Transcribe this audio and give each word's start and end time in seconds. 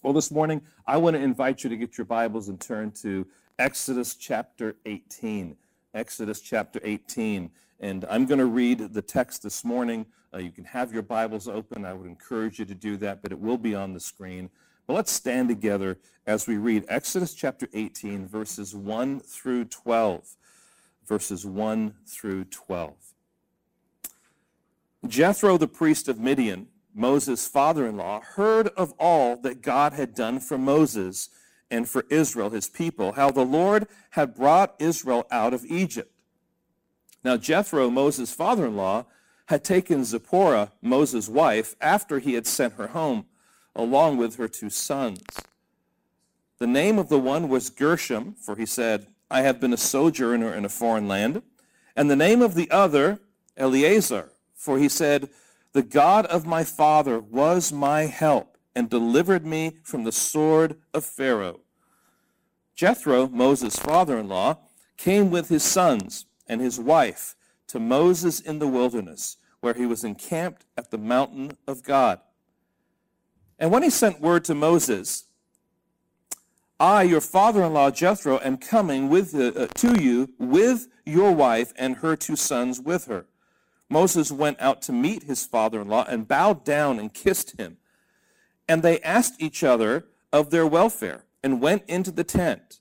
Well, 0.00 0.12
this 0.12 0.30
morning, 0.30 0.62
I 0.86 0.96
want 0.96 1.16
to 1.16 1.22
invite 1.22 1.64
you 1.64 1.70
to 1.70 1.76
get 1.76 1.98
your 1.98 2.04
Bibles 2.04 2.48
and 2.48 2.60
turn 2.60 2.92
to 3.02 3.26
Exodus 3.58 4.14
chapter 4.14 4.76
18. 4.86 5.56
Exodus 5.92 6.40
chapter 6.40 6.78
18. 6.84 7.50
And 7.80 8.04
I'm 8.08 8.24
going 8.24 8.38
to 8.38 8.46
read 8.46 8.78
the 8.94 9.02
text 9.02 9.42
this 9.42 9.64
morning. 9.64 10.06
Uh, 10.32 10.38
you 10.38 10.52
can 10.52 10.62
have 10.66 10.92
your 10.92 11.02
Bibles 11.02 11.48
open. 11.48 11.84
I 11.84 11.94
would 11.94 12.06
encourage 12.06 12.60
you 12.60 12.64
to 12.66 12.76
do 12.76 12.96
that, 12.98 13.22
but 13.22 13.32
it 13.32 13.40
will 13.40 13.58
be 13.58 13.74
on 13.74 13.92
the 13.92 13.98
screen. 13.98 14.50
But 14.86 14.94
let's 14.94 15.10
stand 15.10 15.48
together 15.48 15.98
as 16.28 16.46
we 16.46 16.58
read 16.58 16.84
Exodus 16.88 17.34
chapter 17.34 17.68
18, 17.74 18.28
verses 18.28 18.76
1 18.76 19.18
through 19.18 19.64
12. 19.64 20.36
Verses 21.08 21.44
1 21.44 21.94
through 22.06 22.44
12. 22.44 22.94
Jethro, 25.08 25.58
the 25.58 25.66
priest 25.66 26.06
of 26.06 26.20
Midian, 26.20 26.68
Moses' 26.98 27.46
father 27.46 27.86
in 27.86 27.96
law, 27.96 28.20
heard 28.20 28.68
of 28.68 28.92
all 28.98 29.36
that 29.36 29.62
God 29.62 29.92
had 29.92 30.14
done 30.14 30.40
for 30.40 30.58
Moses 30.58 31.30
and 31.70 31.88
for 31.88 32.04
Israel, 32.10 32.50
his 32.50 32.68
people, 32.68 33.12
how 33.12 33.30
the 33.30 33.44
Lord 33.44 33.86
had 34.10 34.34
brought 34.34 34.74
Israel 34.78 35.26
out 35.30 35.54
of 35.54 35.64
Egypt. 35.64 36.12
Now, 37.22 37.36
Jethro, 37.36 37.88
Moses' 37.88 38.32
father 38.32 38.66
in 38.66 38.76
law, 38.76 39.06
had 39.46 39.64
taken 39.64 40.04
Zipporah, 40.04 40.72
Moses' 40.82 41.28
wife, 41.28 41.74
after 41.80 42.18
he 42.18 42.34
had 42.34 42.46
sent 42.46 42.74
her 42.74 42.88
home, 42.88 43.26
along 43.74 44.16
with 44.16 44.36
her 44.36 44.48
two 44.48 44.70
sons. 44.70 45.22
The 46.58 46.66
name 46.66 46.98
of 46.98 47.08
the 47.08 47.18
one 47.18 47.48
was 47.48 47.70
Gershom, 47.70 48.34
for 48.34 48.56
he 48.56 48.66
said, 48.66 49.06
I 49.30 49.42
have 49.42 49.60
been 49.60 49.72
a 49.72 49.78
sojourner 49.78 50.52
in 50.52 50.64
a 50.64 50.68
foreign 50.68 51.06
land. 51.06 51.42
And 51.94 52.10
the 52.10 52.16
name 52.16 52.42
of 52.42 52.54
the 52.54 52.70
other, 52.70 53.20
Eleazar, 53.56 54.32
for 54.54 54.78
he 54.78 54.88
said, 54.88 55.28
the 55.78 55.82
God 55.84 56.26
of 56.26 56.44
my 56.44 56.64
father 56.64 57.20
was 57.20 57.72
my 57.72 58.06
help 58.06 58.58
and 58.74 58.90
delivered 58.90 59.46
me 59.46 59.76
from 59.84 60.02
the 60.02 60.10
sword 60.10 60.74
of 60.92 61.04
Pharaoh. 61.04 61.60
Jethro, 62.74 63.28
Moses' 63.28 63.78
father 63.78 64.18
in 64.18 64.26
law, 64.26 64.58
came 64.96 65.30
with 65.30 65.50
his 65.50 65.62
sons 65.62 66.26
and 66.48 66.60
his 66.60 66.80
wife 66.80 67.36
to 67.68 67.78
Moses 67.78 68.40
in 68.40 68.58
the 68.58 68.66
wilderness, 68.66 69.36
where 69.60 69.74
he 69.74 69.86
was 69.86 70.02
encamped 70.02 70.64
at 70.76 70.90
the 70.90 70.98
mountain 70.98 71.52
of 71.68 71.84
God. 71.84 72.18
And 73.56 73.70
when 73.70 73.84
he 73.84 73.90
sent 73.90 74.20
word 74.20 74.44
to 74.46 74.56
Moses, 74.56 75.26
I, 76.80 77.04
your 77.04 77.20
father 77.20 77.62
in 77.62 77.72
law 77.72 77.92
Jethro, 77.92 78.40
am 78.40 78.56
coming 78.56 79.08
with, 79.08 79.32
uh, 79.32 79.68
to 79.68 80.02
you 80.02 80.30
with 80.40 80.88
your 81.06 81.30
wife 81.30 81.72
and 81.76 81.98
her 81.98 82.16
two 82.16 82.34
sons 82.34 82.80
with 82.80 83.04
her. 83.04 83.26
Moses 83.90 84.30
went 84.30 84.60
out 84.60 84.82
to 84.82 84.92
meet 84.92 85.24
his 85.24 85.46
father 85.46 85.80
in 85.80 85.88
law 85.88 86.04
and 86.08 86.28
bowed 86.28 86.64
down 86.64 86.98
and 86.98 87.12
kissed 87.12 87.58
him. 87.58 87.78
And 88.68 88.82
they 88.82 89.00
asked 89.00 89.40
each 89.40 89.64
other 89.64 90.06
of 90.32 90.50
their 90.50 90.66
welfare 90.66 91.24
and 91.42 91.60
went 91.60 91.84
into 91.88 92.10
the 92.10 92.24
tent. 92.24 92.80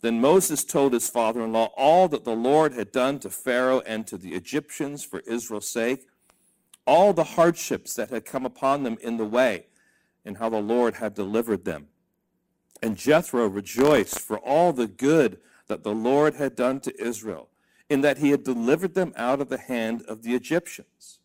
Then 0.00 0.20
Moses 0.20 0.64
told 0.64 0.92
his 0.92 1.08
father 1.08 1.44
in 1.44 1.52
law 1.52 1.66
all 1.76 2.08
that 2.08 2.24
the 2.24 2.34
Lord 2.34 2.72
had 2.72 2.90
done 2.90 3.20
to 3.20 3.30
Pharaoh 3.30 3.82
and 3.86 4.04
to 4.08 4.18
the 4.18 4.34
Egyptians 4.34 5.04
for 5.04 5.20
Israel's 5.20 5.68
sake, 5.68 6.08
all 6.86 7.12
the 7.12 7.22
hardships 7.22 7.94
that 7.94 8.10
had 8.10 8.24
come 8.24 8.44
upon 8.44 8.82
them 8.82 8.98
in 9.00 9.16
the 9.16 9.24
way, 9.24 9.66
and 10.24 10.38
how 10.38 10.48
the 10.48 10.60
Lord 10.60 10.94
had 10.94 11.14
delivered 11.14 11.64
them. 11.64 11.86
And 12.82 12.96
Jethro 12.96 13.46
rejoiced 13.46 14.18
for 14.18 14.40
all 14.40 14.72
the 14.72 14.88
good 14.88 15.38
that 15.68 15.84
the 15.84 15.94
Lord 15.94 16.34
had 16.34 16.56
done 16.56 16.80
to 16.80 17.00
Israel 17.00 17.48
in 17.92 18.00
that 18.00 18.18
he 18.18 18.30
had 18.30 18.42
delivered 18.42 18.94
them 18.94 19.12
out 19.16 19.40
of 19.40 19.48
the 19.48 19.58
hand 19.58 20.02
of 20.08 20.22
the 20.22 20.34
Egyptians. 20.34 21.20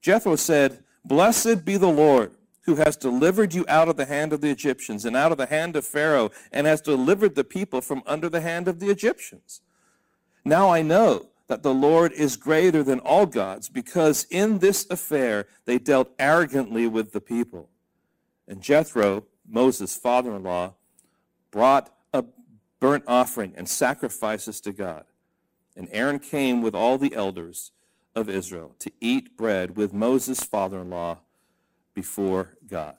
Jethro 0.00 0.34
said, 0.36 0.82
Blessed 1.04 1.64
be 1.64 1.76
the 1.76 1.88
Lord, 1.88 2.32
who 2.62 2.76
has 2.76 2.96
delivered 2.96 3.52
you 3.52 3.64
out 3.68 3.88
of 3.88 3.96
the 3.96 4.06
hand 4.06 4.32
of 4.32 4.40
the 4.40 4.50
Egyptians 4.50 5.04
and 5.04 5.14
out 5.14 5.32
of 5.32 5.38
the 5.38 5.46
hand 5.46 5.76
of 5.76 5.84
Pharaoh, 5.84 6.30
and 6.50 6.66
has 6.66 6.80
delivered 6.80 7.34
the 7.34 7.44
people 7.44 7.80
from 7.80 8.02
under 8.06 8.28
the 8.28 8.40
hand 8.40 8.68
of 8.68 8.80
the 8.80 8.88
Egyptians. 8.88 9.60
Now 10.44 10.70
I 10.70 10.82
know 10.82 11.28
that 11.48 11.62
the 11.62 11.74
Lord 11.74 12.12
is 12.12 12.36
greater 12.36 12.82
than 12.82 13.00
all 13.00 13.26
gods, 13.26 13.68
because 13.68 14.24
in 14.30 14.60
this 14.60 14.86
affair 14.88 15.46
they 15.66 15.78
dealt 15.78 16.10
arrogantly 16.18 16.86
with 16.86 17.12
the 17.12 17.20
people. 17.20 17.68
And 18.48 18.62
Jethro, 18.62 19.26
Moses' 19.46 19.96
father 19.96 20.34
in 20.34 20.44
law, 20.44 20.74
brought 21.50 21.92
a 22.14 22.24
burnt 22.78 23.04
offering 23.06 23.52
and 23.56 23.68
sacrifices 23.68 24.60
to 24.62 24.72
God. 24.72 25.04
And 25.76 25.88
Aaron 25.92 26.18
came 26.18 26.62
with 26.62 26.74
all 26.74 26.98
the 26.98 27.14
elders 27.14 27.72
of 28.14 28.28
Israel 28.28 28.74
to 28.80 28.90
eat 29.00 29.36
bread 29.36 29.76
with 29.76 29.92
Moses' 29.92 30.42
father 30.42 30.80
in 30.80 30.90
law 30.90 31.18
before 31.94 32.56
God. 32.66 32.96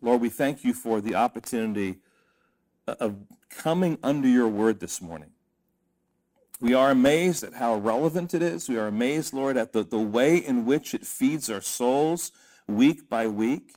Lord, 0.00 0.20
we 0.20 0.28
thank 0.28 0.64
you 0.64 0.74
for 0.74 1.00
the 1.00 1.14
opportunity 1.14 1.98
of 2.86 3.16
coming 3.50 3.98
under 4.02 4.28
your 4.28 4.48
word 4.48 4.80
this 4.80 5.00
morning. 5.00 5.30
We 6.60 6.74
are 6.74 6.90
amazed 6.90 7.44
at 7.44 7.54
how 7.54 7.76
relevant 7.76 8.34
it 8.34 8.42
is. 8.42 8.68
We 8.68 8.78
are 8.78 8.88
amazed, 8.88 9.32
Lord, 9.32 9.56
at 9.56 9.72
the, 9.72 9.84
the 9.84 9.98
way 9.98 10.36
in 10.36 10.64
which 10.64 10.92
it 10.92 11.06
feeds 11.06 11.48
our 11.48 11.60
souls 11.60 12.32
week 12.66 13.08
by 13.08 13.28
week. 13.28 13.74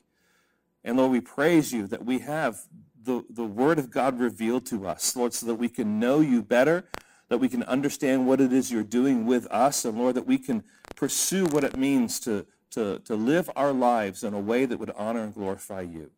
And 0.82 0.96
Lord, 0.96 1.12
we 1.12 1.20
praise 1.20 1.72
you 1.72 1.86
that 1.86 2.04
we 2.04 2.20
have 2.20 2.62
the, 3.00 3.24
the 3.30 3.44
word 3.44 3.78
of 3.78 3.90
God 3.90 4.18
revealed 4.18 4.66
to 4.66 4.86
us, 4.86 5.14
Lord, 5.14 5.32
so 5.32 5.46
that 5.46 5.54
we 5.56 5.68
can 5.68 6.00
know 6.00 6.20
you 6.20 6.42
better, 6.42 6.88
that 7.32 7.38
we 7.38 7.48
can 7.48 7.62
understand 7.62 8.26
what 8.26 8.42
it 8.42 8.52
is 8.52 8.70
you're 8.70 8.82
doing 8.82 9.24
with 9.24 9.46
us, 9.46 9.86
and 9.86 9.96
Lord, 9.96 10.16
that 10.16 10.26
we 10.26 10.36
can 10.36 10.62
pursue 10.96 11.46
what 11.46 11.64
it 11.64 11.78
means 11.78 12.20
to, 12.20 12.44
to, 12.72 12.98
to 13.06 13.16
live 13.16 13.48
our 13.56 13.72
lives 13.72 14.22
in 14.22 14.34
a 14.34 14.38
way 14.38 14.66
that 14.66 14.78
would 14.78 14.90
honor 14.90 15.24
and 15.24 15.32
glorify 15.32 15.80
you. 15.80 16.10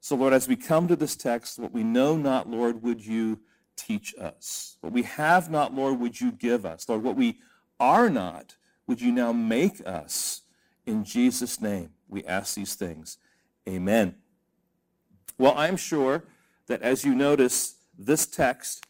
So, 0.00 0.16
Lord, 0.16 0.34
as 0.34 0.46
we 0.46 0.54
come 0.54 0.86
to 0.88 0.96
this 0.96 1.16
text, 1.16 1.58
what 1.58 1.72
we 1.72 1.82
know 1.82 2.14
not, 2.14 2.46
Lord, 2.46 2.82
would 2.82 3.06
you 3.06 3.40
teach 3.74 4.14
us? 4.20 4.76
What 4.82 4.92
we 4.92 5.04
have 5.04 5.50
not, 5.50 5.72
Lord, 5.72 5.98
would 5.98 6.20
you 6.20 6.30
give 6.30 6.66
us? 6.66 6.86
Lord, 6.90 7.04
what 7.04 7.16
we 7.16 7.38
are 7.80 8.10
not, 8.10 8.56
would 8.86 9.00
you 9.00 9.12
now 9.12 9.32
make 9.32 9.80
us? 9.86 10.42
In 10.84 11.04
Jesus' 11.04 11.58
name, 11.58 11.88
we 12.06 12.22
ask 12.26 12.54
these 12.54 12.74
things. 12.74 13.16
Amen. 13.66 14.14
Well, 15.38 15.54
I'm 15.56 15.78
sure 15.78 16.24
that 16.66 16.82
as 16.82 17.02
you 17.02 17.14
notice, 17.14 17.76
this 17.98 18.26
text 18.26 18.84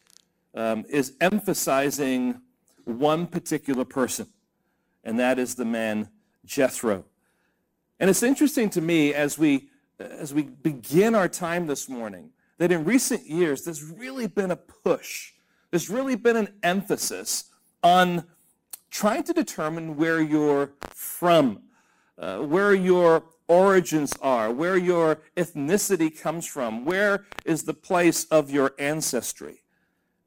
um, 0.55 0.85
is 0.89 1.13
emphasizing 1.21 2.41
one 2.85 3.27
particular 3.27 3.85
person, 3.85 4.27
and 5.03 5.19
that 5.19 5.39
is 5.39 5.55
the 5.55 5.65
man 5.65 6.09
Jethro. 6.45 7.05
And 7.99 8.09
it's 8.09 8.23
interesting 8.23 8.69
to 8.71 8.81
me 8.81 9.13
as 9.13 9.37
we 9.37 9.69
as 9.99 10.33
we 10.33 10.43
begin 10.43 11.13
our 11.13 11.27
time 11.27 11.67
this 11.67 11.89
morning 11.89 12.31
that 12.57 12.71
in 12.71 12.85
recent 12.85 13.27
years 13.27 13.63
there's 13.63 13.83
really 13.83 14.27
been 14.27 14.51
a 14.51 14.55
push, 14.55 15.33
there's 15.71 15.89
really 15.89 16.15
been 16.15 16.37
an 16.37 16.47
emphasis 16.63 17.45
on 17.83 18.23
trying 18.89 19.23
to 19.23 19.33
determine 19.33 19.95
where 19.95 20.21
you're 20.21 20.71
from, 20.89 21.61
uh, 22.17 22.39
where 22.39 22.73
your 22.73 23.23
origins 23.47 24.13
are, 24.21 24.51
where 24.51 24.77
your 24.77 25.21
ethnicity 25.35 26.17
comes 26.17 26.45
from, 26.45 26.85
where 26.85 27.25
is 27.45 27.63
the 27.63 27.73
place 27.73 28.25
of 28.25 28.49
your 28.49 28.73
ancestry. 28.79 29.61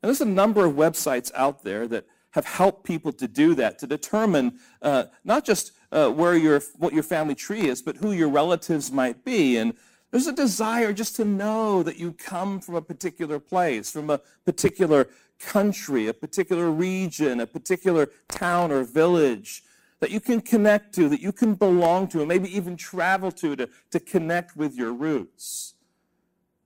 And 0.02 0.08
there's 0.08 0.20
a 0.20 0.26
number 0.26 0.64
of 0.64 0.74
websites 0.74 1.30
out 1.34 1.62
there 1.62 1.86
that 1.88 2.06
have 2.32 2.46
helped 2.46 2.84
people 2.84 3.12
to 3.12 3.28
do 3.28 3.54
that, 3.54 3.78
to 3.78 3.86
determine 3.86 4.58
uh, 4.80 5.04
not 5.24 5.44
just 5.44 5.72
uh, 5.92 6.08
where 6.10 6.36
your, 6.36 6.60
what 6.78 6.92
your 6.92 7.02
family 7.02 7.34
tree 7.34 7.68
is, 7.68 7.82
but 7.82 7.96
who 7.96 8.12
your 8.12 8.28
relatives 8.28 8.90
might 8.90 9.24
be. 9.24 9.58
And 9.58 9.74
there's 10.10 10.26
a 10.26 10.32
desire 10.32 10.92
just 10.92 11.14
to 11.16 11.24
know 11.24 11.82
that 11.82 11.98
you 11.98 12.12
come 12.12 12.58
from 12.60 12.74
a 12.74 12.82
particular 12.82 13.38
place, 13.38 13.92
from 13.92 14.10
a 14.10 14.20
particular 14.44 15.08
country, 15.38 16.08
a 16.08 16.14
particular 16.14 16.70
region, 16.70 17.40
a 17.40 17.46
particular 17.46 18.08
town 18.28 18.72
or 18.72 18.84
village 18.84 19.62
that 20.00 20.10
you 20.10 20.20
can 20.20 20.40
connect 20.40 20.94
to, 20.94 21.08
that 21.08 21.20
you 21.20 21.32
can 21.32 21.54
belong 21.54 22.08
to, 22.08 22.18
and 22.20 22.28
maybe 22.28 22.54
even 22.54 22.76
travel 22.76 23.30
to 23.30 23.54
to, 23.54 23.68
to 23.90 24.00
connect 24.00 24.56
with 24.56 24.74
your 24.74 24.92
roots. 24.92 25.74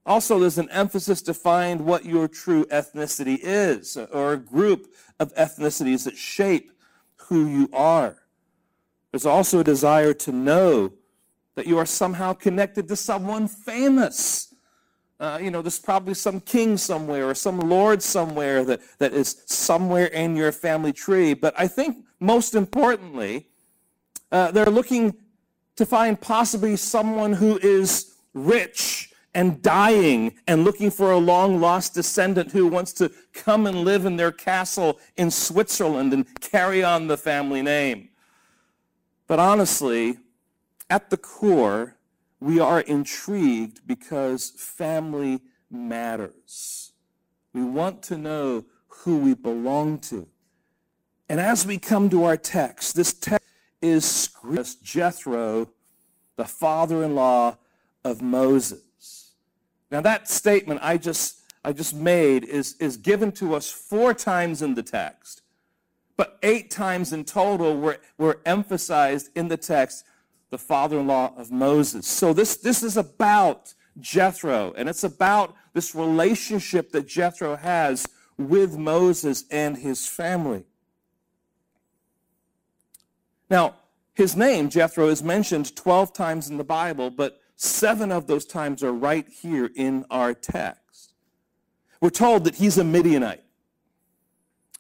Also, 0.07 0.39
there's 0.39 0.57
an 0.57 0.71
emphasis 0.71 1.21
to 1.21 1.35
find 1.35 1.81
what 1.81 2.05
your 2.05 2.29
true 2.29 2.65
ethnicity 2.67 3.39
is, 3.43 3.97
or 3.97 4.35
a 4.35 4.37
group 4.37 4.95
of 5.19 5.35
ethnicities 5.35 6.05
that 6.05 6.17
shape 6.17 6.71
who 7.17 7.47
you 7.47 7.69
are. 7.73 8.17
There's 9.11 9.27
also 9.27 9.59
a 9.59 9.65
desire 9.65 10.15
to 10.15 10.31
know 10.31 10.93
that 11.57 11.67
you 11.67 11.77
are 11.77 11.87
somehow 11.87 12.35
connected 12.35 12.87
to 12.87 12.95
someone 12.95 13.49
famous. 13.49 14.55
Uh, 15.19 15.39
you 15.43 15.51
know, 15.51 15.61
there's 15.61 15.81
probably 15.81 16.15
some 16.15 16.41
king 16.41 16.77
somewhere 16.77 17.29
or 17.29 17.35
some 17.35 17.59
lord 17.59 18.03
somewhere 18.03 18.63
that, 18.65 18.81
that 18.99 19.13
is 19.13 19.43
somewhere 19.47 20.07
in 20.07 20.37
your 20.37 20.53
family 20.53 20.93
tree. 20.93 21.35
But 21.35 21.55
I 21.59 21.67
think 21.67 22.05
most 22.21 22.55
importantly, 22.55 23.49
uh, 24.31 24.53
they're 24.53 24.67
looking 24.67 25.17
to 25.77 25.87
find 25.87 26.21
possibly 26.21 26.77
someone 26.77 27.33
who 27.33 27.59
is 27.59 28.15
rich 28.35 29.06
and 29.37 29.61
dying 29.61 30.35
and 30.47 30.65
looking 30.65 30.91
for 30.91 31.13
a 31.13 31.19
long 31.19 31.61
lost 31.61 31.93
descendant 31.93 32.53
who 32.53 32.67
wants 32.67 32.91
to 32.95 33.13
come 33.35 33.67
and 33.67 33.85
live 33.85 34.07
in 34.07 34.17
their 34.17 34.33
castle 34.33 34.99
in 35.15 35.31
Switzerland 35.31 36.15
and 36.15 36.41
carry 36.41 36.83
on 36.83 37.07
the 37.07 37.19
family 37.19 37.61
name. 37.61 38.09
But 39.27 39.39
honestly, 39.39 40.17
at 40.89 41.11
the 41.11 41.19
core, 41.19 41.97
we 42.41 42.59
are 42.59 42.81
intrigued 42.81 43.87
because 43.87 44.53
family 44.57 45.43
matters. 45.71 46.93
We 47.53 47.63
want 47.63 48.03
to 48.05 48.17
know 48.17 48.65
who 48.89 49.19
we 49.19 49.35
belong 49.35 49.99
to. 49.99 50.27
And 51.29 51.41
as 51.41 51.67
we 51.67 51.77
come 51.77 52.09
to 52.09 52.25
our 52.25 52.39
text, 52.39 52.97
this 52.97 53.13
text 53.13 53.47
is 53.83 54.31
Jethro, 54.83 55.69
the 56.37 56.47
father-in-law 56.47 57.59
of 58.03 58.23
Moses. 58.23 58.81
Now 59.91 60.01
that 60.01 60.29
statement 60.29 60.81
I 60.83 60.97
just 60.99 61.41
I 61.67 61.73
just 61.73 61.97
made 61.97 62.45
is, 62.45 62.77
is 62.79 62.97
given 62.97 63.33
to 63.33 63.57
us 63.57 63.69
four 63.69 64.15
times 64.15 64.63
in 64.63 64.75
the 64.75 64.85
text, 64.85 65.43
but 66.17 66.39
eight 66.45 66.71
times 66.71 67.13
in 67.13 67.25
total 67.25 67.77
were, 67.77 67.99
were 68.17 68.41
emphasized 68.47 69.31
in 69.35 69.49
the 69.49 69.57
text 69.57 70.05
the 70.51 70.59
father-in-law 70.59 71.35
of 71.37 71.51
Moses. 71.51 72.07
So 72.07 72.33
this, 72.33 72.57
this 72.57 72.85
is 72.85 72.97
about 72.97 73.75
Jethro, 73.99 74.73
and 74.77 74.89
it's 74.89 75.03
about 75.03 75.57
this 75.73 75.93
relationship 75.93 76.93
that 76.93 77.09
Jethro 77.09 77.57
has 77.57 78.07
with 78.39 78.79
Moses 78.79 79.45
and 79.51 79.77
his 79.77 80.07
family. 80.07 80.67
Now, 83.51 83.75
his 84.15 84.37
name, 84.37 84.71
Jethro, 84.71 85.09
is 85.09 85.21
mentioned 85.21 85.75
12 85.75 86.13
times 86.13 86.49
in 86.49 86.59
the 86.59 86.65
Bible, 86.65 87.11
but 87.11 87.41
seven 87.57 88.13
of 88.13 88.27
those 88.27 88.45
times 88.45 88.83
are 88.83 88.93
right 88.93 89.27
here 89.29 89.71
in 89.75 90.05
our 90.11 90.35
text. 90.35 91.15
We're 92.01 92.11
told 92.11 92.45
that 92.45 92.57
he's 92.57 92.79
a 92.79 92.85
Midianite. 92.85 93.43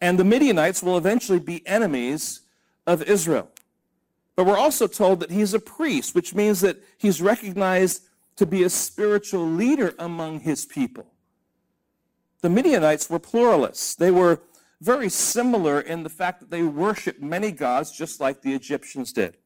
And 0.01 0.19
the 0.19 0.25
Midianites 0.25 0.83
will 0.83 0.99
eventually 0.99 1.41
be 1.41 1.67
enemies 1.67 2.43
of 2.87 3.03
Israel. 3.03 3.51
But 4.37 4.45
we're 4.45 4.59
also 4.59 4.87
told 4.87 5.21
that 5.21 5.31
he's 5.31 5.55
a 5.55 5.59
priest, 5.59 6.15
which 6.15 6.35
means 6.35 6.61
that 6.61 6.83
he's 6.99 7.23
recognized 7.23 8.03
to 8.37 8.45
be 8.45 8.63
a 8.63 8.71
spiritual 8.71 9.47
leader 9.47 9.95
among 9.99 10.41
his 10.41 10.67
people. 10.67 11.07
The 12.43 12.51
Midianites 12.51 13.09
were 13.09 13.19
pluralists. 13.19 13.95
They 13.95 14.11
were 14.11 14.43
very 14.83 15.09
similar 15.09 15.81
in 15.81 16.03
the 16.03 16.11
fact 16.11 16.41
that 16.41 16.51
they 16.51 16.63
worshiped 16.63 17.23
many 17.23 17.51
gods, 17.51 17.91
just 17.91 18.21
like 18.21 18.43
the 18.43 18.55
Egyptians 18.55 19.11
did. 19.13 19.39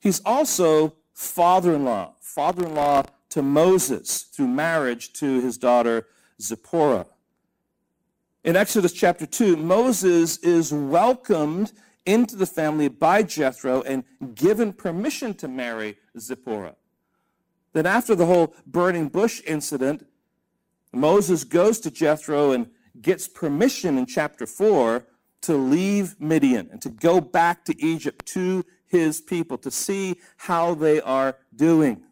He's 0.00 0.20
also 0.20 0.96
father-in-law, 1.14 2.14
father-in-law 2.20 3.04
to 3.30 3.42
Moses 3.42 4.22
through 4.22 4.48
marriage 4.48 5.12
to 5.14 5.40
his 5.40 5.56
daughter 5.58 6.06
Zipporah. 6.40 7.06
In 8.44 8.56
Exodus 8.56 8.92
chapter 8.92 9.24
2, 9.24 9.56
Moses 9.56 10.38
is 10.38 10.72
welcomed 10.72 11.72
into 12.04 12.36
the 12.36 12.46
family 12.46 12.88
by 12.88 13.22
Jethro 13.22 13.82
and 13.82 14.04
given 14.34 14.72
permission 14.72 15.34
to 15.34 15.48
marry 15.48 15.96
Zipporah. 16.18 16.74
Then 17.72 17.86
after 17.86 18.14
the 18.14 18.26
whole 18.26 18.54
burning 18.66 19.08
bush 19.08 19.40
incident, 19.46 20.06
Moses 20.92 21.44
goes 21.44 21.80
to 21.80 21.90
Jethro 21.90 22.52
and 22.52 22.68
gets 23.00 23.28
permission 23.28 23.96
in 23.96 24.06
chapter 24.06 24.46
4 24.46 25.06
to 25.42 25.54
leave 25.54 26.20
Midian 26.20 26.68
and 26.70 26.82
to 26.82 26.90
go 26.90 27.20
back 27.20 27.64
to 27.64 27.82
Egypt 27.82 28.26
to 28.26 28.64
his 28.92 29.20
people 29.22 29.58
to 29.58 29.70
see 29.70 30.20
how 30.36 30.74
they 30.74 31.00
are 31.00 31.36
doing. 31.56 32.02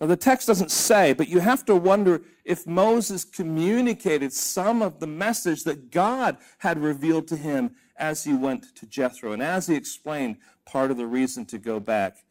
Now, 0.00 0.06
the 0.06 0.16
text 0.16 0.46
doesn't 0.46 0.70
say, 0.70 1.12
but 1.12 1.28
you 1.28 1.40
have 1.40 1.64
to 1.66 1.76
wonder 1.76 2.22
if 2.44 2.66
Moses 2.66 3.24
communicated 3.24 4.32
some 4.32 4.80
of 4.80 4.98
the 4.98 5.06
message 5.06 5.64
that 5.64 5.90
God 5.90 6.38
had 6.58 6.78
revealed 6.78 7.28
to 7.28 7.36
him 7.36 7.72
as 7.96 8.24
he 8.24 8.32
went 8.32 8.74
to 8.76 8.86
Jethro 8.86 9.32
and 9.32 9.42
as 9.42 9.66
he 9.66 9.74
explained 9.74 10.38
part 10.64 10.90
of 10.90 10.96
the 10.96 11.06
reason 11.06 11.44
to 11.46 11.58
go 11.58 11.78
back 11.80 12.24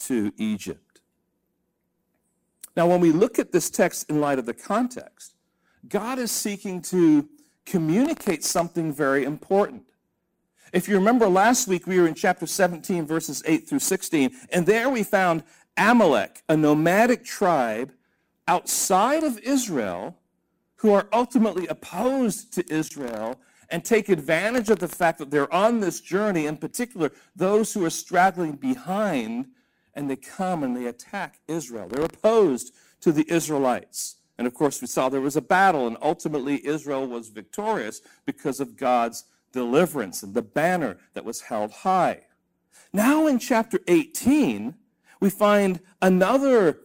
to 0.00 0.32
Egypt. 0.36 1.00
Now, 2.76 2.86
when 2.86 3.00
we 3.00 3.10
look 3.10 3.38
at 3.38 3.52
this 3.52 3.70
text 3.70 4.08
in 4.08 4.20
light 4.20 4.38
of 4.38 4.46
the 4.46 4.54
context, 4.54 5.34
God 5.88 6.18
is 6.18 6.30
seeking 6.30 6.80
to 6.82 7.28
communicate 7.64 8.44
something 8.44 8.92
very 8.92 9.24
important. 9.24 9.82
If 10.74 10.88
you 10.88 10.96
remember 10.96 11.28
last 11.28 11.68
week, 11.68 11.86
we 11.86 12.00
were 12.00 12.08
in 12.08 12.14
chapter 12.14 12.48
17, 12.48 13.06
verses 13.06 13.44
8 13.46 13.68
through 13.68 13.78
16, 13.78 14.32
and 14.50 14.66
there 14.66 14.90
we 14.90 15.04
found 15.04 15.44
Amalek, 15.76 16.42
a 16.48 16.56
nomadic 16.56 17.24
tribe 17.24 17.92
outside 18.48 19.22
of 19.22 19.38
Israel 19.38 20.18
who 20.78 20.92
are 20.92 21.06
ultimately 21.12 21.68
opposed 21.68 22.52
to 22.54 22.74
Israel 22.74 23.38
and 23.70 23.84
take 23.84 24.08
advantage 24.08 24.68
of 24.68 24.80
the 24.80 24.88
fact 24.88 25.20
that 25.20 25.30
they're 25.30 25.52
on 25.54 25.78
this 25.78 26.00
journey, 26.00 26.46
in 26.46 26.56
particular, 26.56 27.12
those 27.36 27.72
who 27.72 27.84
are 27.84 27.90
straggling 27.90 28.56
behind, 28.56 29.46
and 29.94 30.10
they 30.10 30.16
come 30.16 30.64
and 30.64 30.76
they 30.76 30.86
attack 30.86 31.38
Israel. 31.46 31.86
They're 31.86 32.04
opposed 32.04 32.74
to 33.02 33.12
the 33.12 33.32
Israelites. 33.32 34.16
And 34.38 34.46
of 34.48 34.54
course, 34.54 34.80
we 34.80 34.88
saw 34.88 35.08
there 35.08 35.20
was 35.20 35.36
a 35.36 35.40
battle, 35.40 35.86
and 35.86 35.96
ultimately 36.02 36.66
Israel 36.66 37.06
was 37.06 37.28
victorious 37.28 38.02
because 38.26 38.58
of 38.58 38.76
God's 38.76 39.24
deliverance 39.54 40.22
and 40.22 40.34
the 40.34 40.42
banner 40.42 40.98
that 41.14 41.24
was 41.24 41.42
held 41.42 41.70
high. 41.70 42.20
Now 42.92 43.26
in 43.26 43.38
chapter 43.38 43.78
18, 43.88 44.74
we 45.20 45.30
find 45.30 45.80
another 46.02 46.80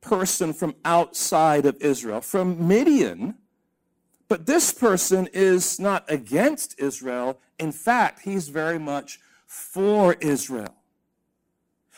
person 0.00 0.52
from 0.52 0.76
outside 0.84 1.66
of 1.66 1.76
Israel, 1.80 2.20
from 2.20 2.66
Midian. 2.66 3.34
But 4.28 4.46
this 4.46 4.72
person 4.72 5.28
is 5.32 5.78
not 5.78 6.04
against 6.08 6.78
Israel. 6.78 7.40
In 7.58 7.72
fact, 7.72 8.22
he's 8.22 8.48
very 8.48 8.78
much 8.78 9.18
for 9.46 10.14
Israel. 10.14 10.74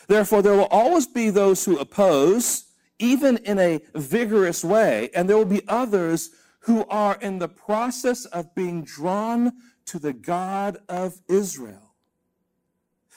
Therefore, 0.07 0.41
there 0.41 0.55
will 0.55 0.65
always 0.65 1.05
be 1.05 1.29
those 1.29 1.65
who 1.65 1.77
oppose, 1.77 2.65
even 2.97 3.37
in 3.37 3.59
a 3.59 3.79
vigorous 3.93 4.63
way, 4.63 5.09
and 5.13 5.29
there 5.29 5.37
will 5.37 5.45
be 5.45 5.67
others 5.67 6.31
who 6.61 6.85
are 6.89 7.17
in 7.21 7.39
the 7.39 7.47
process 7.47 8.25
of 8.25 8.53
being 8.55 8.83
drawn 8.83 9.53
to 9.89 9.99
the 9.99 10.13
God 10.13 10.77
of 10.87 11.19
Israel. 11.27 11.93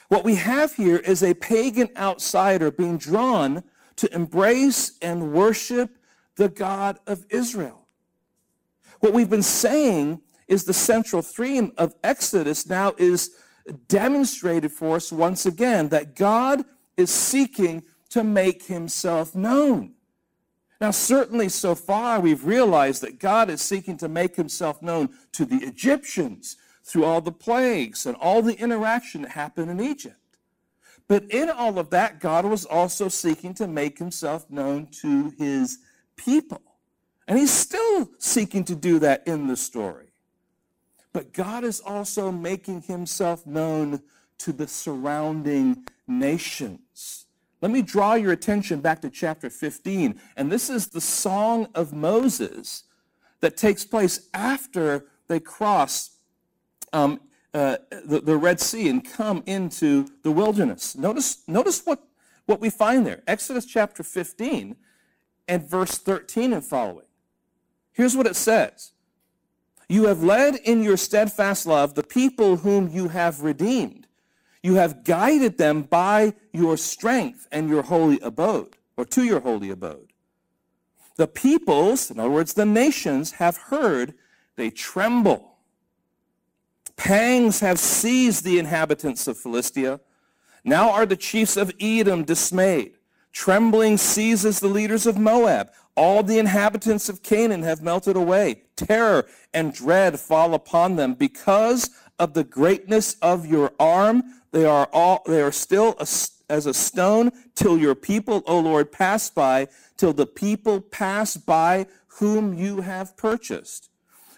What 0.08 0.24
we 0.24 0.34
have 0.36 0.74
here 0.74 0.96
is 0.96 1.22
a 1.22 1.34
pagan 1.34 1.88
outsider 1.96 2.70
being 2.70 2.98
drawn 2.98 3.62
to 3.96 4.14
embrace 4.14 4.98
and 5.00 5.32
worship 5.32 5.98
the 6.36 6.48
God 6.48 6.98
of 7.06 7.24
Israel. 7.30 7.86
What 9.00 9.12
we've 9.12 9.30
been 9.30 9.42
saying 9.42 10.20
is 10.48 10.64
the 10.64 10.72
central 10.72 11.22
theme 11.22 11.72
of 11.76 11.94
Exodus 12.02 12.66
now 12.66 12.94
is 12.98 13.30
demonstrated 13.88 14.72
for 14.72 14.96
us 14.96 15.12
once 15.12 15.46
again 15.46 15.88
that 15.90 16.16
God 16.16 16.64
is 16.96 17.10
seeking 17.10 17.82
to 18.10 18.24
make 18.24 18.64
himself 18.64 19.34
known. 19.34 19.94
Now, 20.80 20.90
certainly 20.90 21.48
so 21.48 21.74
far 21.74 22.18
we've 22.18 22.44
realized 22.44 23.02
that 23.02 23.20
God 23.20 23.50
is 23.50 23.62
seeking 23.62 23.96
to 23.98 24.08
make 24.08 24.36
himself 24.36 24.82
known 24.82 25.10
to 25.32 25.44
the 25.44 25.58
Egyptians, 25.58 26.56
through 26.84 27.04
all 27.04 27.20
the 27.20 27.32
plagues 27.32 28.06
and 28.06 28.16
all 28.16 28.42
the 28.42 28.58
interaction 28.58 29.22
that 29.22 29.32
happened 29.32 29.70
in 29.70 29.80
Egypt. 29.80 30.16
But 31.08 31.24
in 31.30 31.50
all 31.50 31.78
of 31.78 31.90
that, 31.90 32.20
God 32.20 32.44
was 32.44 32.64
also 32.64 33.08
seeking 33.08 33.54
to 33.54 33.66
make 33.66 33.98
himself 33.98 34.48
known 34.50 34.86
to 35.02 35.32
his 35.38 35.78
people. 36.16 36.62
And 37.28 37.38
he's 37.38 37.52
still 37.52 38.10
seeking 38.18 38.64
to 38.64 38.74
do 38.74 38.98
that 39.00 39.26
in 39.26 39.46
the 39.46 39.56
story. 39.56 40.12
But 41.12 41.32
God 41.32 41.64
is 41.64 41.80
also 41.80 42.32
making 42.32 42.82
himself 42.82 43.46
known 43.46 44.02
to 44.38 44.52
the 44.52 44.66
surrounding 44.66 45.84
nations. 46.06 47.26
Let 47.60 47.70
me 47.70 47.82
draw 47.82 48.14
your 48.14 48.32
attention 48.32 48.80
back 48.80 49.00
to 49.02 49.10
chapter 49.10 49.50
15. 49.50 50.20
And 50.36 50.50
this 50.50 50.68
is 50.68 50.88
the 50.88 51.00
song 51.00 51.68
of 51.74 51.92
Moses 51.92 52.84
that 53.40 53.56
takes 53.56 53.84
place 53.84 54.28
after 54.34 55.06
they 55.28 55.38
cross 55.38 56.10
um, 56.92 57.20
uh, 57.54 57.76
the, 58.04 58.20
the 58.20 58.36
Red 58.36 58.60
Sea 58.60 58.88
and 58.88 59.04
come 59.04 59.42
into 59.46 60.08
the 60.22 60.30
wilderness. 60.30 60.96
Notice, 60.96 61.46
notice 61.46 61.82
what, 61.84 62.02
what 62.46 62.60
we 62.60 62.70
find 62.70 63.06
there. 63.06 63.22
Exodus 63.26 63.66
chapter 63.66 64.02
15 64.02 64.76
and 65.48 65.68
verse 65.68 65.98
13 65.98 66.52
and 66.52 66.64
following. 66.64 67.06
Here's 67.92 68.16
what 68.16 68.26
it 68.26 68.36
says. 68.36 68.92
You 69.88 70.06
have 70.06 70.22
led 70.22 70.56
in 70.56 70.82
your 70.82 70.96
steadfast 70.96 71.66
love 71.66 71.94
the 71.94 72.02
people 72.02 72.56
whom 72.56 72.88
you 72.88 73.08
have 73.08 73.42
redeemed. 73.42 74.06
You 74.62 74.76
have 74.76 75.04
guided 75.04 75.58
them 75.58 75.82
by 75.82 76.34
your 76.52 76.76
strength 76.76 77.48
and 77.52 77.68
your 77.68 77.82
holy 77.82 78.20
abode, 78.20 78.76
or 78.96 79.04
to 79.06 79.24
your 79.24 79.40
holy 79.40 79.70
abode. 79.70 80.12
The 81.16 81.26
peoples, 81.26 82.10
in 82.10 82.18
other 82.18 82.30
words, 82.30 82.54
the 82.54 82.64
nations, 82.64 83.32
have 83.32 83.56
heard, 83.56 84.14
they 84.56 84.70
tremble. 84.70 85.51
Pangs 87.02 87.58
have 87.58 87.80
seized 87.80 88.44
the 88.44 88.60
inhabitants 88.60 89.26
of 89.26 89.36
Philistia. 89.36 89.98
Now 90.62 90.92
are 90.92 91.04
the 91.04 91.16
chiefs 91.16 91.56
of 91.56 91.72
Edom 91.80 92.22
dismayed. 92.22 92.92
Trembling 93.32 93.96
seizes 93.96 94.60
the 94.60 94.68
leaders 94.68 95.04
of 95.04 95.18
Moab. 95.18 95.70
All 95.96 96.22
the 96.22 96.38
inhabitants 96.38 97.08
of 97.08 97.24
Canaan 97.24 97.64
have 97.64 97.82
melted 97.82 98.14
away. 98.14 98.62
Terror 98.76 99.26
and 99.52 99.74
dread 99.74 100.20
fall 100.20 100.54
upon 100.54 100.94
them 100.94 101.14
because 101.14 101.90
of 102.20 102.34
the 102.34 102.44
greatness 102.44 103.16
of 103.20 103.46
your 103.46 103.72
arm. 103.80 104.22
They 104.52 104.64
are 104.64 104.88
all 104.92 105.24
they 105.26 105.42
are 105.42 105.50
still 105.50 105.96
as 105.98 106.66
a 106.66 106.72
stone 106.72 107.32
till 107.56 107.78
your 107.78 107.96
people, 107.96 108.44
O 108.46 108.60
Lord, 108.60 108.92
pass 108.92 109.28
by, 109.28 109.66
till 109.96 110.12
the 110.12 110.26
people 110.26 110.80
pass 110.80 111.36
by 111.36 111.88
whom 112.20 112.54
you 112.54 112.82
have 112.82 113.16
purchased. 113.16 113.88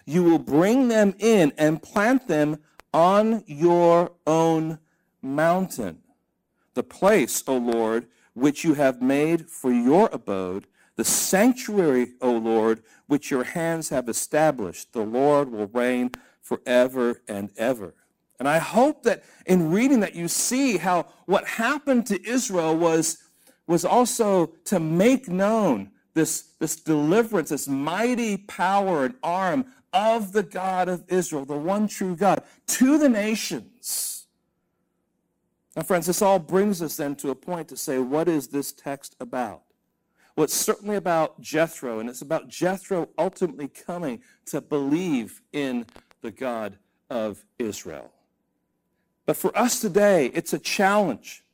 You 0.05 0.23
will 0.23 0.39
bring 0.39 0.87
them 0.87 1.15
in 1.19 1.51
and 1.57 1.81
plant 1.81 2.27
them 2.27 2.59
on 2.93 3.43
your 3.47 4.11
own 4.25 4.79
mountain, 5.21 5.99
the 6.75 6.83
place, 6.83 7.43
O 7.47 7.57
Lord, 7.57 8.07
which 8.33 8.63
you 8.63 8.75
have 8.75 9.01
made 9.01 9.49
for 9.49 9.71
your 9.71 10.09
abode, 10.11 10.67
the 10.95 11.03
sanctuary, 11.03 12.13
O 12.21 12.31
Lord, 12.31 12.83
which 13.07 13.31
your 13.31 13.43
hands 13.43 13.89
have 13.89 14.07
established. 14.07 14.93
The 14.93 15.03
Lord 15.03 15.51
will 15.51 15.67
reign 15.67 16.11
forever 16.41 17.21
and 17.27 17.51
ever. 17.57 17.93
And 18.39 18.47
I 18.47 18.59
hope 18.59 19.03
that 19.03 19.23
in 19.45 19.71
reading 19.71 20.01
that 20.01 20.15
you 20.15 20.27
see 20.27 20.77
how 20.77 21.07
what 21.25 21.47
happened 21.47 22.05
to 22.07 22.29
Israel 22.29 22.77
was, 22.77 23.17
was 23.67 23.85
also 23.85 24.47
to 24.65 24.79
make 24.79 25.27
known 25.27 25.91
this, 26.13 26.49
this 26.59 26.75
deliverance, 26.75 27.49
this 27.49 27.67
mighty 27.67 28.37
power 28.37 29.05
and 29.05 29.15
arm 29.23 29.65
of 29.95 30.33
the 30.33 30.43
God 30.43 30.89
of 30.89 31.05
Israel, 31.07 31.45
the 31.45 31.57
one 31.57 31.87
true 31.87 32.17
God, 32.17 32.43
to 32.67 32.97
the 32.97 33.07
nations. 33.07 34.27
Now, 35.75 35.83
friends, 35.83 36.05
this 36.05 36.21
all 36.21 36.37
brings 36.37 36.81
us 36.81 36.97
then 36.97 37.15
to 37.17 37.29
a 37.29 37.35
point 37.35 37.69
to 37.69 37.77
say, 37.77 37.97
what 37.97 38.27
is 38.27 38.49
this 38.49 38.73
text 38.73 39.15
about? 39.21 39.61
Well, 40.35 40.43
it's 40.43 40.53
certainly 40.53 40.97
about 40.97 41.39
Jethro, 41.39 41.99
and 41.99 42.09
it's 42.09 42.21
about 42.21 42.49
Jethro 42.49 43.07
ultimately 43.17 43.69
coming 43.69 44.21
to 44.47 44.59
believe 44.59 45.41
in 45.53 45.85
the 46.21 46.31
God 46.31 46.77
of 47.09 47.45
Israel. 47.57 48.11
But 49.25 49.37
for 49.37 49.57
us 49.57 49.79
today, 49.79 50.27
it's 50.33 50.51
a 50.51 50.59
challenge. 50.59 51.45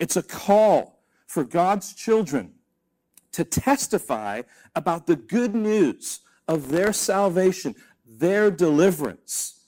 It's 0.00 0.16
a 0.16 0.22
call 0.22 1.00
for 1.26 1.44
God's 1.44 1.94
children 1.94 2.54
to 3.32 3.44
testify 3.44 4.42
about 4.74 5.06
the 5.06 5.16
good 5.16 5.54
news 5.54 6.20
of 6.48 6.68
their 6.70 6.92
salvation, 6.92 7.74
their 8.06 8.50
deliverance, 8.50 9.66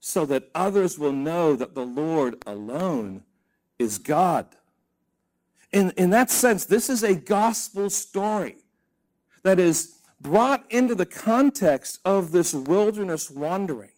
so 0.00 0.24
that 0.26 0.50
others 0.54 0.98
will 0.98 1.12
know 1.12 1.56
that 1.56 1.74
the 1.74 1.86
Lord 1.86 2.42
alone 2.46 3.22
is 3.78 3.98
God. 3.98 4.46
In, 5.72 5.90
in 5.96 6.10
that 6.10 6.30
sense, 6.30 6.64
this 6.64 6.88
is 6.88 7.02
a 7.02 7.14
gospel 7.14 7.90
story 7.90 8.56
that 9.42 9.58
is 9.58 9.98
brought 10.20 10.64
into 10.70 10.94
the 10.94 11.06
context 11.06 12.00
of 12.04 12.32
this 12.32 12.54
wilderness 12.54 13.30
wandering 13.30 13.90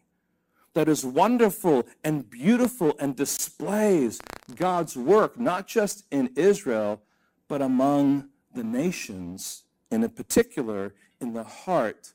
that 0.74 0.88
is 0.88 1.04
wonderful 1.04 1.86
and 2.04 2.30
beautiful 2.30 2.94
and 3.00 3.16
displays 3.16 4.20
God's 4.54 4.96
work, 4.96 5.38
not 5.38 5.66
just 5.66 6.04
in 6.10 6.30
Israel, 6.36 7.02
but 7.48 7.62
among 7.62 8.28
the 8.54 8.62
nations, 8.62 9.64
and 9.90 10.04
in 10.04 10.10
particular 10.10 10.94
in 11.20 11.32
the 11.32 11.44
heart 11.44 12.12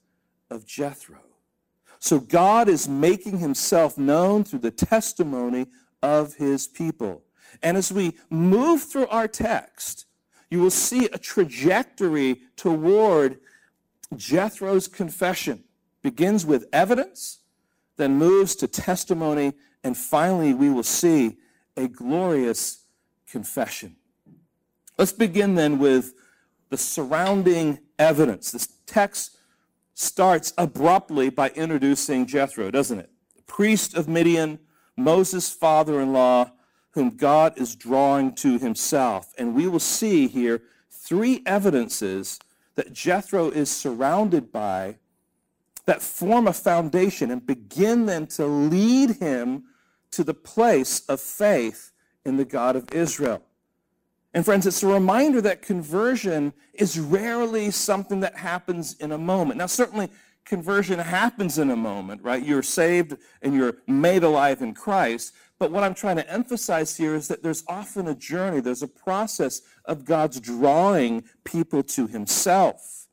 of 0.49 0.65
Jethro. 0.65 1.19
So 1.99 2.19
God 2.19 2.67
is 2.67 2.87
making 2.87 3.37
himself 3.37 3.97
known 3.97 4.43
through 4.43 4.59
the 4.59 4.71
testimony 4.71 5.67
of 6.01 6.35
his 6.35 6.67
people. 6.67 7.23
And 7.61 7.77
as 7.77 7.91
we 7.91 8.17
move 8.29 8.83
through 8.83 9.07
our 9.07 9.27
text, 9.27 10.05
you 10.49 10.59
will 10.59 10.69
see 10.69 11.05
a 11.05 11.17
trajectory 11.17 12.41
toward 12.55 13.39
Jethro's 14.15 14.87
confession. 14.87 15.63
Begins 16.01 16.45
with 16.45 16.67
evidence, 16.73 17.39
then 17.97 18.17
moves 18.17 18.55
to 18.57 18.67
testimony, 18.67 19.53
and 19.83 19.97
finally 19.97 20.53
we 20.53 20.69
will 20.69 20.83
see 20.83 21.37
a 21.77 21.87
glorious 21.87 22.83
confession. 23.27 23.95
Let's 24.97 25.13
begin 25.13 25.55
then 25.55 25.79
with 25.79 26.13
the 26.69 26.77
surrounding 26.77 27.79
evidence. 27.97 28.51
This 28.51 28.67
text 28.85 29.37
starts 29.93 30.53
abruptly 30.57 31.29
by 31.29 31.49
introducing 31.49 32.25
Jethro, 32.25 32.71
doesn't 32.71 32.99
it? 32.99 33.09
The 33.35 33.43
priest 33.43 33.95
of 33.95 34.07
Midian, 34.07 34.59
Moses' 34.97 35.51
father 35.51 36.01
in 36.01 36.13
law, 36.13 36.51
whom 36.91 37.11
God 37.11 37.57
is 37.57 37.75
drawing 37.75 38.33
to 38.35 38.59
himself. 38.59 39.33
And 39.37 39.55
we 39.55 39.67
will 39.67 39.79
see 39.79 40.27
here 40.27 40.61
three 40.91 41.41
evidences 41.45 42.39
that 42.75 42.93
Jethro 42.93 43.49
is 43.49 43.69
surrounded 43.69 44.51
by 44.51 44.97
that 45.85 46.01
form 46.01 46.47
a 46.47 46.53
foundation 46.53 47.29
and 47.29 47.45
begin 47.45 48.05
then 48.05 48.27
to 48.27 48.45
lead 48.45 49.17
him 49.17 49.65
to 50.11 50.23
the 50.23 50.33
place 50.33 51.01
of 51.07 51.19
faith 51.19 51.91
in 52.25 52.37
the 52.37 52.45
God 52.45 52.75
of 52.75 52.91
Israel. 52.93 53.43
And 54.33 54.43
friends, 54.43 54.65
it's 54.65 54.81
a 54.81 54.87
reminder 54.87 55.41
that 55.41 55.61
conversion 55.61 56.53
is 56.73 56.99
rarely 56.99 57.69
something 57.69 58.19
that 58.21 58.35
happens 58.35 58.95
in 58.99 59.11
a 59.11 59.17
moment. 59.17 59.59
Now, 59.59 59.67
certainly 59.67 60.09
conversion 60.43 60.99
happens 60.99 61.59
in 61.59 61.69
a 61.69 61.75
moment, 61.75 62.23
right? 62.23 62.43
You're 62.43 62.63
saved 62.63 63.17
and 63.41 63.53
you're 63.53 63.77
made 63.87 64.23
alive 64.23 64.61
in 64.61 64.73
Christ. 64.73 65.33
But 65.59 65.71
what 65.71 65.83
I'm 65.83 65.93
trying 65.93 66.15
to 66.15 66.29
emphasize 66.29 66.97
here 66.97 67.15
is 67.15 67.27
that 67.27 67.43
there's 67.43 67.63
often 67.67 68.07
a 68.07 68.15
journey, 68.15 68.59
there's 68.59 68.81
a 68.81 68.87
process 68.87 69.61
of 69.85 70.03
God's 70.03 70.39
drawing 70.39 71.23
people 71.43 71.83
to 71.83 72.07
himself. 72.07 73.07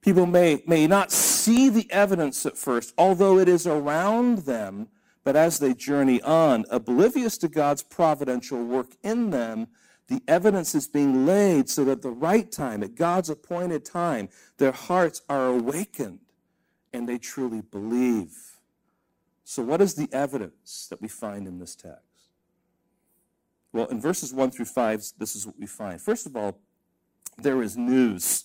People 0.00 0.26
may, 0.26 0.62
may 0.66 0.86
not 0.86 1.12
see 1.12 1.68
the 1.68 1.90
evidence 1.90 2.46
at 2.46 2.56
first, 2.56 2.94
although 2.96 3.38
it 3.38 3.48
is 3.48 3.66
around 3.66 4.38
them, 4.38 4.88
but 5.26 5.34
as 5.34 5.58
they 5.58 5.74
journey 5.74 6.22
on, 6.22 6.64
oblivious 6.70 7.36
to 7.38 7.48
God's 7.48 7.82
providential 7.82 8.62
work 8.62 8.92
in 9.02 9.30
them, 9.30 9.66
the 10.06 10.22
evidence 10.28 10.72
is 10.72 10.86
being 10.86 11.26
laid 11.26 11.68
so 11.68 11.84
that 11.84 11.90
at 11.90 12.02
the 12.02 12.12
right 12.12 12.48
time, 12.52 12.84
at 12.84 12.94
God's 12.94 13.28
appointed 13.28 13.84
time, 13.84 14.28
their 14.58 14.70
hearts 14.70 15.22
are 15.28 15.48
awakened 15.48 16.20
and 16.92 17.08
they 17.08 17.18
truly 17.18 17.60
believe. 17.60 18.36
So, 19.42 19.64
what 19.64 19.80
is 19.80 19.94
the 19.94 20.08
evidence 20.12 20.86
that 20.90 21.02
we 21.02 21.08
find 21.08 21.48
in 21.48 21.58
this 21.58 21.74
text? 21.74 22.30
Well, 23.72 23.86
in 23.86 24.00
verses 24.00 24.32
1 24.32 24.52
through 24.52 24.66
5, 24.66 25.06
this 25.18 25.34
is 25.34 25.44
what 25.44 25.58
we 25.58 25.66
find. 25.66 26.00
First 26.00 26.26
of 26.26 26.36
all, 26.36 26.60
there 27.36 27.64
is 27.64 27.76
news. 27.76 28.44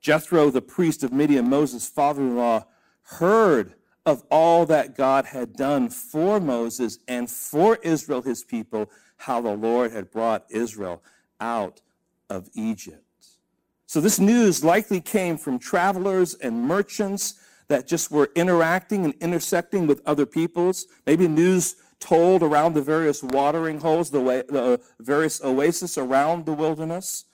Jethro, 0.00 0.48
the 0.48 0.62
priest 0.62 1.02
of 1.02 1.12
Midian, 1.12 1.50
Moses' 1.50 1.88
father 1.88 2.22
in 2.22 2.36
law, 2.36 2.66
heard 3.02 3.74
of 4.06 4.22
all 4.30 4.64
that 4.66 4.96
God 4.96 5.26
had 5.26 5.54
done 5.54 5.90
for 5.90 6.38
Moses 6.40 7.00
and 7.08 7.28
for 7.28 7.76
Israel, 7.82 8.22
his 8.22 8.44
people, 8.44 8.88
how 9.18 9.40
the 9.40 9.54
Lord 9.54 9.92
had 9.92 10.10
brought 10.12 10.46
Israel 10.48 11.02
out 11.40 11.82
of 12.30 12.48
Egypt. 12.54 13.02
So 13.86 14.00
this 14.00 14.18
news 14.18 14.64
likely 14.64 15.00
came 15.00 15.36
from 15.36 15.58
travelers 15.58 16.34
and 16.34 16.62
merchants 16.62 17.34
that 17.68 17.88
just 17.88 18.10
were 18.12 18.30
interacting 18.36 19.04
and 19.04 19.14
intersecting 19.20 19.88
with 19.88 20.02
other 20.06 20.26
peoples. 20.26 20.86
Maybe 21.04 21.26
news 21.26 21.76
told 21.98 22.42
around 22.42 22.74
the 22.74 22.82
various 22.82 23.22
watering 23.22 23.80
holes, 23.80 24.10
the, 24.10 24.20
way, 24.20 24.42
the 24.48 24.80
various 25.00 25.40
oases 25.42 25.98
around 25.98 26.46
the 26.46 26.52
wilderness. 26.52 27.24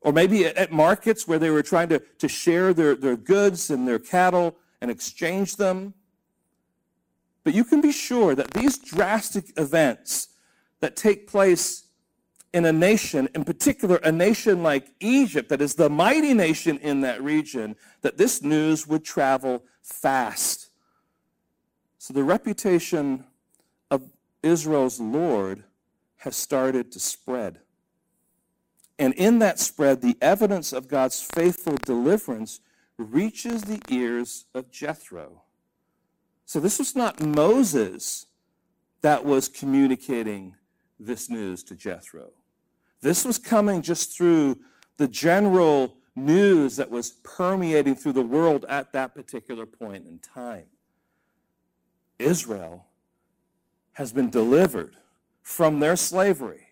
Or 0.00 0.12
maybe 0.12 0.46
at 0.46 0.70
markets 0.70 1.26
where 1.26 1.38
they 1.38 1.50
were 1.50 1.62
trying 1.62 1.88
to, 1.88 2.00
to 2.18 2.28
share 2.28 2.74
their, 2.74 2.94
their 2.94 3.16
goods 3.16 3.70
and 3.70 3.88
their 3.88 3.98
cattle 3.98 4.56
and 4.80 4.90
exchange 4.90 5.56
them. 5.56 5.94
But 7.44 7.54
you 7.54 7.64
can 7.64 7.80
be 7.80 7.92
sure 7.92 8.34
that 8.34 8.52
these 8.52 8.78
drastic 8.78 9.52
events 9.58 10.28
that 10.80 10.96
take 10.96 11.26
place 11.26 11.84
in 12.52 12.64
a 12.64 12.72
nation, 12.72 13.28
in 13.34 13.44
particular 13.44 13.96
a 13.96 14.12
nation 14.12 14.62
like 14.62 14.88
Egypt, 15.00 15.48
that 15.48 15.62
is 15.62 15.74
the 15.74 15.88
mighty 15.88 16.34
nation 16.34 16.78
in 16.78 17.00
that 17.00 17.22
region, 17.22 17.76
that 18.02 18.18
this 18.18 18.42
news 18.42 18.86
would 18.86 19.04
travel 19.04 19.64
fast. 19.80 20.68
So 21.98 22.12
the 22.12 22.24
reputation 22.24 23.24
of 23.90 24.02
Israel's 24.42 25.00
Lord 25.00 25.64
has 26.18 26.36
started 26.36 26.92
to 26.92 27.00
spread. 27.00 27.58
And 28.98 29.14
in 29.14 29.38
that 29.40 29.58
spread, 29.58 30.00
the 30.00 30.16
evidence 30.20 30.72
of 30.72 30.88
God's 30.88 31.20
faithful 31.20 31.76
deliverance 31.84 32.60
reaches 32.98 33.62
the 33.62 33.80
ears 33.88 34.44
of 34.54 34.70
Jethro. 34.70 35.42
So 36.44 36.60
this 36.60 36.78
was 36.78 36.94
not 36.94 37.22
Moses 37.22 38.26
that 39.00 39.24
was 39.24 39.48
communicating 39.48 40.54
this 41.00 41.28
news 41.28 41.62
to 41.64 41.74
Jethro. 41.74 42.30
This 43.00 43.24
was 43.24 43.38
coming 43.38 43.82
just 43.82 44.16
through 44.16 44.58
the 44.96 45.08
general 45.08 45.96
news 46.14 46.76
that 46.76 46.90
was 46.90 47.10
permeating 47.24 47.94
through 47.94 48.12
the 48.12 48.22
world 48.22 48.64
at 48.68 48.92
that 48.92 49.14
particular 49.14 49.66
point 49.66 50.06
in 50.06 50.18
time. 50.18 50.66
Israel 52.18 52.86
has 53.94 54.12
been 54.12 54.30
delivered 54.30 54.96
from 55.40 55.80
their 55.80 55.96
slavery 55.96 56.68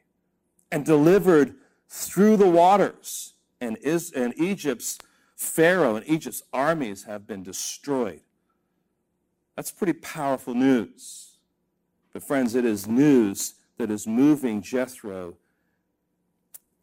and 0.70 0.84
delivered 0.84 1.54
through 1.88 2.36
the 2.36 2.48
waters, 2.48 3.34
and, 3.60 3.76
Egypt's 3.82 4.98
Pharaoh 5.36 5.96
and 5.96 6.08
Egypt's 6.08 6.42
armies 6.52 7.04
have 7.04 7.26
been 7.26 7.42
destroyed. 7.42 8.20
That's 9.60 9.72
pretty 9.72 9.92
powerful 9.92 10.54
news. 10.54 11.36
But, 12.14 12.22
friends, 12.22 12.54
it 12.54 12.64
is 12.64 12.88
news 12.88 13.56
that 13.76 13.90
is 13.90 14.06
moving 14.06 14.62
Jethro 14.62 15.36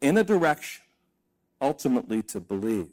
in 0.00 0.16
a 0.16 0.22
direction 0.22 0.84
ultimately 1.60 2.22
to 2.22 2.38
believe. 2.38 2.92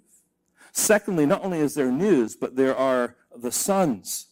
Secondly, 0.72 1.28
not 1.28 1.44
only 1.46 1.60
is 1.60 1.76
there 1.76 1.92
news, 1.92 2.36
but 2.36 2.56
there 2.56 2.76
are 2.76 3.16
the 3.38 3.52
sons. 3.52 4.26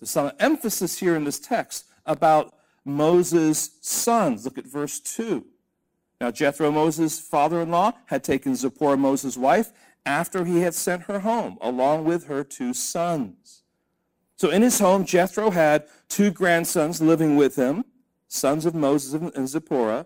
There's 0.00 0.08
some 0.08 0.32
emphasis 0.40 1.00
here 1.00 1.16
in 1.16 1.24
this 1.24 1.38
text 1.38 1.84
about 2.06 2.54
Moses' 2.82 3.72
sons. 3.82 4.46
Look 4.46 4.56
at 4.56 4.66
verse 4.66 5.00
2. 5.00 5.44
Now, 6.18 6.30
Jethro, 6.30 6.70
Moses' 6.70 7.20
father 7.20 7.60
in 7.60 7.70
law, 7.70 7.92
had 8.06 8.24
taken 8.24 8.56
Zipporah, 8.56 8.96
Moses' 8.96 9.36
wife, 9.36 9.70
after 10.06 10.46
he 10.46 10.62
had 10.62 10.72
sent 10.72 11.02
her 11.02 11.20
home, 11.20 11.58
along 11.60 12.06
with 12.06 12.24
her 12.24 12.42
two 12.42 12.72
sons. 12.72 13.61
So 14.42 14.50
in 14.50 14.62
his 14.62 14.80
home, 14.80 15.04
Jethro 15.04 15.50
had 15.50 15.84
two 16.08 16.32
grandsons 16.32 17.00
living 17.00 17.36
with 17.36 17.54
him, 17.54 17.84
sons 18.26 18.66
of 18.66 18.74
Moses 18.74 19.12
and 19.36 19.48
Zipporah. 19.48 20.04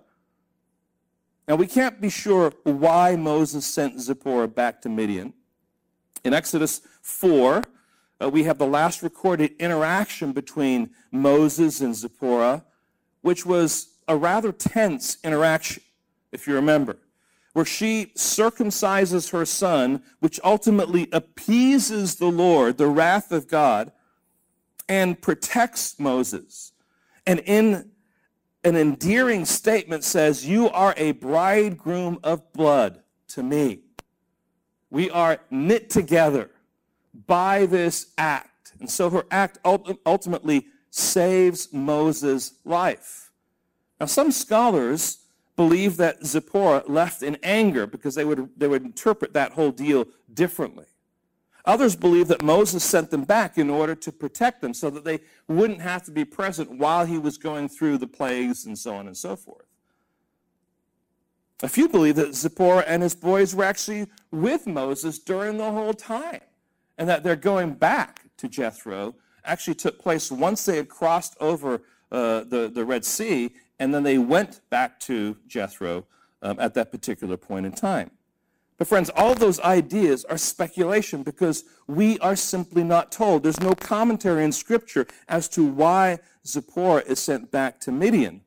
Now, 1.49 1.57
we 1.57 1.66
can't 1.66 2.02
be 2.02 2.11
sure 2.11 2.52
why 2.64 3.16
Moses 3.16 3.64
sent 3.64 3.99
Zipporah 3.99 4.49
back 4.49 4.83
to 4.83 4.90
Midian. 4.90 5.33
In 6.23 6.35
Exodus 6.35 6.83
4, 7.00 7.62
uh, 8.21 8.28
we 8.28 8.45
have 8.45 8.59
the 8.59 8.66
last 8.66 9.02
recorded 9.02 9.52
interaction 9.59 10.33
between 10.33 10.90
Moses 11.11 11.81
and 11.81 11.97
Zipporah, 11.97 12.62
which 13.23 13.47
was 13.47 13.95
a 14.07 14.19
rather 14.19 14.52
tense 14.52 15.16
interaction, 15.25 15.83
if 16.31 16.47
you 16.47 16.55
remember 16.55 16.99
where 17.55 17.64
she 17.64 18.12
circumcises 18.19 19.31
her 19.31 19.47
son, 19.47 20.02
which 20.21 20.38
ultimately 20.45 21.09
appeases 21.11 22.16
the 22.16 22.26
Lord, 22.26 22.76
the 22.76 22.87
wrath 22.87 23.33
of 23.33 23.49
God, 23.49 23.93
and 24.88 25.21
protects 25.21 25.99
Moses. 25.99 26.73
And 27.26 27.40
in 27.40 27.90
an 28.64 28.76
endearing 28.76 29.45
statement 29.45 30.05
says, 30.05 30.47
You 30.47 30.69
are 30.71 30.95
a 30.97 31.12
bridegroom 31.12 32.19
of 32.23 32.52
blood 32.52 33.02
to 33.28 33.43
me. 33.43 33.81
We 34.90 35.11
are 35.11 35.38
knit 35.50 35.90
together 35.90 36.50
by 37.26 37.66
this 37.66 38.12
act. 38.19 38.73
And 38.78 38.90
so 38.90 39.11
her 39.11 39.25
act 39.31 39.59
ultimately 39.64 40.66
saves 40.90 41.73
Moses' 41.73 42.55
life. 42.64 43.31
Now, 44.00 44.07
some 44.07 44.31
scholars 44.31 45.19
believe 45.57 45.97
that 45.97 46.25
Zipporah 46.25 46.85
left 46.87 47.23
in 47.23 47.37
anger 47.43 47.87
because 47.87 48.14
they 48.14 48.25
would, 48.25 48.50
they 48.57 48.69
would 48.69 48.85
interpret 48.85 49.33
that 49.33 49.52
whole 49.52 49.71
deal 49.71 50.07
differently. 50.33 50.85
Others 51.66 51.96
believe 51.96 52.28
that 52.28 52.42
Moses 52.42 52.85
sent 52.85 53.11
them 53.11 53.25
back 53.25 53.58
in 53.58 53.68
order 53.68 53.96
to 53.96 54.12
protect 54.12 54.61
them 54.61 54.73
so 54.73 54.88
that 54.90 55.04
they 55.04 55.18
wouldn't 55.49 55.80
have 55.80 56.04
to 56.04 56.12
be 56.12 56.25
present 56.25 56.70
while 56.70 57.04
he 57.04 57.18
was 57.18 57.38
going 57.38 57.68
through 57.68 57.99
the 57.99 58.06
plagues 58.06 58.66
and 58.66 58.78
so 58.78 58.94
on 58.94 59.08
and 59.08 59.16
so 59.16 59.35
forth. 59.35 59.66
A 61.62 61.68
few 61.68 61.88
believe 61.88 62.16
that 62.16 62.35
Zipporah 62.35 62.85
and 62.87 63.02
his 63.02 63.14
boys 63.14 63.54
were 63.54 63.64
actually 63.64 64.06
with 64.30 64.66
Moses 64.66 65.18
during 65.18 65.56
the 65.56 65.70
whole 65.73 65.94
time 65.94 66.42
and 66.99 67.08
that 67.08 67.25
their 67.25 67.37
going 67.37 67.75
back 67.75 68.20
to 68.37 68.49
Jethro 68.49 69.16
actually 69.44 69.75
took 69.75 69.99
place 69.99 70.30
once 70.30 70.64
they 70.64 70.76
had 70.76 70.88
crossed 70.88 71.37
over 71.40 71.82
uh, 72.12 72.44
the, 72.44 72.70
the 72.73 72.85
Red 72.85 73.04
Sea 73.04 73.52
and 73.78 73.92
then 73.92 74.04
they 74.04 74.18
went 74.18 74.61
back 74.70 75.00
to 75.00 75.37
Jethro 75.49 76.06
um, 76.42 76.61
at 76.61 76.75
that 76.75 76.92
particular 76.92 77.37
point 77.37 77.66
in 77.66 77.73
time. 77.73 78.11
But, 78.78 78.88
friends, 78.88 79.11
all 79.16 79.35
those 79.35 79.59
ideas 79.61 80.25
are 80.26 80.37
speculation 80.37 81.23
because 81.23 81.64
we 81.87 82.18
are 82.18 82.37
simply 82.37 82.85
not 82.85 83.11
told. 83.11 83.42
There's 83.42 83.61
no 83.61 83.75
commentary 83.75 84.45
in 84.45 84.52
Scripture 84.52 85.06
as 85.28 85.49
to 85.50 85.64
why 85.64 86.18
Zipporah 86.47 87.02
is 87.06 87.18
sent 87.18 87.50
back 87.50 87.80
to 87.80 87.92
Midian, 87.92 88.42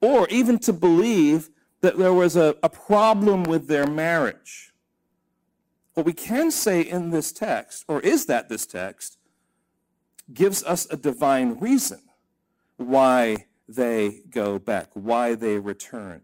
or 0.00 0.28
even 0.28 0.58
to 0.60 0.72
believe 0.72 1.50
that 1.80 1.98
there 1.98 2.12
was 2.12 2.36
a, 2.36 2.56
a 2.62 2.68
problem 2.68 3.42
with 3.42 3.66
their 3.66 3.86
marriage. 3.86 4.72
What 5.94 6.06
we 6.06 6.12
can 6.12 6.50
say 6.50 6.82
in 6.82 7.10
this 7.10 7.32
text, 7.32 7.84
or 7.88 8.00
is 8.00 8.26
that 8.26 8.48
this 8.48 8.66
text, 8.66 9.18
gives 10.32 10.62
us 10.64 10.86
a 10.90 10.96
divine 10.96 11.58
reason 11.58 12.00
why 12.76 13.46
they 13.68 14.20
go 14.30 14.58
back, 14.58 14.90
why 14.94 15.34
they 15.34 15.58
return. 15.58 16.22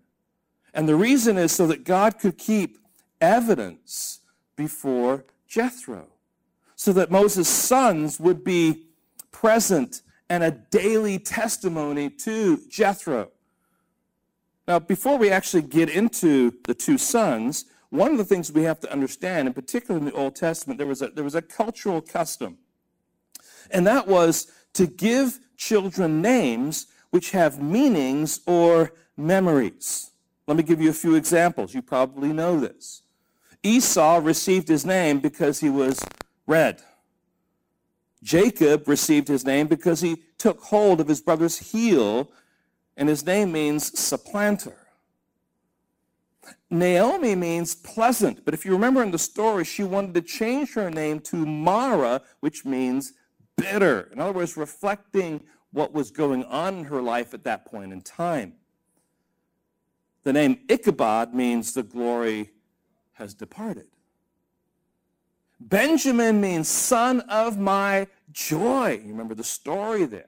And 0.75 0.88
the 0.88 0.97
reason 0.97 1.38
is 1.38 1.53
so 1.53 1.66
that 1.66 1.85
God 1.85 2.19
could 2.19 2.38
keep 2.38 2.79
evidence 3.23 4.21
before 4.57 5.25
Jethro, 5.49 6.09
so 6.77 6.93
that 6.93 7.11
Moses' 7.11 7.49
sons 7.49 8.21
would 8.21 8.45
be 8.45 8.87
present 9.31 10.03
and 10.29 10.43
a 10.43 10.51
daily 10.51 11.19
testimony 11.19 12.11
to 12.11 12.61
Jethro. 12.69 13.31
Now, 14.67 14.79
before 14.79 15.19
we 15.19 15.31
actually 15.31 15.63
get 15.63 15.89
into 15.89 16.55
the 16.65 16.75
two 16.75 16.99
sons, 16.99 17.67
one 17.91 18.13
of 18.13 18.19
the 18.19 18.25
things 18.25 18.51
we 18.51 18.63
have 18.63 18.81
to 18.81 18.93
understand, 18.93 19.49
in 19.49 19.55
particular 19.55 19.99
in 19.99 20.07
the 20.07 20.13
Old 20.13 20.35
Testament, 20.35 20.79
there 20.79 20.87
was 20.87 21.03
a, 21.03 21.09
there 21.09 21.25
was 21.25 21.35
a 21.35 21.43
cultural 21.43 22.01
custom. 22.01 22.59
And 23.71 23.87
that 23.87 24.09
was 24.09 24.51
to 24.75 24.87
give 24.87 25.39
children 25.57 26.23
names 26.23 26.87
which 27.11 27.33
have 27.33 27.63
meanings 27.63 28.41
or 28.47 28.93
memories. 29.17 30.11
Let 30.47 30.57
me 30.57 30.63
give 30.63 30.81
you 30.81 30.91
a 30.91 30.95
few 30.95 31.15
examples. 31.15 31.75
You 31.75 31.83
probably 31.83 32.33
know 32.33 32.59
this. 32.59 33.03
Esau 33.62 34.20
received 34.22 34.68
his 34.68 34.85
name 34.85 35.20
because 35.20 35.61
he 35.61 35.70
was 35.70 36.05
red. 36.46 36.83
Jacob 38.22 38.88
received 38.88 39.29
his 39.29 39.44
name 39.44 39.66
because 39.66 40.01
he 40.01 40.22
took 40.38 40.61
hold 40.61 41.01
of 41.01 41.09
his 41.09 41.20
brother's 41.20 41.59
heel, 41.72 42.31
and 42.96 43.09
his 43.09 43.25
name 43.25 43.53
means 43.53 43.98
supplanter. 43.98 44.77
Naomi 46.70 47.35
means 47.35 47.75
pleasant, 47.75 48.44
but 48.44 48.55
if 48.55 48.64
you 48.64 48.72
remember 48.72 49.03
in 49.03 49.11
the 49.11 49.18
story, 49.18 49.64
she 49.64 49.85
wanted 49.85 50.14
to 50.14 50.22
change 50.22 50.72
her 50.75 50.90
name 50.90 51.20
to 51.20 51.44
Mara, 51.44 52.22
which 52.40 52.64
means 52.64 53.12
bitter. 53.57 54.09
In 54.12 54.20
other 54.20 54.33
words, 54.33 54.57
reflecting 54.57 55.42
what 55.72 55.92
was 55.92 56.11
going 56.11 56.44
on 56.44 56.79
in 56.79 56.85
her 56.85 57.03
life 57.03 57.35
at 57.35 57.44
that 57.44 57.66
point 57.66 57.92
in 57.92 58.01
time. 58.01 58.55
The 60.25 60.33
name 60.33 60.61
Ichabod 60.68 61.35
means 61.35 61.72
the 61.72 61.83
glory 61.83 62.51
has 63.14 63.35
departed. 63.35 63.87
Benjamin 65.61 66.40
means 66.40 66.68
son 66.68 67.20
of 67.20 67.59
my 67.59 68.09
joy. 68.33 69.01
You 69.05 69.11
remember 69.11 69.35
the 69.35 69.44
story 69.44 70.07
there. 70.07 70.27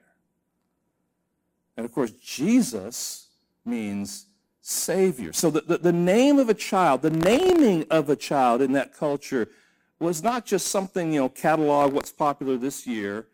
And 1.77 1.85
of 1.85 1.91
course, 1.91 2.11
Jesus 2.11 3.27
means 3.65 4.27
Savior. 4.61 5.33
So 5.33 5.49
the, 5.49 5.61
the, 5.61 5.77
the, 5.77 5.93
name 5.93 6.39
of 6.39 6.49
a 6.49 6.53
child, 6.53 7.01
the 7.01 7.09
naming 7.09 7.85
of 7.91 8.09
a 8.09 8.15
child 8.15 8.61
in 8.61 8.71
that 8.71 8.93
culture 8.93 9.49
was 9.99 10.23
not 10.23 10.45
just 10.45 10.67
something, 10.67 11.13
you 11.13 11.19
know, 11.19 11.29
catalog 11.29 11.93
what's 11.93 12.11
popular 12.11 12.57
this 12.57 12.87
year. 12.87 13.27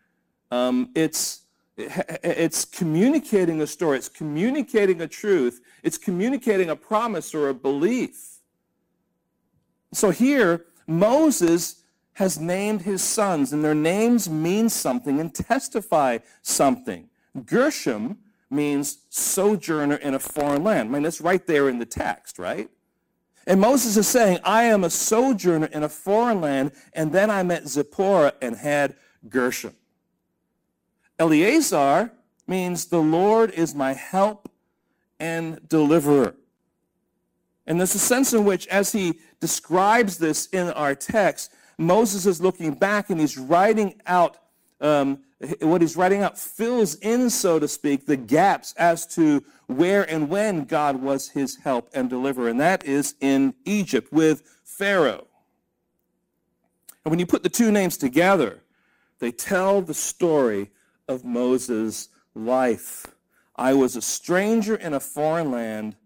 Um, 0.50 0.90
it's 0.94 1.42
it's 1.76 2.66
communicating 2.66 3.62
a 3.62 3.66
story. 3.66 3.96
It's 3.96 4.08
communicating 4.08 5.00
a 5.00 5.08
truth. 5.08 5.62
It's 5.82 5.96
communicating 5.96 6.68
a 6.68 6.76
promise 6.76 7.34
or 7.34 7.48
a 7.48 7.54
belief. 7.54 8.31
So 9.92 10.10
here, 10.10 10.64
Moses 10.86 11.82
has 12.14 12.38
named 12.38 12.82
his 12.82 13.02
sons, 13.02 13.52
and 13.52 13.64
their 13.64 13.74
names 13.74 14.28
mean 14.28 14.68
something 14.68 15.20
and 15.20 15.34
testify 15.34 16.18
something. 16.42 17.08
Gershom 17.46 18.18
means 18.50 18.98
sojourner 19.08 19.96
in 19.96 20.14
a 20.14 20.18
foreign 20.18 20.62
land. 20.62 20.90
I 20.90 20.92
mean, 20.92 21.02
that's 21.02 21.20
right 21.20 21.46
there 21.46 21.68
in 21.68 21.78
the 21.78 21.86
text, 21.86 22.38
right? 22.38 22.68
And 23.46 23.60
Moses 23.60 23.96
is 23.96 24.06
saying, 24.06 24.38
I 24.44 24.64
am 24.64 24.84
a 24.84 24.90
sojourner 24.90 25.66
in 25.66 25.82
a 25.82 25.88
foreign 25.88 26.40
land, 26.40 26.72
and 26.92 27.12
then 27.12 27.30
I 27.30 27.42
met 27.42 27.66
Zipporah 27.66 28.34
and 28.40 28.56
had 28.56 28.94
Gershom. 29.28 29.74
Eleazar 31.18 32.12
means 32.46 32.86
the 32.86 33.00
Lord 33.00 33.50
is 33.52 33.74
my 33.74 33.94
help 33.94 34.50
and 35.18 35.66
deliverer. 35.68 36.34
And 37.66 37.78
there's 37.78 37.94
a 37.94 37.98
sense 37.98 38.32
in 38.32 38.44
which, 38.44 38.66
as 38.66 38.92
he 38.92 39.20
describes 39.42 40.18
this 40.18 40.46
in 40.52 40.68
our 40.68 40.94
text, 40.94 41.52
Moses 41.76 42.26
is 42.26 42.40
looking 42.40 42.74
back 42.74 43.10
and 43.10 43.18
he's 43.18 43.36
writing 43.36 44.00
out 44.06 44.38
um, 44.80 45.18
what 45.60 45.80
he's 45.80 45.96
writing 45.96 46.22
out 46.22 46.38
fills 46.38 46.94
in, 46.94 47.28
so 47.28 47.58
to 47.58 47.66
speak, 47.66 48.06
the 48.06 48.16
gaps 48.16 48.72
as 48.78 49.04
to 49.16 49.42
where 49.66 50.08
and 50.08 50.28
when 50.28 50.64
God 50.64 51.02
was 51.02 51.30
his 51.30 51.56
help 51.56 51.90
and 51.92 52.08
deliverer. 52.08 52.48
And 52.48 52.60
that 52.60 52.84
is 52.84 53.16
in 53.20 53.52
Egypt 53.64 54.12
with 54.12 54.60
Pharaoh. 54.62 55.26
And 57.04 57.10
when 57.10 57.18
you 57.18 57.26
put 57.26 57.42
the 57.42 57.48
two 57.48 57.72
names 57.72 57.96
together, 57.96 58.62
they 59.18 59.32
tell 59.32 59.82
the 59.82 59.92
story 59.94 60.70
of 61.08 61.24
Moses' 61.24 62.10
life. 62.36 63.08
I 63.56 63.74
was 63.74 63.96
a 63.96 64.02
stranger 64.02 64.76
in 64.76 64.94
a 64.94 65.00
foreign 65.00 65.50
land, 65.50 65.96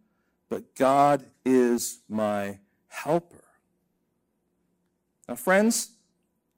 but 0.49 0.75
God 0.75 1.27
is 1.45 2.01
my 2.09 2.61
helper. 2.89 3.45
Now, 5.29 5.35
friends, 5.35 5.91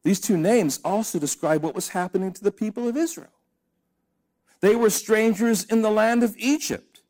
These 0.02 0.20
two 0.20 0.36
names 0.38 0.80
also 0.84 1.18
describe 1.18 1.62
what 1.62 1.74
was 1.74 1.90
happening 1.90 2.32
to 2.32 2.42
the 2.42 2.52
people 2.52 2.88
of 2.88 2.96
Israel. 2.96 3.28
They 4.60 4.74
were 4.74 4.90
strangers 4.90 5.64
in 5.64 5.82
the 5.82 5.90
land 5.90 6.22
of 6.22 6.34
Egypt, 6.38 7.02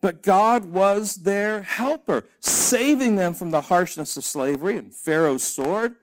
but 0.00 0.22
God 0.22 0.64
was 0.64 1.16
their 1.16 1.62
helper, 1.62 2.24
saving 2.40 3.16
them 3.16 3.34
from 3.34 3.52
the 3.52 3.60
harshness 3.60 4.16
of 4.16 4.24
slavery 4.24 4.76
and 4.76 4.92
Pharaoh's 4.92 5.42
sword, 5.42 5.94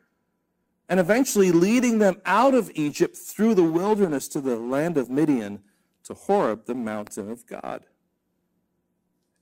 and 0.89 0.99
eventually 0.99 1.51
leading 1.51 1.99
them 1.99 2.21
out 2.25 2.53
of 2.53 2.71
Egypt 2.75 3.17
through 3.17 3.53
the 3.53 3.63
wilderness 3.63 4.27
to 4.29 4.39
the 4.39 4.55
land 4.55 4.97
of 4.97 5.09
Midian 5.09 5.61
to 6.03 6.13
Horeb, 6.13 6.65
the 6.65 6.75
mountain 6.75 7.29
of 7.29 7.45
God. 7.45 7.83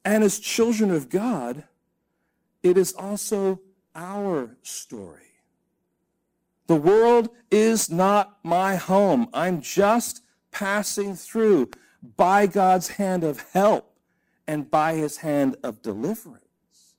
And 0.04 0.24
as 0.24 0.40
children 0.40 0.90
of 0.90 1.10
God, 1.10 1.66
it 2.66 2.80
is 2.80 2.94
also 2.94 3.62
our 3.94 4.58
story. 4.64 5.22
The 6.66 6.76
world 6.76 7.30
is 7.52 7.92
not 7.92 8.40
my 8.44 8.76
home. 8.76 9.30
I'm 9.34 9.62
just 9.62 10.24
passing 10.52 11.16
through 11.16 11.70
by 12.18 12.48
God's 12.48 12.88
hand 12.88 13.24
of 13.24 13.40
help 13.54 13.96
and 14.48 14.70
by 14.72 14.96
his 14.96 15.18
hand 15.18 15.58
of 15.64 15.84
deliverance. 15.84 16.96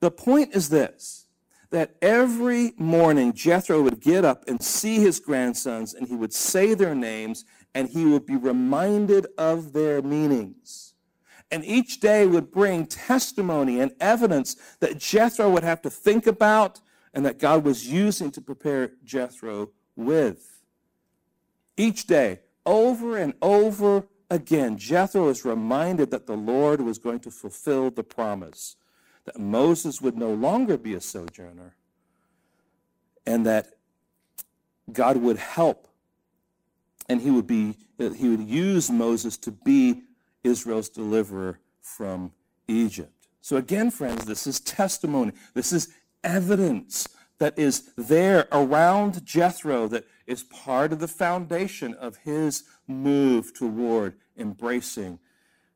The 0.00 0.10
point 0.10 0.56
is 0.56 0.70
this 0.70 1.28
that 1.70 1.94
every 2.02 2.72
morning 2.76 3.32
Jethro 3.32 3.80
would 3.82 4.00
get 4.00 4.24
up 4.24 4.42
and 4.48 4.60
see 4.60 4.96
his 4.96 5.20
grandsons 5.20 5.94
and 5.94 6.08
he 6.08 6.16
would 6.16 6.32
say 6.32 6.74
their 6.74 6.96
names 6.96 7.44
and 7.76 7.88
he 7.88 8.04
would 8.06 8.26
be 8.26 8.34
reminded 8.34 9.28
of 9.38 9.72
their 9.72 10.02
meanings. 10.02 10.89
And 11.50 11.64
each 11.64 12.00
day 12.00 12.26
would 12.26 12.50
bring 12.50 12.86
testimony 12.86 13.80
and 13.80 13.92
evidence 14.00 14.56
that 14.78 14.98
Jethro 14.98 15.50
would 15.50 15.64
have 15.64 15.82
to 15.82 15.90
think 15.90 16.26
about 16.26 16.80
and 17.12 17.24
that 17.26 17.38
God 17.38 17.64
was 17.64 17.88
using 17.88 18.30
to 18.32 18.40
prepare 18.40 18.92
Jethro 19.04 19.70
with. 19.96 20.62
Each 21.76 22.06
day, 22.06 22.40
over 22.64 23.16
and 23.16 23.34
over 23.42 24.04
again, 24.30 24.78
Jethro 24.78 25.28
is 25.28 25.44
reminded 25.44 26.10
that 26.12 26.26
the 26.26 26.36
Lord 26.36 26.80
was 26.80 26.98
going 26.98 27.20
to 27.20 27.30
fulfill 27.30 27.90
the 27.90 28.04
promise, 28.04 28.76
that 29.24 29.38
Moses 29.38 30.00
would 30.00 30.16
no 30.16 30.32
longer 30.32 30.76
be 30.76 30.94
a 30.94 31.00
sojourner, 31.00 31.74
and 33.26 33.44
that 33.46 33.74
God 34.92 35.16
would 35.16 35.38
help, 35.38 35.88
and 37.08 37.20
he 37.20 37.30
would 37.30 37.46
be 37.46 37.76
he 37.98 38.28
would 38.28 38.48
use 38.48 38.90
Moses 38.90 39.36
to 39.38 39.50
be 39.50 40.04
Israel's 40.44 40.88
deliverer 40.88 41.60
from 41.80 42.32
Egypt. 42.68 43.28
So 43.40 43.56
again, 43.56 43.90
friends, 43.90 44.24
this 44.24 44.46
is 44.46 44.60
testimony. 44.60 45.32
This 45.54 45.72
is 45.72 45.88
evidence 46.22 47.08
that 47.38 47.58
is 47.58 47.90
there 47.96 48.46
around 48.52 49.24
Jethro 49.24 49.88
that 49.88 50.04
is 50.26 50.42
part 50.44 50.92
of 50.92 51.00
the 51.00 51.08
foundation 51.08 51.94
of 51.94 52.18
his 52.18 52.64
move 52.86 53.54
toward 53.54 54.14
embracing 54.36 55.18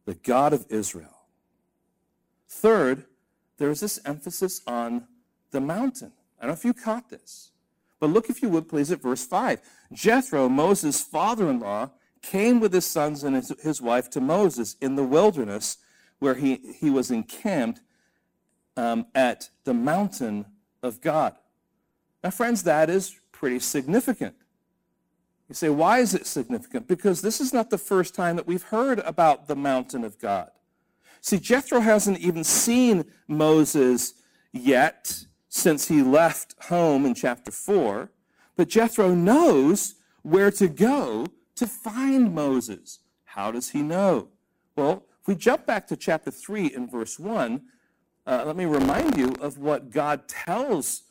the 0.05 0.15
God 0.15 0.53
of 0.53 0.67
Israel. 0.69 1.27
Third, 2.49 3.07
there 3.57 3.71
is 3.71 3.81
this 3.81 3.99
emphasis 4.05 4.61
on 4.67 5.07
the 5.51 5.61
mountain. 5.61 6.13
I 6.39 6.43
don't 6.43 6.51
know 6.51 6.55
if 6.55 6.65
you 6.65 6.75
caught 6.75 7.09
this, 7.09 7.51
but 7.99 8.11
look, 8.11 8.29
if 8.29 8.43
you 8.43 8.51
would, 8.51 8.69
please, 8.69 8.91
at 8.91 9.01
verse 9.01 9.25
5. 9.25 9.61
Jethro, 9.93 10.49
Moses' 10.49 11.01
father 11.01 11.49
in 11.49 11.61
law, 11.61 11.91
came 12.31 12.61
with 12.61 12.73
his 12.73 12.87
sons 12.87 13.23
and 13.23 13.37
his, 13.37 13.53
his 13.63 13.83
wife 13.83 14.09
to 14.11 14.21
Moses 14.21 14.77
in 14.81 14.97
the 14.97 15.05
wilderness 15.05 15.79
where 16.19 16.35
he, 16.35 16.61
he 16.81 16.91
was 16.91 17.11
encamped 17.11 17.81
um, 18.77 19.07
at 19.15 19.51
the 19.65 19.75
mountain 19.75 20.47
of 20.83 21.01
God. 21.01 21.35
Now, 22.23 22.31
friends, 22.31 22.63
that 22.63 22.89
is 22.89 23.21
pretty 23.33 23.59
significant. 23.59 24.35
You 25.49 25.55
say, 25.55 25.69
why 25.69 25.99
is 25.99 26.15
it 26.15 26.27
significant? 26.27 26.89
Because 26.89 27.21
this 27.21 27.41
is 27.41 27.53
not 27.53 27.69
the 27.69 27.79
first 27.79 28.15
time 28.15 28.37
that 28.37 28.47
we've 28.47 28.63
heard 28.63 29.01
about 29.01 29.47
the 29.47 29.57
mountain 29.57 30.03
of 30.03 30.19
God. 30.19 30.51
See, 31.21 31.39
Jethro 31.39 31.81
hasn't 31.81 32.19
even 32.19 32.45
seen 32.45 33.05
Moses 33.29 34.15
yet 34.53 35.27
since 35.49 35.89
he 35.89 36.03
left 36.03 36.55
home 36.65 37.05
in 37.05 37.15
chapter 37.15 37.51
4, 37.51 38.11
but 38.57 38.69
Jethro 38.69 39.15
knows 39.15 39.97
where 40.23 40.51
to 40.53 40.69
go 40.69 41.27
to 41.57 41.67
find 41.67 42.35
Moses. 42.35 43.01
How 43.25 43.51
does 43.51 43.71
he 43.71 43.83
know? 43.83 44.29
Well, 44.77 45.05
if 45.21 45.29
we 45.29 45.35
jump 45.35 45.67
back 45.67 45.87
to 45.89 45.97
chapter 45.97 46.31
3 46.31 46.67
in 46.67 46.89
verse 46.89 47.19
1, 47.19 47.63
uh, 48.27 48.43
let 48.47 48.57
me 48.57 48.65
remind 48.65 49.17
you 49.17 49.35
of 49.41 49.59
what 49.59 49.91
God 49.91 50.29
tells 50.29 51.05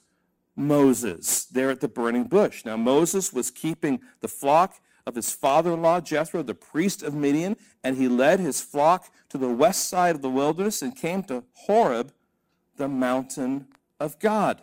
Moses 0.56 1.46
there 1.46 1.70
at 1.70 1.82
the 1.82 1.88
burning 1.88 2.26
bush. 2.26 2.66
Now, 2.66 2.78
Moses 2.78 3.34
was 3.34 3.52
keeping 3.52 4.02
the 4.22 4.28
flock 4.28 4.76
of 5.06 5.16
his 5.16 5.32
father 5.32 5.74
in 5.74 5.82
law, 5.82 6.00
Jethro, 6.00 6.44
the 6.44 6.54
priest 6.54 7.04
of 7.04 7.14
Midian, 7.14 7.58
and 7.84 7.98
he 7.98 8.08
led 8.08 8.40
his 8.40 8.62
flock 8.62 9.12
to 9.30 9.38
the 9.38 9.50
west 9.50 9.90
side 9.90 10.16
of 10.16 10.22
the 10.22 10.30
wilderness 10.30 10.82
and 10.82 10.96
came 10.96 11.24
to 11.24 11.44
Horeb, 11.54 12.14
the 12.78 12.88
mountain 12.88 13.68
of 14.00 14.18
God. 14.20 14.62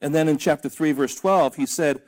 And 0.00 0.14
then 0.14 0.28
in 0.28 0.38
chapter 0.38 0.68
3, 0.68 0.92
verse 0.92 1.14
12, 1.14 1.56
he 1.56 1.66
said, 1.66 2.02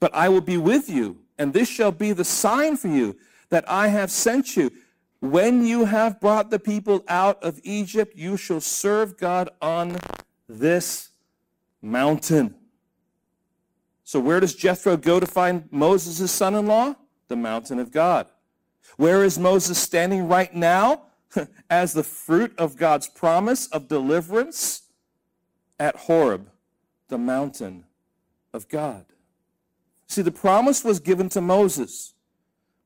But 0.00 0.14
I 0.14 0.28
will 0.28 0.40
be 0.40 0.56
with 0.56 0.90
you, 0.90 1.21
and 1.42 1.52
this 1.52 1.68
shall 1.68 1.90
be 1.90 2.12
the 2.12 2.24
sign 2.24 2.76
for 2.76 2.86
you 2.86 3.16
that 3.50 3.68
I 3.68 3.88
have 3.88 4.12
sent 4.12 4.56
you. 4.56 4.70
When 5.18 5.66
you 5.66 5.86
have 5.86 6.20
brought 6.20 6.50
the 6.50 6.60
people 6.60 7.04
out 7.08 7.42
of 7.42 7.58
Egypt, 7.64 8.14
you 8.14 8.36
shall 8.36 8.60
serve 8.60 9.16
God 9.18 9.50
on 9.60 9.98
this 10.48 11.10
mountain. 11.82 12.54
So, 14.04 14.20
where 14.20 14.38
does 14.38 14.54
Jethro 14.54 14.96
go 14.96 15.18
to 15.18 15.26
find 15.26 15.68
Moses' 15.72 16.30
son 16.30 16.54
in 16.54 16.66
law? 16.66 16.94
The 17.26 17.34
mountain 17.34 17.80
of 17.80 17.90
God. 17.90 18.28
Where 18.96 19.24
is 19.24 19.36
Moses 19.36 19.78
standing 19.78 20.28
right 20.28 20.54
now 20.54 21.06
as 21.70 21.92
the 21.92 22.04
fruit 22.04 22.56
of 22.56 22.76
God's 22.76 23.08
promise 23.08 23.66
of 23.66 23.88
deliverance? 23.88 24.82
At 25.80 25.96
Horeb, 25.96 26.50
the 27.08 27.18
mountain 27.18 27.84
of 28.54 28.68
God. 28.68 29.06
See, 30.12 30.20
the 30.20 30.30
promise 30.30 30.84
was 30.84 31.00
given 31.00 31.30
to 31.30 31.40
Moses. 31.40 32.12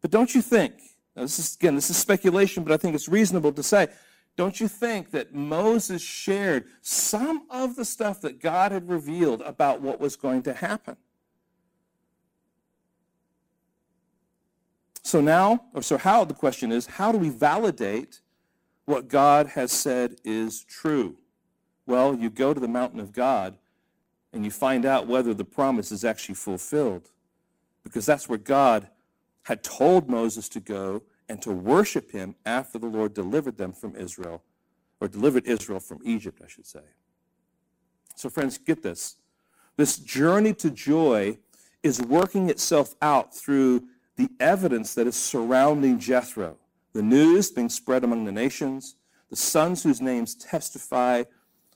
But 0.00 0.12
don't 0.12 0.32
you 0.32 0.40
think 0.40 0.74
this 1.16 1.40
is, 1.40 1.56
again, 1.56 1.74
this 1.74 1.90
is 1.90 1.96
speculation, 1.96 2.62
but 2.62 2.72
I 2.72 2.76
think 2.76 2.94
it's 2.94 3.08
reasonable 3.08 3.50
to 3.54 3.64
say, 3.64 3.88
don't 4.36 4.60
you 4.60 4.68
think 4.68 5.10
that 5.10 5.34
Moses 5.34 6.00
shared 6.00 6.66
some 6.82 7.42
of 7.50 7.74
the 7.74 7.84
stuff 7.84 8.20
that 8.20 8.40
God 8.40 8.70
had 8.70 8.88
revealed 8.88 9.40
about 9.40 9.80
what 9.80 9.98
was 9.98 10.14
going 10.14 10.44
to 10.44 10.54
happen? 10.54 10.96
So 15.02 15.20
now, 15.20 15.64
or 15.74 15.82
so 15.82 15.98
how, 15.98 16.24
the 16.24 16.32
question 16.32 16.70
is, 16.70 16.86
how 16.86 17.10
do 17.10 17.18
we 17.18 17.30
validate 17.30 18.20
what 18.84 19.08
God 19.08 19.48
has 19.48 19.72
said 19.72 20.20
is 20.24 20.62
true? 20.62 21.16
Well, 21.86 22.14
you 22.14 22.30
go 22.30 22.54
to 22.54 22.60
the 22.60 22.68
mountain 22.68 23.00
of 23.00 23.12
God 23.12 23.58
and 24.32 24.44
you 24.44 24.52
find 24.52 24.86
out 24.86 25.08
whether 25.08 25.34
the 25.34 25.44
promise 25.44 25.90
is 25.90 26.04
actually 26.04 26.36
fulfilled. 26.36 27.10
Because 27.86 28.04
that's 28.04 28.28
where 28.28 28.36
God 28.36 28.88
had 29.44 29.62
told 29.62 30.10
Moses 30.10 30.48
to 30.48 30.58
go 30.58 31.04
and 31.28 31.40
to 31.42 31.52
worship 31.52 32.10
him 32.10 32.34
after 32.44 32.80
the 32.80 32.88
Lord 32.88 33.14
delivered 33.14 33.58
them 33.58 33.72
from 33.72 33.94
Israel, 33.94 34.42
or 35.00 35.06
delivered 35.06 35.46
Israel 35.46 35.78
from 35.78 36.00
Egypt, 36.02 36.42
I 36.44 36.48
should 36.48 36.66
say. 36.66 36.80
So, 38.16 38.28
friends, 38.28 38.58
get 38.58 38.82
this. 38.82 39.18
This 39.76 39.98
journey 39.98 40.52
to 40.54 40.68
joy 40.68 41.38
is 41.84 42.02
working 42.02 42.50
itself 42.50 42.96
out 43.00 43.32
through 43.32 43.84
the 44.16 44.30
evidence 44.40 44.92
that 44.94 45.06
is 45.06 45.14
surrounding 45.14 46.00
Jethro. 46.00 46.56
The 46.92 47.02
news 47.02 47.52
being 47.52 47.68
spread 47.68 48.02
among 48.02 48.24
the 48.24 48.32
nations, 48.32 48.96
the 49.30 49.36
sons 49.36 49.84
whose 49.84 50.00
names 50.00 50.34
testify 50.34 51.22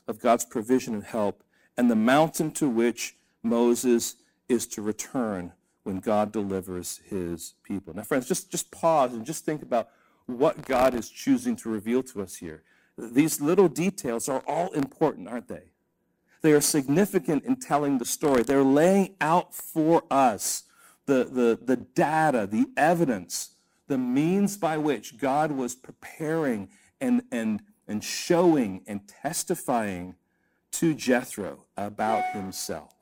of 0.09 0.19
God's 0.19 0.43
provision 0.43 0.93
and 0.93 1.05
help, 1.05 1.41
and 1.77 1.89
the 1.89 1.95
mountain 1.95 2.51
to 2.51 2.67
which 2.67 3.15
Moses 3.43 4.17
is 4.49 4.67
to 4.67 4.81
return 4.81 5.53
when 5.83 5.99
God 5.99 6.31
delivers 6.31 7.01
his 7.09 7.55
people. 7.63 7.93
Now, 7.93 8.03
friends, 8.03 8.27
just, 8.27 8.51
just 8.51 8.71
pause 8.71 9.13
and 9.13 9.25
just 9.25 9.45
think 9.45 9.61
about 9.61 9.89
what 10.25 10.65
God 10.65 10.93
is 10.93 11.09
choosing 11.09 11.55
to 11.57 11.69
reveal 11.69 12.03
to 12.03 12.21
us 12.21 12.35
here. 12.35 12.63
These 12.97 13.41
little 13.41 13.67
details 13.67 14.29
are 14.29 14.43
all 14.47 14.71
important, 14.73 15.27
aren't 15.27 15.47
they? 15.47 15.71
They 16.41 16.53
are 16.53 16.61
significant 16.61 17.43
in 17.43 17.57
telling 17.57 17.97
the 17.97 18.05
story. 18.05 18.43
They're 18.43 18.63
laying 18.63 19.15
out 19.21 19.53
for 19.53 20.03
us 20.09 20.63
the, 21.05 21.23
the, 21.23 21.59
the 21.61 21.77
data, 21.77 22.47
the 22.49 22.67
evidence, 22.77 23.55
the 23.87 23.97
means 23.97 24.57
by 24.57 24.77
which 24.77 25.17
God 25.17 25.51
was 25.51 25.75
preparing 25.75 26.69
and, 26.99 27.23
and, 27.31 27.61
and 27.87 28.03
showing 28.03 28.83
and 28.87 29.07
testifying 29.07 30.15
to 30.71 30.93
Jethro 30.93 31.65
about 31.75 32.33
himself. 32.33 33.00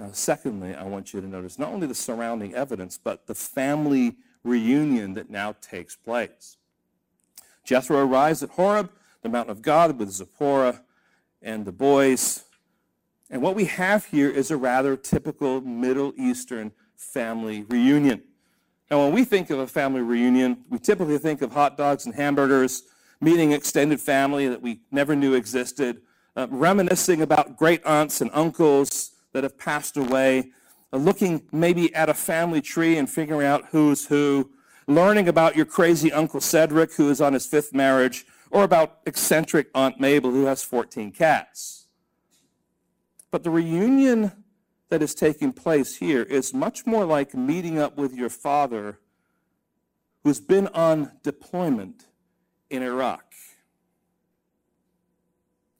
Now, 0.00 0.08
secondly, 0.12 0.74
I 0.74 0.84
want 0.84 1.12
you 1.12 1.20
to 1.20 1.26
notice 1.26 1.58
not 1.58 1.74
only 1.74 1.86
the 1.86 1.94
surrounding 1.94 2.54
evidence, 2.54 2.96
but 2.96 3.26
the 3.26 3.34
family 3.34 4.16
reunion 4.42 5.12
that 5.12 5.28
now 5.28 5.56
takes 5.60 5.94
place. 5.94 6.56
Jethro 7.64 7.98
arrives 8.06 8.42
at 8.42 8.48
Horeb, 8.48 8.90
the 9.20 9.28
mountain 9.28 9.50
of 9.50 9.60
God, 9.60 9.98
with 9.98 10.10
Zipporah 10.10 10.80
and 11.42 11.66
the 11.66 11.72
boys, 11.72 12.44
And 13.28 13.42
what 13.42 13.54
we 13.54 13.66
have 13.66 14.06
here 14.06 14.30
is 14.30 14.50
a 14.50 14.56
rather 14.56 14.96
typical 14.96 15.60
Middle 15.60 16.14
Eastern 16.16 16.72
family 16.96 17.64
reunion. 17.68 18.22
Now, 18.90 19.04
when 19.04 19.12
we 19.12 19.24
think 19.24 19.50
of 19.50 19.58
a 19.58 19.66
family 19.66 20.00
reunion, 20.00 20.64
we 20.70 20.78
typically 20.78 21.18
think 21.18 21.42
of 21.42 21.52
hot 21.52 21.76
dogs 21.76 22.06
and 22.06 22.14
hamburgers, 22.14 22.84
meeting 23.20 23.52
extended 23.52 24.00
family 24.00 24.48
that 24.48 24.62
we 24.62 24.80
never 24.90 25.14
knew 25.14 25.34
existed, 25.34 26.00
uh, 26.36 26.46
reminiscing 26.50 27.20
about 27.20 27.58
great 27.58 27.84
aunts 27.84 28.22
and 28.22 28.30
uncles 28.32 29.12
that 29.32 29.42
have 29.42 29.58
passed 29.58 29.96
away, 29.96 30.52
uh, 30.92 30.96
looking 30.96 31.42
maybe 31.52 31.94
at 31.94 32.08
a 32.08 32.14
family 32.14 32.60
tree 32.60 32.96
and 32.96 33.08
figuring 33.08 33.46
out 33.46 33.66
who's 33.70 34.06
who, 34.06 34.50
learning 34.86 35.28
about 35.28 35.56
your 35.56 35.66
crazy 35.66 36.12
Uncle 36.12 36.40
Cedric 36.40 36.94
who 36.94 37.10
is 37.10 37.20
on 37.20 37.32
his 37.32 37.46
fifth 37.46 37.72
marriage, 37.72 38.26
or 38.50 38.64
about 38.64 38.98
eccentric 39.06 39.68
Aunt 39.74 40.00
Mabel 40.00 40.30
who 40.30 40.46
has 40.46 40.62
14 40.62 41.12
cats. 41.12 41.86
But 43.30 43.44
the 43.44 43.50
reunion 43.50 44.32
that 44.88 45.02
is 45.02 45.14
taking 45.14 45.52
place 45.52 45.96
here 45.96 46.22
is 46.22 46.52
much 46.52 46.84
more 46.84 47.04
like 47.04 47.32
meeting 47.34 47.78
up 47.78 47.96
with 47.96 48.12
your 48.12 48.28
father 48.28 48.98
who's 50.24 50.40
been 50.40 50.66
on 50.68 51.12
deployment 51.22 52.06
in 52.68 52.82
Iraq. 52.82 53.24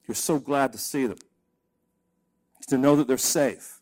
You're 0.07 0.15
so 0.15 0.39
glad 0.39 0.71
to 0.73 0.77
see 0.77 1.05
them, 1.05 1.17
to 2.67 2.77
know 2.77 2.95
that 2.95 3.07
they're 3.07 3.17
safe, 3.17 3.81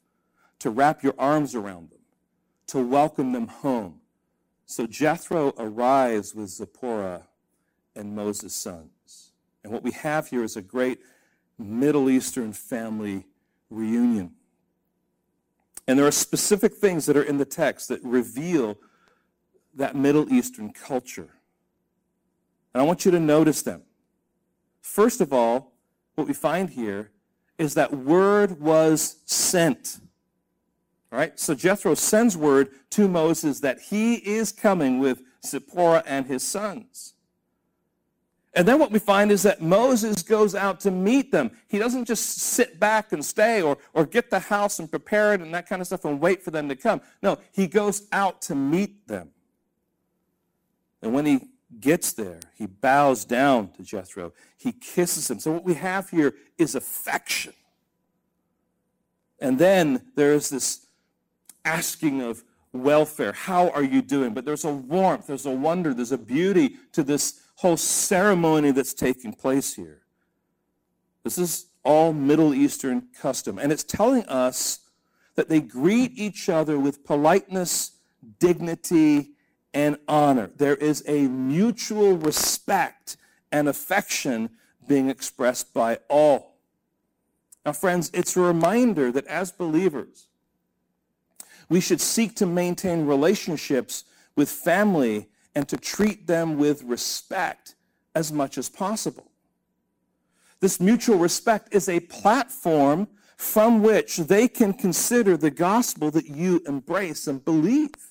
to 0.59 0.69
wrap 0.69 1.03
your 1.03 1.15
arms 1.17 1.55
around 1.55 1.91
them, 1.91 1.99
to 2.67 2.79
welcome 2.79 3.31
them 3.31 3.47
home. 3.47 4.01
So 4.65 4.85
Jethro 4.85 5.53
arrives 5.57 6.35
with 6.35 6.49
Zipporah 6.49 7.23
and 7.95 8.15
Moses' 8.15 8.55
sons. 8.55 9.31
And 9.63 9.73
what 9.73 9.83
we 9.83 9.91
have 9.91 10.27
here 10.27 10.43
is 10.43 10.55
a 10.55 10.61
great 10.61 10.99
Middle 11.57 12.09
Eastern 12.09 12.53
family 12.53 13.25
reunion. 13.69 14.31
And 15.87 15.97
there 15.97 16.05
are 16.05 16.11
specific 16.11 16.75
things 16.75 17.05
that 17.07 17.17
are 17.17 17.23
in 17.23 17.37
the 17.37 17.45
text 17.45 17.87
that 17.89 18.03
reveal 18.03 18.77
that 19.73 19.95
Middle 19.95 20.31
Eastern 20.31 20.71
culture. 20.71 21.29
And 22.73 22.81
I 22.81 22.85
want 22.85 23.05
you 23.05 23.11
to 23.11 23.19
notice 23.19 23.63
them. 23.63 23.81
First 24.81 25.19
of 25.19 25.33
all, 25.33 25.73
what 26.15 26.27
we 26.27 26.33
find 26.33 26.69
here 26.69 27.11
is 27.59 27.75
that 27.75 27.93
word 27.93 28.59
was 28.59 29.17
sent. 29.25 29.99
All 31.11 31.19
right? 31.19 31.39
So 31.39 31.53
Jethro 31.53 31.93
sends 31.93 32.35
word 32.35 32.69
to 32.91 33.07
Moses 33.07 33.59
that 33.59 33.79
he 33.79 34.15
is 34.15 34.51
coming 34.51 34.99
with 34.99 35.21
Zipporah 35.45 36.03
and 36.05 36.25
his 36.25 36.41
sons. 36.47 37.13
And 38.53 38.67
then 38.67 38.79
what 38.79 38.91
we 38.91 38.99
find 38.99 39.31
is 39.31 39.43
that 39.43 39.61
Moses 39.61 40.23
goes 40.23 40.55
out 40.55 40.79
to 40.81 40.91
meet 40.91 41.31
them. 41.31 41.51
He 41.67 41.77
doesn't 41.77 42.05
just 42.05 42.37
sit 42.37 42.79
back 42.79 43.13
and 43.13 43.23
stay 43.23 43.61
or, 43.61 43.77
or 43.93 44.05
get 44.05 44.31
the 44.31 44.39
house 44.39 44.79
and 44.79 44.89
prepare 44.89 45.33
it 45.33 45.41
and 45.41 45.53
that 45.53 45.67
kind 45.67 45.81
of 45.81 45.87
stuff 45.87 46.03
and 46.05 46.19
wait 46.19 46.41
for 46.41 46.49
them 46.51 46.67
to 46.69 46.75
come. 46.75 47.01
No, 47.21 47.37
he 47.51 47.67
goes 47.67 48.07
out 48.11 48.41
to 48.43 48.55
meet 48.55 49.07
them. 49.07 49.29
And 51.01 51.13
when 51.13 51.25
he 51.25 51.48
gets 51.79 52.13
there, 52.13 52.39
he 52.55 52.65
bows 52.65 53.25
down 53.25 53.71
to 53.73 53.83
Jethro. 53.83 54.33
He 54.57 54.71
kisses 54.71 55.29
him. 55.29 55.39
So 55.39 55.51
what 55.51 55.63
we 55.63 55.75
have 55.75 56.09
here 56.09 56.33
is 56.57 56.75
affection. 56.75 57.53
And 59.39 59.57
then 59.57 60.11
there's 60.15 60.49
this 60.49 60.87
asking 61.63 62.21
of 62.21 62.43
welfare. 62.73 63.31
How 63.33 63.69
are 63.69 63.83
you 63.83 64.01
doing? 64.01 64.33
But 64.33 64.45
there's 64.45 64.65
a 64.65 64.73
warmth, 64.73 65.27
there's 65.27 65.45
a 65.45 65.51
wonder, 65.51 65.93
there's 65.93 66.11
a 66.11 66.17
beauty 66.17 66.77
to 66.93 67.03
this 67.03 67.41
whole 67.55 67.77
ceremony 67.77 68.71
that's 68.71 68.93
taking 68.93 69.33
place 69.33 69.73
here. 69.75 70.01
This 71.23 71.37
is 71.37 71.67
all 71.83 72.13
Middle 72.13 72.53
Eastern 72.53 73.07
custom. 73.19 73.59
And 73.59 73.71
it's 73.71 73.83
telling 73.83 74.25
us 74.25 74.79
that 75.35 75.49
they 75.49 75.61
greet 75.61 76.11
each 76.15 76.49
other 76.49 76.79
with 76.79 77.05
politeness, 77.05 77.91
dignity, 78.39 79.31
and 79.73 79.97
honor. 80.07 80.51
There 80.55 80.75
is 80.75 81.03
a 81.07 81.27
mutual 81.27 82.17
respect 82.17 83.17
and 83.51 83.67
affection 83.67 84.51
being 84.87 85.09
expressed 85.09 85.73
by 85.73 85.99
all. 86.09 86.57
Now, 87.65 87.73
friends, 87.73 88.09
it's 88.13 88.35
a 88.35 88.41
reminder 88.41 89.11
that 89.11 89.27
as 89.27 89.51
believers, 89.51 90.27
we 91.69 91.79
should 91.79 92.01
seek 92.01 92.35
to 92.37 92.45
maintain 92.45 93.05
relationships 93.05 94.05
with 94.35 94.49
family 94.49 95.29
and 95.53 95.67
to 95.67 95.77
treat 95.77 96.25
them 96.25 96.57
with 96.57 96.83
respect 96.83 97.75
as 98.15 98.31
much 98.31 98.57
as 98.57 98.69
possible. 98.69 99.31
This 100.59 100.79
mutual 100.79 101.17
respect 101.17 101.73
is 101.73 101.87
a 101.87 101.99
platform 101.99 103.07
from 103.37 103.81
which 103.81 104.17
they 104.17 104.47
can 104.47 104.73
consider 104.73 105.37
the 105.37 105.51
gospel 105.51 106.11
that 106.11 106.27
you 106.27 106.61
embrace 106.67 107.27
and 107.27 107.43
believe. 107.43 108.08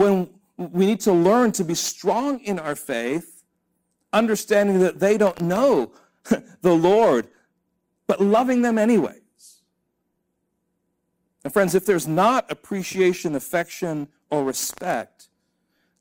When 0.00 0.30
we 0.56 0.86
need 0.86 1.00
to 1.00 1.12
learn 1.12 1.52
to 1.52 1.62
be 1.62 1.74
strong 1.74 2.40
in 2.40 2.58
our 2.58 2.74
faith, 2.74 3.44
understanding 4.14 4.78
that 4.78 4.98
they 4.98 5.18
don't 5.18 5.38
know 5.42 5.92
the 6.62 6.72
Lord, 6.72 7.28
but 8.06 8.18
loving 8.18 8.62
them 8.62 8.78
anyways. 8.78 9.60
And 11.44 11.52
friends, 11.52 11.74
if 11.74 11.84
there's 11.84 12.08
not 12.08 12.50
appreciation, 12.50 13.34
affection, 13.34 14.08
or 14.30 14.42
respect, 14.42 15.28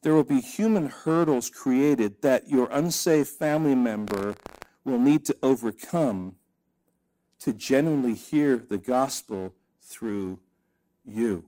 there 0.02 0.14
will 0.14 0.24
be 0.24 0.40
human 0.40 0.88
hurdles 0.88 1.50
created 1.50 2.22
that 2.22 2.48
your 2.48 2.70
unsafe 2.72 3.28
family 3.28 3.76
member 3.76 4.34
will 4.86 5.00
need 5.00 5.26
to 5.26 5.36
overcome 5.44 6.38
to 7.40 7.52
genuinely 7.52 8.14
hear 8.14 8.56
the 8.56 8.78
gospel 8.78 9.54
through 9.82 10.40
you. 11.04 11.44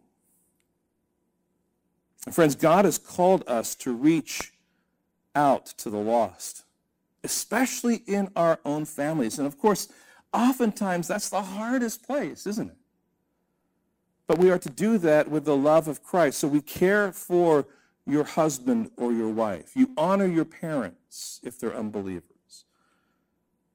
Friends, 2.30 2.56
God 2.56 2.86
has 2.86 2.98
called 2.98 3.44
us 3.48 3.74
to 3.76 3.94
reach 3.94 4.54
out 5.34 5.66
to 5.78 5.90
the 5.90 5.98
lost, 5.98 6.66
especially 7.24 8.04
in 8.06 8.30
our 8.36 8.60
own 8.64 8.86
families. 8.86 9.40
And 9.40 9.48
of 9.48 9.58
course, 9.58 9.88
oftentimes 10.34 11.08
that's 11.08 11.30
the 11.30 11.42
hardest 11.42 12.06
place, 12.06 12.46
isn't 12.46 12.70
it? 12.70 12.78
But 14.28 14.38
we 14.38 14.52
are 14.52 14.60
to 14.60 14.70
do 14.70 14.98
that 15.00 15.30
with 15.30 15.46
the 15.46 15.58
love 15.58 15.88
of 15.88 16.04
Christ. 16.04 16.40
So 16.40 16.48
we 16.48 16.62
care 16.62 17.12
for 17.12 17.66
your 18.06 18.24
husband 18.24 18.92
or 18.98 19.12
your 19.12 19.30
wife. 19.30 19.72
You 19.76 19.92
honor 19.98 20.28
your 20.28 20.46
parents 20.46 21.40
if 21.44 21.60
they're 21.60 21.76
unbelievers. 21.76 22.66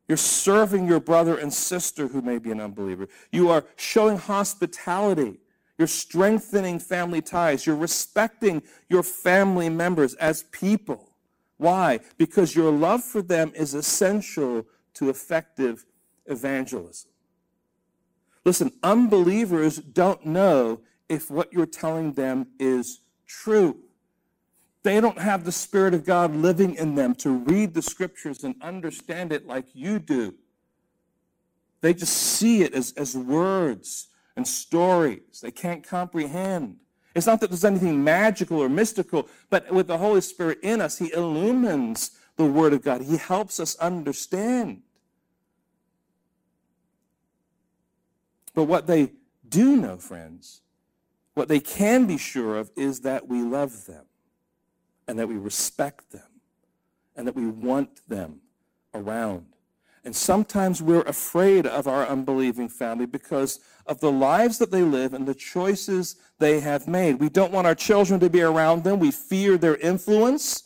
You're 0.08 0.16
serving 0.16 0.86
your 0.86 1.00
brother 1.00 1.36
and 1.36 1.52
sister 1.52 2.08
who 2.08 2.22
may 2.22 2.38
be 2.38 2.52
an 2.52 2.60
unbeliever. 2.60 3.08
You 3.32 3.50
are 3.50 3.64
showing 3.74 4.18
hospitality. 4.18 5.40
You're 5.78 5.88
strengthening 5.88 6.78
family 6.78 7.20
ties. 7.20 7.66
You're 7.66 7.76
respecting 7.76 8.62
your 8.88 9.02
family 9.02 9.68
members 9.68 10.14
as 10.14 10.44
people. 10.44 11.12
Why? 11.58 12.00
Because 12.16 12.54
your 12.54 12.70
love 12.70 13.04
for 13.04 13.22
them 13.22 13.52
is 13.54 13.74
essential 13.74 14.66
to 14.94 15.10
effective 15.10 15.84
evangelism. 16.26 17.10
Listen, 18.44 18.72
unbelievers 18.82 19.78
don't 19.78 20.24
know 20.24 20.80
if 21.08 21.30
what 21.30 21.52
you're 21.52 21.66
telling 21.66 22.12
them 22.12 22.48
is 22.58 23.00
true. 23.26 23.76
They 24.82 25.00
don't 25.00 25.18
have 25.18 25.44
the 25.44 25.52
Spirit 25.52 25.94
of 25.94 26.04
God 26.04 26.34
living 26.34 26.76
in 26.76 26.94
them 26.94 27.14
to 27.16 27.30
read 27.30 27.74
the 27.74 27.82
scriptures 27.82 28.44
and 28.44 28.54
understand 28.62 29.32
it 29.32 29.46
like 29.46 29.66
you 29.74 29.98
do. 29.98 30.34
They 31.80 31.92
just 31.92 32.16
see 32.16 32.62
it 32.62 32.72
as, 32.72 32.92
as 32.92 33.16
words 33.16 34.08
and 34.36 34.46
stories 34.46 35.40
they 35.42 35.50
can't 35.50 35.82
comprehend. 35.82 36.76
It's 37.14 37.26
not 37.26 37.40
that 37.40 37.48
there's 37.48 37.64
anything 37.64 38.04
magical 38.04 38.58
or 38.58 38.68
mystical, 38.68 39.28
but 39.48 39.72
with 39.72 39.86
the 39.86 39.98
Holy 39.98 40.20
Spirit 40.20 40.58
in 40.62 40.82
us, 40.82 40.98
He 40.98 41.12
illumines 41.12 42.10
the 42.36 42.44
Word 42.44 42.74
of 42.74 42.82
God. 42.82 43.00
He 43.02 43.16
helps 43.16 43.58
us 43.58 43.74
understand. 43.76 44.82
But 48.54 48.64
what 48.64 48.86
they 48.86 49.12
do 49.48 49.76
know, 49.76 49.96
friends, 49.96 50.60
what 51.34 51.48
they 51.48 51.60
can 51.60 52.06
be 52.06 52.18
sure 52.18 52.56
of 52.56 52.70
is 52.76 53.00
that 53.00 53.28
we 53.28 53.42
love 53.42 53.86
them 53.86 54.04
and 55.08 55.18
that 55.18 55.28
we 55.28 55.36
respect 55.36 56.12
them 56.12 56.40
and 57.14 57.26
that 57.26 57.34
we 57.34 57.46
want 57.46 58.06
them 58.08 58.40
around. 58.94 59.55
And 60.06 60.14
sometimes 60.14 60.80
we're 60.80 61.02
afraid 61.02 61.66
of 61.66 61.88
our 61.88 62.06
unbelieving 62.06 62.68
family 62.68 63.06
because 63.06 63.58
of 63.86 63.98
the 63.98 64.12
lives 64.12 64.56
that 64.58 64.70
they 64.70 64.82
live 64.82 65.12
and 65.12 65.26
the 65.26 65.34
choices 65.34 66.14
they 66.38 66.60
have 66.60 66.86
made. 66.86 67.18
We 67.18 67.28
don't 67.28 67.50
want 67.50 67.66
our 67.66 67.74
children 67.74 68.20
to 68.20 68.30
be 68.30 68.40
around 68.40 68.84
them. 68.84 69.00
We 69.00 69.10
fear 69.10 69.58
their 69.58 69.74
influence. 69.78 70.62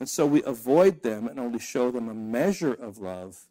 And 0.00 0.08
so 0.08 0.26
we 0.26 0.42
avoid 0.42 1.04
them 1.04 1.28
and 1.28 1.38
only 1.38 1.60
show 1.60 1.92
them 1.92 2.08
a 2.08 2.14
measure 2.14 2.74
of 2.74 2.98
love 2.98 3.44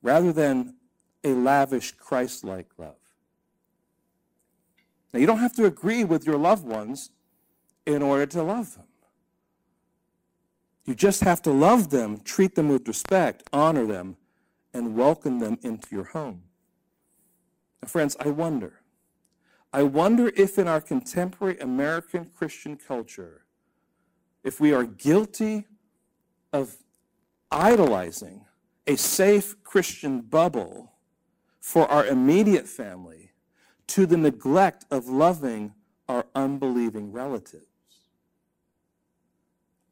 rather 0.00 0.32
than 0.32 0.76
a 1.22 1.34
lavish 1.34 1.92
Christ 1.92 2.42
like 2.42 2.68
love. 2.78 2.94
Now, 5.12 5.20
you 5.20 5.26
don't 5.26 5.38
have 5.38 5.54
to 5.56 5.66
agree 5.66 6.02
with 6.02 6.26
your 6.26 6.38
loved 6.38 6.64
ones 6.64 7.10
in 7.84 8.00
order 8.00 8.24
to 8.24 8.42
love 8.42 8.74
them. 8.76 8.86
You 10.84 10.94
just 10.94 11.20
have 11.22 11.42
to 11.42 11.50
love 11.50 11.90
them, 11.90 12.20
treat 12.20 12.54
them 12.54 12.68
with 12.68 12.88
respect, 12.88 13.44
honor 13.52 13.86
them, 13.86 14.16
and 14.72 14.96
welcome 14.96 15.38
them 15.38 15.58
into 15.62 15.94
your 15.94 16.04
home. 16.04 16.42
Now, 17.82 17.88
friends, 17.88 18.16
I 18.20 18.28
wonder. 18.28 18.80
I 19.72 19.82
wonder 19.84 20.32
if 20.36 20.58
in 20.58 20.66
our 20.66 20.80
contemporary 20.80 21.58
American 21.60 22.30
Christian 22.36 22.76
culture, 22.76 23.44
if 24.42 24.58
we 24.58 24.72
are 24.72 24.84
guilty 24.84 25.66
of 26.52 26.76
idolizing 27.50 28.46
a 28.86 28.96
safe 28.96 29.62
Christian 29.62 30.22
bubble 30.22 30.92
for 31.60 31.86
our 31.88 32.06
immediate 32.06 32.66
family 32.66 33.30
to 33.88 34.06
the 34.06 34.16
neglect 34.16 34.86
of 34.90 35.08
loving 35.08 35.74
our 36.08 36.26
unbelieving 36.34 37.12
relatives. 37.12 37.69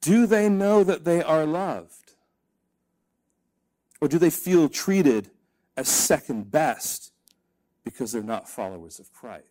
Do 0.01 0.27
they 0.27 0.49
know 0.49 0.85
that 0.85 1.05
they 1.05 1.23
are 1.23 1.45
loved? 1.45 2.13
Or 4.01 4.09
do 4.09 4.19
they 4.19 4.31
feel 4.31 4.69
treated 4.69 5.31
as 5.77 5.89
second 5.89 6.51
best 6.51 7.13
because 7.85 8.13
they're 8.13 8.23
not 8.23 8.49
followers 8.49 8.99
of 8.99 9.13
Christ? 9.13 9.45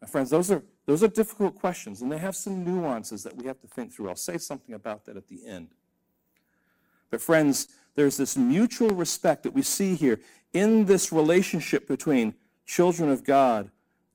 Now, 0.00 0.08
friends, 0.08 0.30
those 0.30 0.50
are, 0.50 0.62
those 0.84 1.02
are 1.02 1.08
difficult 1.08 1.54
questions, 1.54 2.02
and 2.02 2.10
they 2.10 2.18
have 2.18 2.36
some 2.36 2.64
nuances 2.64 3.22
that 3.22 3.36
we 3.36 3.46
have 3.46 3.60
to 3.60 3.68
think 3.68 3.92
through. 3.92 4.08
I'll 4.08 4.16
say 4.16 4.36
something 4.36 4.74
about 4.74 5.06
that 5.06 5.16
at 5.16 5.28
the 5.28 5.46
end. 5.46 5.68
But, 7.10 7.20
friends, 7.20 7.68
there's 7.94 8.16
this 8.16 8.36
mutual 8.36 8.90
respect 8.90 9.44
that 9.44 9.54
we 9.54 9.62
see 9.62 9.94
here 9.94 10.20
in 10.52 10.86
this 10.86 11.12
relationship 11.12 11.86
between 11.86 12.34
children 12.66 13.10
of 13.10 13.24
God 13.24 13.70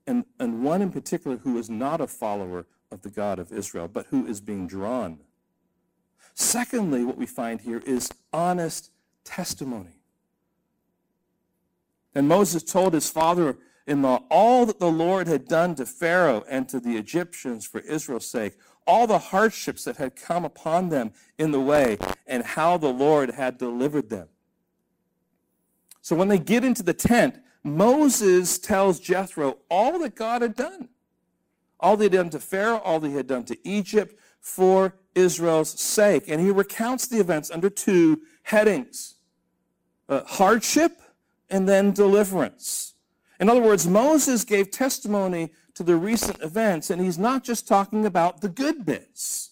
and, 0.06 0.26
and 0.40 0.64
one 0.64 0.82
in 0.82 0.92
particular 0.92 1.38
who 1.38 1.58
is 1.58 1.70
not 1.70 2.02
a 2.02 2.08
follower 2.08 2.66
of 2.92 3.02
the 3.02 3.10
God 3.10 3.40
of 3.40 3.52
Israel, 3.52 3.88
but 3.88 4.08
who 4.08 4.26
is 4.26 4.42
being 4.42 4.68
drawn. 4.68 5.20
Secondly, 6.34 7.04
what 7.04 7.18
we 7.18 7.26
find 7.26 7.62
here 7.62 7.82
is 7.86 8.12
honest 8.32 8.92
testimony. 9.24 10.02
And 12.14 12.28
Moses 12.28 12.64
told 12.64 12.94
his 12.94 13.10
father 13.10 13.58
in 13.86 14.02
law 14.02 14.24
all 14.30 14.66
that 14.66 14.80
the 14.80 14.92
Lord 14.92 15.28
had 15.28 15.48
done 15.48 15.76
to 15.76 15.86
Pharaoh 15.86 16.44
and 16.50 16.68
to 16.70 16.80
the 16.80 16.98
Egyptians 16.98 17.66
for 17.66 17.80
Israel's 17.80 18.30
sake, 18.30 18.58
all 18.86 19.08
the 19.08 19.20
hardships 19.20 19.84
that 19.84 19.98
had 19.98 20.16
come 20.16 20.46
upon 20.46 20.90
them 20.90 21.12
in 21.38 21.52
the 21.52 21.60
way, 21.60 21.98
and 22.26 22.44
how 22.44 22.78
the 22.78 22.88
Lord 22.88 23.32
had 23.32 23.58
delivered 23.58 24.10
them. 24.10 24.28
So 26.02 26.16
when 26.16 26.28
they 26.28 26.40
get 26.40 26.64
into 26.64 26.84
the 26.84 26.94
tent, 26.94 27.40
Moses 27.64 28.60
tells 28.60 29.00
Jethro 29.00 29.58
all 29.70 30.00
that 30.00 30.16
God 30.16 30.42
had 30.42 30.56
done. 30.56 30.90
All 31.80 31.98
they 31.98 32.06
had 32.06 32.14
done 32.14 32.30
to 32.32 32.40
Pharaoh, 32.40 32.80
all 32.80 33.00
they 33.00 33.12
had 33.12 33.28
done 33.28 33.44
to 33.46 33.58
Egypt 33.68 34.20
for 34.40 34.96
Israel's 35.16 35.80
sake. 35.80 36.26
And 36.28 36.42
he 36.42 36.52
recounts 36.52 37.08
the 37.08 37.20
events 37.20 37.52
under 37.52 37.70
two 37.70 38.22
headings 38.44 39.16
uh, 40.10 40.24
hardship 40.26 41.02
and 41.50 41.68
then 41.68 41.92
deliverance. 41.92 42.94
In 43.40 43.50
other 43.50 43.62
words, 43.62 43.88
Moses 43.88 44.44
gave 44.44 44.72
testimony 44.72 45.52
to 45.76 45.84
the 45.84 45.96
recent 45.96 46.42
events, 46.42 46.90
and 46.90 47.02
he's 47.02 47.20
not 47.20 47.44
just 47.44 47.68
talking 47.68 48.06
about 48.06 48.42
the 48.42 48.50
good 48.50 48.86
bits. 48.86 49.52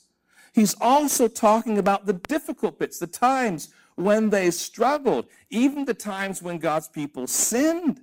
He's 0.53 0.75
also 0.79 1.27
talking 1.27 1.77
about 1.77 2.05
the 2.05 2.13
difficult 2.13 2.79
bits, 2.79 2.97
the 2.97 3.07
times 3.07 3.69
when 3.95 4.29
they 4.29 4.49
struggled, 4.51 5.27
even 5.49 5.85
the 5.85 5.93
times 5.93 6.41
when 6.41 6.57
God's 6.57 6.88
people 6.88 7.27
sinned. 7.27 8.01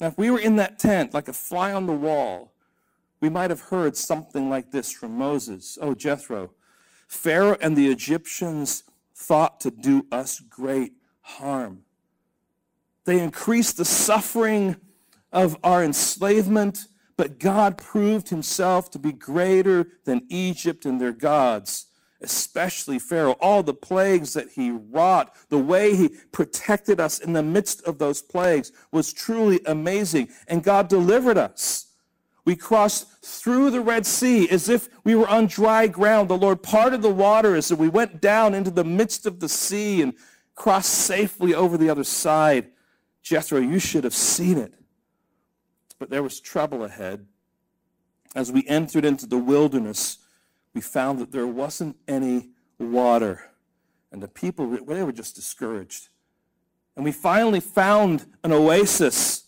Now, 0.00 0.06
if 0.06 0.16
we 0.16 0.30
were 0.30 0.40
in 0.40 0.56
that 0.56 0.78
tent 0.78 1.12
like 1.12 1.28
a 1.28 1.32
fly 1.32 1.72
on 1.72 1.86
the 1.86 1.92
wall, 1.92 2.52
we 3.20 3.28
might 3.28 3.50
have 3.50 3.60
heard 3.60 3.96
something 3.96 4.48
like 4.48 4.70
this 4.70 4.90
from 4.90 5.18
Moses. 5.18 5.76
Oh, 5.80 5.94
Jethro, 5.94 6.52
Pharaoh 7.06 7.58
and 7.60 7.76
the 7.76 7.88
Egyptians 7.88 8.84
thought 9.14 9.60
to 9.60 9.70
do 9.70 10.06
us 10.10 10.40
great 10.40 10.94
harm. 11.20 11.82
They 13.04 13.20
increased 13.20 13.76
the 13.76 13.84
suffering 13.84 14.76
of 15.32 15.58
our 15.62 15.84
enslavement, 15.84 16.86
but 17.16 17.38
God 17.38 17.76
proved 17.76 18.30
himself 18.30 18.90
to 18.92 18.98
be 18.98 19.12
greater 19.12 19.86
than 20.04 20.22
Egypt 20.30 20.86
and 20.86 21.00
their 21.00 21.12
gods 21.12 21.86
especially 22.20 22.98
Pharaoh, 22.98 23.36
all 23.40 23.62
the 23.62 23.74
plagues 23.74 24.34
that 24.34 24.50
he 24.50 24.70
wrought, 24.70 25.34
the 25.48 25.58
way 25.58 25.96
he 25.96 26.10
protected 26.32 27.00
us 27.00 27.18
in 27.18 27.32
the 27.32 27.42
midst 27.42 27.82
of 27.84 27.98
those 27.98 28.20
plagues 28.20 28.72
was 28.92 29.12
truly 29.12 29.60
amazing. 29.66 30.28
And 30.46 30.62
God 30.62 30.88
delivered 30.88 31.38
us. 31.38 31.86
We 32.44 32.56
crossed 32.56 33.24
through 33.24 33.70
the 33.70 33.80
Red 33.80 34.06
Sea 34.06 34.48
as 34.50 34.68
if 34.68 34.88
we 35.04 35.14
were 35.14 35.28
on 35.28 35.46
dry 35.46 35.86
ground. 35.86 36.28
The 36.28 36.38
Lord 36.38 36.62
parted 36.62 37.02
the 37.02 37.12
waters 37.12 37.70
and 37.70 37.78
we 37.78 37.88
went 37.88 38.20
down 38.20 38.54
into 38.54 38.70
the 38.70 38.84
midst 38.84 39.26
of 39.26 39.40
the 39.40 39.48
sea 39.48 40.02
and 40.02 40.14
crossed 40.54 40.90
safely 40.90 41.54
over 41.54 41.78
the 41.78 41.90
other 41.90 42.04
side. 42.04 42.70
Jethro, 43.22 43.60
you 43.60 43.78
should 43.78 44.04
have 44.04 44.14
seen 44.14 44.58
it. 44.58 44.74
But 45.98 46.10
there 46.10 46.22
was 46.22 46.40
trouble 46.40 46.84
ahead. 46.84 47.26
As 48.34 48.50
we 48.52 48.66
entered 48.66 49.04
into 49.04 49.26
the 49.26 49.38
wilderness, 49.38 50.18
we 50.74 50.80
found 50.80 51.18
that 51.18 51.32
there 51.32 51.46
wasn't 51.46 51.96
any 52.06 52.50
water. 52.78 53.50
And 54.12 54.22
the 54.22 54.28
people, 54.28 54.66
they 54.68 55.02
were 55.02 55.12
just 55.12 55.34
discouraged. 55.34 56.08
And 56.96 57.04
we 57.04 57.12
finally 57.12 57.60
found 57.60 58.26
an 58.44 58.52
oasis. 58.52 59.44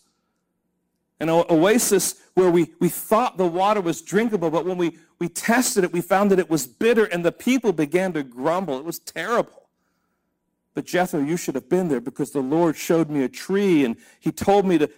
An 1.19 1.29
oasis 1.29 2.21
where 2.33 2.49
we, 2.49 2.73
we 2.79 2.89
thought 2.89 3.37
the 3.37 3.45
water 3.45 3.81
was 3.81 4.01
drinkable, 4.01 4.49
but 4.49 4.65
when 4.65 4.77
we, 4.77 4.97
we 5.19 5.29
tested 5.29 5.83
it, 5.83 5.93
we 5.93 6.01
found 6.01 6.31
that 6.31 6.39
it 6.39 6.49
was 6.49 6.65
bitter, 6.65 7.05
and 7.05 7.23
the 7.23 7.31
people 7.31 7.71
began 7.71 8.11
to 8.13 8.23
grumble. 8.23 8.77
It 8.77 8.85
was 8.85 8.99
terrible. 8.99 9.69
But 10.73 10.85
Jethro, 10.85 11.21
you 11.21 11.37
should 11.37 11.55
have 11.55 11.69
been 11.69 11.87
there 11.87 12.01
because 12.01 12.31
the 12.31 12.41
Lord 12.41 12.75
showed 12.75 13.09
me 13.09 13.23
a 13.23 13.29
tree, 13.29 13.85
and 13.85 13.95
he 14.19 14.31
told 14.31 14.65
me 14.65 14.77
to 14.79 14.89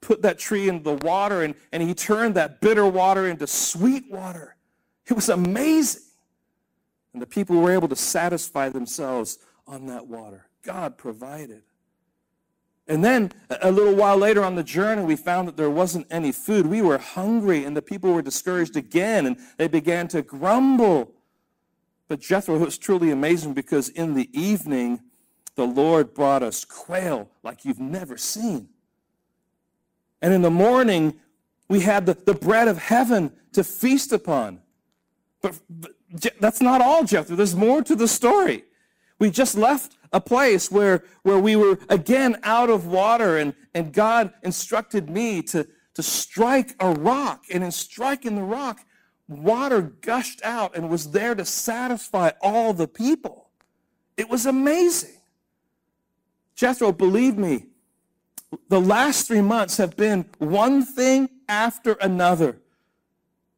put 0.00 0.22
that 0.22 0.38
tree 0.38 0.68
in 0.68 0.82
the 0.82 0.94
water, 0.94 1.42
and, 1.42 1.54
and 1.72 1.82
he 1.82 1.94
turned 1.94 2.34
that 2.34 2.60
bitter 2.60 2.86
water 2.86 3.28
into 3.28 3.46
sweet 3.46 4.10
water. 4.10 4.56
It 5.10 5.14
was 5.14 5.28
amazing. 5.28 6.02
And 7.12 7.20
the 7.20 7.26
people 7.26 7.56
were 7.60 7.72
able 7.72 7.88
to 7.88 7.96
satisfy 7.96 8.68
themselves 8.68 9.38
on 9.66 9.86
that 9.86 10.06
water. 10.06 10.46
God 10.62 10.96
provided. 10.96 11.62
And 12.86 13.04
then 13.04 13.32
a 13.60 13.70
little 13.70 13.94
while 13.94 14.16
later 14.16 14.42
on 14.42 14.54
the 14.54 14.62
journey, 14.62 15.02
we 15.02 15.16
found 15.16 15.48
that 15.48 15.56
there 15.56 15.70
wasn't 15.70 16.06
any 16.10 16.32
food. 16.32 16.66
We 16.66 16.82
were 16.82 16.98
hungry, 16.98 17.64
and 17.64 17.76
the 17.76 17.82
people 17.82 18.12
were 18.12 18.22
discouraged 18.22 18.76
again, 18.76 19.26
and 19.26 19.36
they 19.58 19.68
began 19.68 20.08
to 20.08 20.22
grumble. 20.22 21.12
But 22.08 22.20
Jethro 22.20 22.58
was 22.58 22.78
truly 22.78 23.10
amazing 23.10 23.54
because 23.54 23.88
in 23.88 24.14
the 24.14 24.28
evening, 24.32 25.00
the 25.56 25.66
Lord 25.66 26.14
brought 26.14 26.42
us 26.42 26.64
quail 26.64 27.30
like 27.42 27.64
you've 27.64 27.80
never 27.80 28.16
seen. 28.16 28.68
And 30.22 30.32
in 30.32 30.42
the 30.42 30.50
morning, 30.50 31.20
we 31.68 31.80
had 31.80 32.06
the, 32.06 32.14
the 32.14 32.34
bread 32.34 32.68
of 32.68 32.78
heaven 32.78 33.32
to 33.52 33.62
feast 33.62 34.12
upon. 34.12 34.60
But, 35.42 35.58
but 35.68 35.92
that's 36.40 36.60
not 36.60 36.80
all, 36.80 37.04
Jethro. 37.04 37.36
There's 37.36 37.56
more 37.56 37.82
to 37.82 37.94
the 37.94 38.08
story. 38.08 38.64
We 39.18 39.30
just 39.30 39.56
left 39.56 39.96
a 40.12 40.20
place 40.20 40.70
where, 40.70 41.04
where 41.22 41.38
we 41.38 41.56
were 41.56 41.78
again 41.88 42.38
out 42.42 42.70
of 42.70 42.86
water, 42.86 43.38
and, 43.38 43.54
and 43.74 43.92
God 43.92 44.32
instructed 44.42 45.08
me 45.08 45.42
to, 45.42 45.66
to 45.94 46.02
strike 46.02 46.74
a 46.80 46.92
rock. 46.92 47.44
And 47.52 47.62
in 47.62 47.70
striking 47.70 48.36
the 48.36 48.42
rock, 48.42 48.80
water 49.28 49.80
gushed 49.82 50.42
out 50.42 50.76
and 50.76 50.90
was 50.90 51.12
there 51.12 51.34
to 51.34 51.44
satisfy 51.44 52.30
all 52.42 52.72
the 52.72 52.88
people. 52.88 53.50
It 54.16 54.28
was 54.28 54.46
amazing. 54.46 55.16
Jethro, 56.54 56.92
believe 56.92 57.38
me, 57.38 57.66
the 58.68 58.80
last 58.80 59.26
three 59.26 59.40
months 59.40 59.76
have 59.76 59.96
been 59.96 60.26
one 60.38 60.84
thing 60.84 61.30
after 61.48 61.92
another. 61.94 62.58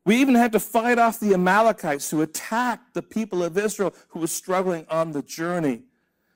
We 0.04 0.16
even 0.16 0.34
had 0.34 0.52
to 0.52 0.60
fight 0.60 0.98
off 0.98 1.20
the 1.20 1.32
Amalekites 1.34 2.10
who 2.10 2.22
attacked 2.22 2.94
the 2.94 3.02
people 3.02 3.42
of 3.42 3.56
Israel 3.56 3.94
who 4.08 4.20
were 4.20 4.26
struggling 4.26 4.84
on 4.88 5.12
the 5.12 5.22
journey. 5.22 5.82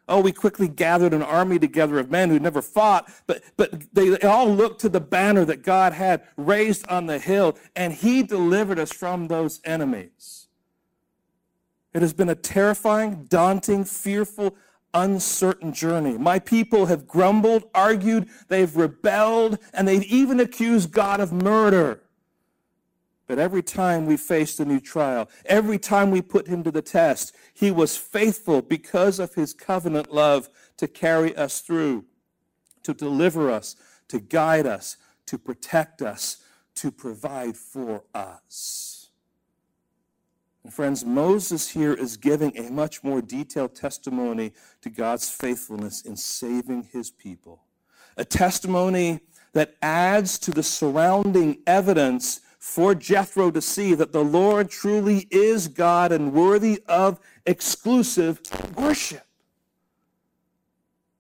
Oh, 0.09 0.21
we 0.21 0.31
quickly 0.31 0.69
gathered 0.69 1.13
an 1.13 1.23
army 1.23 1.59
together 1.59 1.99
of 1.99 2.11
men 2.11 2.31
who 2.31 2.39
never 2.39 2.63
fought, 2.63 3.11
but, 3.27 3.43
but 3.57 3.93
they 3.93 4.17
all 4.19 4.49
looked 4.49 4.81
to 4.83 4.89
the 4.89 5.01
banner 5.01 5.45
that 5.45 5.65
God 5.65 5.93
had 5.93 6.23
raised 6.37 6.87
on 6.87 7.07
the 7.07 7.19
hill, 7.19 7.59
and 7.75 7.93
He 7.93 8.23
delivered 8.23 8.79
us 8.79 8.93
from 8.93 9.27
those 9.27 9.61
enemies. 9.65 10.47
It 11.93 12.03
has 12.03 12.13
been 12.13 12.29
a 12.29 12.37
terrifying, 12.37 13.25
daunting, 13.25 13.83
fearful, 13.85 14.55
uncertain 14.95 15.73
journey. 15.73 16.17
My 16.17 16.39
people 16.39 16.87
have 16.87 17.09
grumbled, 17.09 17.65
argued, 17.75 18.29
they've 18.47 18.77
rebelled, 18.77 19.59
and 19.73 19.89
they've 19.89 20.05
even 20.05 20.39
accused 20.39 20.93
God 20.93 21.19
of 21.19 21.33
murder. 21.33 22.03
But 23.27 23.39
every 23.39 23.63
time 23.63 24.07
we 24.07 24.17
faced 24.17 24.61
a 24.61 24.65
new 24.65 24.79
trial, 24.79 25.29
every 25.47 25.79
time 25.79 26.11
we 26.11 26.23
put 26.23 26.47
him 26.47 26.63
to 26.63 26.71
the 26.71 26.83
test, 26.83 27.35
he 27.53 27.71
was 27.71 27.97
faithful 27.97 28.63
because 28.63 29.19
of 29.19 29.35
his 29.35 29.53
covenant 29.53 30.13
love 30.13 30.49
to 30.77 30.87
carry 30.87 31.35
us 31.37 31.61
through, 31.61 32.05
to 32.85 32.95
deliver 32.95 33.51
us, 33.51 33.75
to 34.09 34.21
guide 34.21 34.67
us, 34.67 34.97
to 35.27 35.39
protect 35.39 36.03
us, 36.03 36.39
to 36.77 36.93
provide 36.93 37.57
for 37.57 38.05
us. 38.15 39.09
And 40.63 40.73
friends, 40.73 41.05
Moses 41.05 41.71
here 41.71 41.95
is 41.95 42.17
giving 42.17 42.57
a 42.57 42.71
much 42.71 43.03
more 43.03 43.21
detailed 43.21 43.75
testimony 43.75 44.53
to 44.83 44.91
God's 44.91 45.29
faithfulness 45.29 46.03
in 46.03 46.17
saving 46.17 46.89
his 46.93 47.11
people. 47.11 47.63
A 48.17 48.25
testimony 48.25 49.21
that 49.53 49.77
adds 49.81 50.39
to 50.41 50.51
the 50.51 50.63
surrounding 50.63 51.59
evidence 51.67 52.41
for 52.67 52.97
Jethro 52.97 53.53
to 53.53 53.63
see 53.63 53.95
that 53.95 54.11
the 54.11 54.25
Lord 54.25 54.69
truly 54.69 55.29
is 55.31 55.69
God 55.69 56.11
and 56.11 56.33
worthy 56.33 56.83
of 56.89 57.21
exclusive 57.47 58.41
worship. 58.77 59.25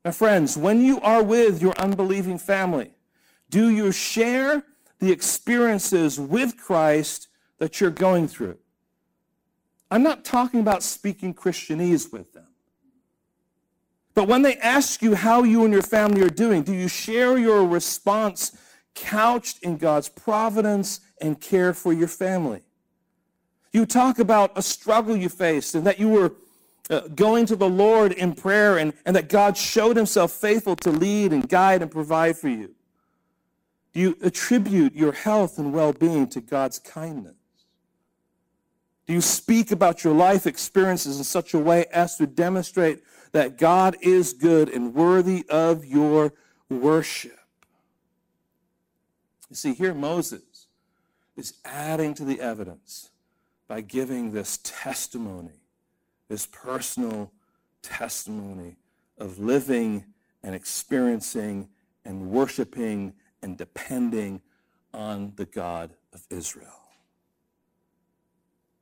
Now, 0.04 0.10
friends, 0.10 0.56
when 0.58 0.84
you 0.84 1.00
are 1.00 1.22
with 1.22 1.62
your 1.62 1.72
unbelieving 1.78 2.36
family, 2.36 2.90
do 3.48 3.70
you 3.70 3.92
share 3.92 4.64
the 4.98 5.12
experiences 5.12 6.18
with 6.18 6.58
Christ 6.58 7.28
that 7.58 7.80
you're 7.80 7.90
going 7.90 8.26
through? 8.26 8.58
I'm 9.88 10.02
not 10.02 10.24
talking 10.24 10.58
about 10.58 10.82
speaking 10.82 11.32
Christianese 11.32 12.12
with 12.12 12.32
them. 12.32 12.48
But 14.14 14.26
when 14.26 14.42
they 14.42 14.56
ask 14.56 15.00
you 15.00 15.14
how 15.14 15.44
you 15.44 15.64
and 15.64 15.72
your 15.72 15.82
family 15.82 16.22
are 16.22 16.28
doing, 16.28 16.64
do 16.64 16.74
you 16.74 16.88
share 16.88 17.38
your 17.38 17.64
response 17.64 18.58
couched 18.96 19.62
in 19.62 19.76
God's 19.76 20.08
providence 20.08 21.00
and 21.20 21.40
care 21.40 21.72
for 21.74 21.92
your 21.92 22.08
family? 22.08 22.62
You 23.72 23.86
talk 23.86 24.18
about 24.18 24.52
a 24.56 24.62
struggle 24.62 25.16
you 25.16 25.28
faced 25.28 25.74
and 25.74 25.86
that 25.86 25.98
you 25.98 26.08
were 26.08 26.32
uh, 26.88 27.00
going 27.14 27.46
to 27.46 27.56
the 27.56 27.68
Lord 27.68 28.12
in 28.12 28.34
prayer 28.34 28.78
and, 28.78 28.92
and 29.04 29.14
that 29.16 29.28
God 29.28 29.56
showed 29.56 29.96
himself 29.96 30.32
faithful 30.32 30.76
to 30.76 30.90
lead 30.90 31.32
and 31.32 31.48
guide 31.48 31.82
and 31.82 31.90
provide 31.90 32.38
for 32.38 32.48
you. 32.48 32.74
Do 33.92 34.00
you 34.00 34.16
attribute 34.22 34.94
your 34.94 35.12
health 35.12 35.58
and 35.58 35.72
well-being 35.72 36.28
to 36.28 36.40
God's 36.40 36.78
kindness? 36.78 37.34
Do 39.06 39.12
you 39.12 39.20
speak 39.20 39.70
about 39.70 40.04
your 40.04 40.14
life 40.14 40.46
experiences 40.46 41.18
in 41.18 41.24
such 41.24 41.54
a 41.54 41.58
way 41.58 41.86
as 41.92 42.16
to 42.16 42.26
demonstrate 42.26 43.02
that 43.32 43.56
God 43.56 43.96
is 44.00 44.32
good 44.32 44.68
and 44.68 44.94
worthy 44.94 45.44
of 45.48 45.84
your 45.84 46.32
worship? 46.68 47.38
You 49.48 49.56
see, 49.56 49.74
here 49.74 49.94
Moses 49.94 50.42
is 51.36 51.54
adding 51.64 52.14
to 52.14 52.24
the 52.24 52.40
evidence 52.40 53.10
by 53.68 53.80
giving 53.80 54.32
this 54.32 54.58
testimony, 54.62 55.60
this 56.28 56.46
personal 56.46 57.32
testimony 57.82 58.76
of 59.18 59.38
living 59.38 60.04
and 60.42 60.54
experiencing 60.54 61.68
and 62.04 62.30
worshiping 62.30 63.12
and 63.42 63.58
depending 63.58 64.40
on 64.94 65.32
the 65.36 65.44
God 65.44 65.94
of 66.12 66.24
Israel. 66.30 66.80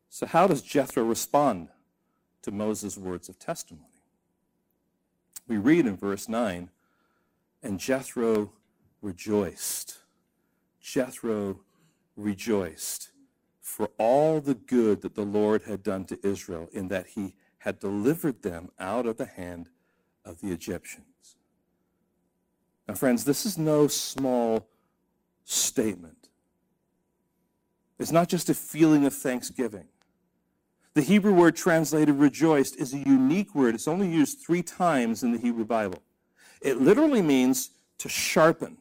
So, 0.09 0.27
how 0.27 0.47
does 0.47 0.63
Jethro 0.63 1.03
respond 1.03 1.69
to 2.43 2.53
Moses' 2.53 2.97
words 2.97 3.29
of 3.29 3.39
testimony? 3.39 3.89
We 5.49 5.57
read 5.57 5.87
in 5.87 5.97
verse 5.97 6.29
9, 6.29 6.71
and 7.63 7.81
Jethro 7.81 8.53
rejoiced. 9.03 9.99
Jethro 10.81 11.61
rejoiced 12.17 13.11
for 13.61 13.91
all 13.99 14.41
the 14.41 14.55
good 14.55 15.03
that 15.03 15.15
the 15.15 15.25
Lord 15.25 15.63
had 15.63 15.83
done 15.83 16.05
to 16.07 16.19
Israel 16.27 16.69
in 16.73 16.89
that 16.89 17.09
he 17.09 17.35
had 17.59 17.81
delivered 17.81 18.43
them 18.43 18.71
out 18.79 19.07
of 19.07 19.17
the 19.17 19.27
hand 19.27 19.71
of 20.25 20.41
the 20.41 20.53
Egyptians. 20.53 21.37
Now, 22.87 22.95
friends, 22.95 23.25
this 23.25 23.47
is 23.47 23.57
no 23.57 23.89
small 23.89 24.69
statement. 25.45 26.29
It's 27.99 28.13
not 28.13 28.29
just 28.29 28.51
a 28.51 28.55
feeling 28.55 29.07
of 29.07 29.15
thanksgiving. 29.15 29.87
The 30.95 31.03
Hebrew 31.03 31.33
word 31.33 31.57
translated 31.57 32.17
rejoiced 32.17 32.77
is 32.77 32.95
a 32.95 32.99
unique 32.99 33.55
word. 33.55 33.75
It's 33.75 33.89
only 33.89 34.09
used 34.09 34.41
three 34.41 34.63
times 34.63 35.23
in 35.23 35.33
the 35.33 35.39
Hebrew 35.39 35.65
Bible. 35.65 36.03
It 36.61 36.81
literally 36.81 37.23
means 37.23 37.71
to 37.99 38.09
sharpen, 38.09 38.79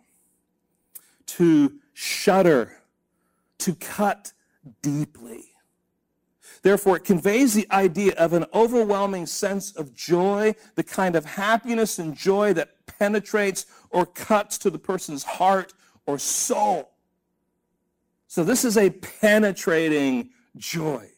to 1.28 1.74
shudder, 1.94 2.83
to 3.64 3.76
cut 3.76 4.34
deeply. 4.82 5.45
Therefore, 6.64 6.97
it 6.97 7.03
conveys 7.03 7.53
the 7.53 7.68
idea 7.72 8.14
of 8.16 8.34
an 8.34 8.45
overwhelming 8.53 9.26
sense 9.26 9.72
of 9.76 9.93
joy, 9.93 10.55
the 10.76 10.84
kind 10.84 11.16
of 11.16 11.26
happiness 11.26 11.99
and 11.99 12.16
joy 12.16 12.53
that 12.53 12.86
penetrates 12.86 13.66
or 13.89 14.05
cuts 14.05 14.57
to 14.59 14.70
the 14.70 14.80
person's 14.80 15.24
heart 15.24 15.74
or 16.05 16.20
soul. 16.20 16.91
So 18.28 18.43
this 18.43 18.66
is 18.66 18.78
a 18.78 18.89
penetrating 18.89 20.30
joy. 20.57 21.09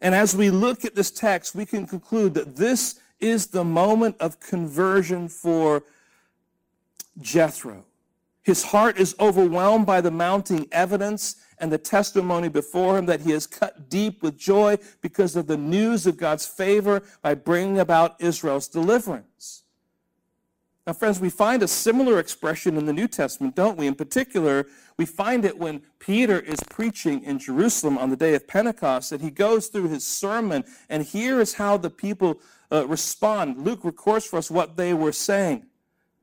And 0.00 0.14
as 0.14 0.36
we 0.36 0.50
look 0.50 0.84
at 0.84 0.94
this 0.94 1.10
text, 1.10 1.54
we 1.54 1.66
can 1.66 1.86
conclude 1.86 2.34
that 2.34 2.56
this 2.56 3.00
is 3.20 3.48
the 3.48 3.64
moment 3.64 4.16
of 4.20 4.40
conversion 4.40 5.28
for 5.28 5.82
Jethro. 7.20 7.84
His 8.42 8.64
heart 8.64 8.98
is 8.98 9.14
overwhelmed 9.20 9.86
by 9.86 10.00
the 10.00 10.10
mounting 10.10 10.68
evidence 10.72 11.36
and 11.58 11.72
the 11.72 11.78
testimony 11.78 12.48
before 12.48 12.98
him 12.98 13.06
that 13.06 13.20
he 13.20 13.32
is 13.32 13.46
cut 13.46 13.90
deep 13.90 14.22
with 14.22 14.38
joy 14.38 14.78
because 15.00 15.36
of 15.36 15.46
the 15.46 15.56
news 15.56 16.06
of 16.06 16.16
God's 16.16 16.46
favor 16.46 17.02
by 17.20 17.34
bringing 17.34 17.78
about 17.78 18.20
Israel's 18.20 18.68
deliverance. 18.68 19.64
Now, 20.88 20.94
friends, 20.94 21.20
we 21.20 21.28
find 21.28 21.62
a 21.62 21.68
similar 21.68 22.18
expression 22.18 22.78
in 22.78 22.86
the 22.86 22.94
New 22.94 23.08
Testament, 23.08 23.54
don't 23.54 23.76
we? 23.76 23.86
In 23.86 23.94
particular, 23.94 24.66
we 24.96 25.04
find 25.04 25.44
it 25.44 25.58
when 25.58 25.82
Peter 25.98 26.40
is 26.40 26.60
preaching 26.70 27.22
in 27.24 27.38
Jerusalem 27.38 27.98
on 27.98 28.08
the 28.08 28.16
day 28.16 28.34
of 28.34 28.48
Pentecost, 28.48 29.12
and 29.12 29.20
he 29.20 29.30
goes 29.30 29.66
through 29.66 29.88
his 29.88 30.02
sermon, 30.02 30.64
and 30.88 31.02
here 31.02 31.42
is 31.42 31.52
how 31.52 31.76
the 31.76 31.90
people 31.90 32.40
uh, 32.72 32.86
respond. 32.86 33.58
Luke 33.58 33.84
records 33.84 34.24
for 34.24 34.38
us 34.38 34.50
what 34.50 34.78
they 34.78 34.94
were 34.94 35.12
saying, 35.12 35.66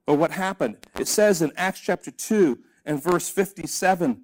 or 0.07 0.15
what 0.15 0.31
happened. 0.31 0.77
It 0.99 1.07
says 1.07 1.41
in 1.41 1.51
Acts 1.55 1.79
chapter 1.79 2.11
2 2.11 2.59
and 2.85 3.01
verse 3.01 3.29
57, 3.29 4.21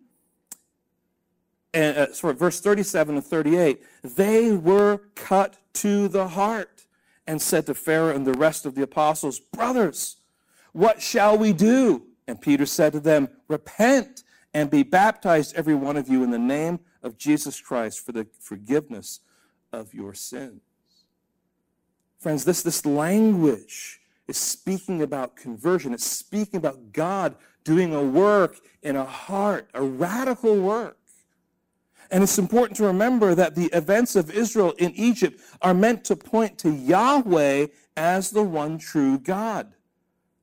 and, 1.74 1.98
uh, 1.98 2.14
sorry, 2.14 2.34
verse 2.36 2.60
37 2.60 3.16
and 3.16 3.26
38, 3.26 3.82
they 4.04 4.52
were 4.52 5.02
cut 5.16 5.58
to 5.74 6.08
the 6.08 6.30
heart 6.30 6.86
and 7.26 7.42
said 7.42 7.66
to 7.68 7.74
Pharaoh 7.74 8.16
and 8.16 8.26
the 8.26 8.34
rest 8.34 8.66
of 8.66 8.76
the 8.76 8.84
apostles, 8.84 9.40
Brothers, 9.40 10.18
what 10.74 11.02
shall 11.02 11.38
we 11.38 11.54
do? 11.54 12.04
And 12.28 12.42
Peter 12.42 12.66
said 12.66 12.94
to 12.94 13.00
them, 13.00 13.30
Repent 13.48 14.24
and 14.54 14.70
be 14.70 14.84
baptized, 14.84 15.56
every 15.56 15.76
one 15.76 15.98
of 15.98 16.10
you, 16.10 16.24
in 16.24 16.32
the 16.32 16.40
name 16.40 16.80
of 17.02 17.18
Jesus 17.18 17.60
Christ 17.62 18.06
for 18.06 18.12
the 18.12 18.28
forgiveness 18.40 19.22
of 19.72 19.94
your 19.94 20.14
sins. 20.14 20.62
Friends, 22.20 22.46
this, 22.46 22.62
this 22.62 22.86
language 22.86 24.01
is 24.32 24.38
speaking 24.38 25.02
about 25.02 25.36
conversion. 25.36 25.94
It's 25.94 26.06
speaking 26.06 26.56
about 26.58 26.94
God 26.94 27.36
doing 27.66 27.94
a 27.94 28.02
work 28.02 28.62
in 28.82 28.96
a 28.96 29.04
heart, 29.04 29.70
a 29.74 29.84
radical 29.84 30.58
work. 30.58 30.98
And 32.10 32.24
it's 32.24 32.40
important 32.40 32.78
to 32.78 32.86
remember 32.86 33.36
that 33.36 33.56
the 33.56 33.66
events 33.74 34.16
of 34.16 34.32
Israel 34.32 34.74
in 34.78 34.94
Egypt 34.96 35.42
are 35.62 35.74
meant 35.74 36.06
to 36.06 36.16
point 36.16 36.58
to 36.60 36.72
Yahweh 36.72 37.68
as 37.98 38.32
the 38.32 38.42
one 38.42 38.78
true 38.78 39.20
God. 39.20 39.74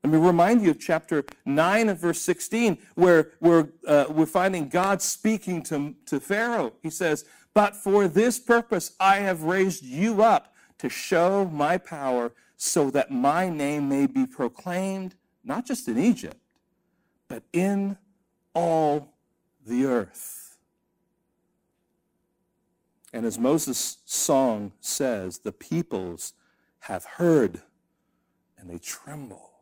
Let 0.05 0.13
me 0.13 0.19
remind 0.19 0.63
you 0.63 0.71
of 0.71 0.79
chapter 0.79 1.25
9 1.47 1.89
and 1.89 1.99
verse 1.99 2.21
16, 2.21 2.77
where 2.95 3.33
we're, 3.41 3.69
uh, 3.87 4.05
we're 4.11 4.27
finding 4.27 4.69
God 4.69 5.01
speaking 5.01 5.63
to, 5.65 5.95
to 6.07 6.21
Pharaoh. 6.21 6.75
He 6.83 6.91
says, 6.91 7.25
But 7.55 7.75
for 7.75 8.07
this 8.07 8.39
purpose 8.39 8.95
I 9.01 9.17
have 9.17 9.45
raised 9.45 9.83
you 9.83 10.23
up 10.23 10.55
to 10.79 10.91
show 10.91 11.47
my 11.47 11.79
power 11.79 12.33
so 12.59 12.91
that 12.91 13.11
my 13.11 13.49
name 13.49 13.89
may 13.89 14.07
be 14.07 14.27
proclaimed, 14.27 15.15
not 15.45 15.65
just 15.65 15.87
in 15.89 15.97
Egypt, 15.97 16.37
but 17.29 17.45
in 17.53 17.97
all 18.53 19.15
the 19.65 19.87
earth. 19.87 20.59
And 23.13 23.25
as 23.25 23.39
Moses' 23.39 23.99
song 24.05 24.73
says, 24.81 25.39
the 25.39 25.53
peoples 25.53 26.35
have 26.81 27.05
heard 27.05 27.63
and 28.59 28.69
they 28.69 28.79
tremble. 28.79 29.53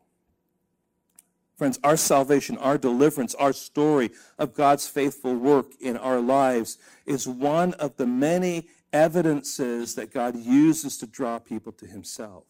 Friends, 1.57 1.79
our 1.85 1.97
salvation, 1.99 2.57
our 2.59 2.79
deliverance, 2.79 3.35
our 3.35 3.53
story 3.53 4.11
of 4.39 4.55
God's 4.55 4.89
faithful 4.89 5.35
work 5.35 5.73
in 5.81 5.99
our 5.99 6.21
lives 6.21 6.79
is 7.05 7.29
one 7.29 7.75
of 7.75 7.97
the 7.97 8.07
many 8.07 8.69
evidences 8.93 9.95
that 9.97 10.13
God 10.13 10.35
uses 10.35 10.97
to 10.99 11.07
draw 11.07 11.39
people 11.39 11.73
to 11.73 11.87
himself. 11.87 12.45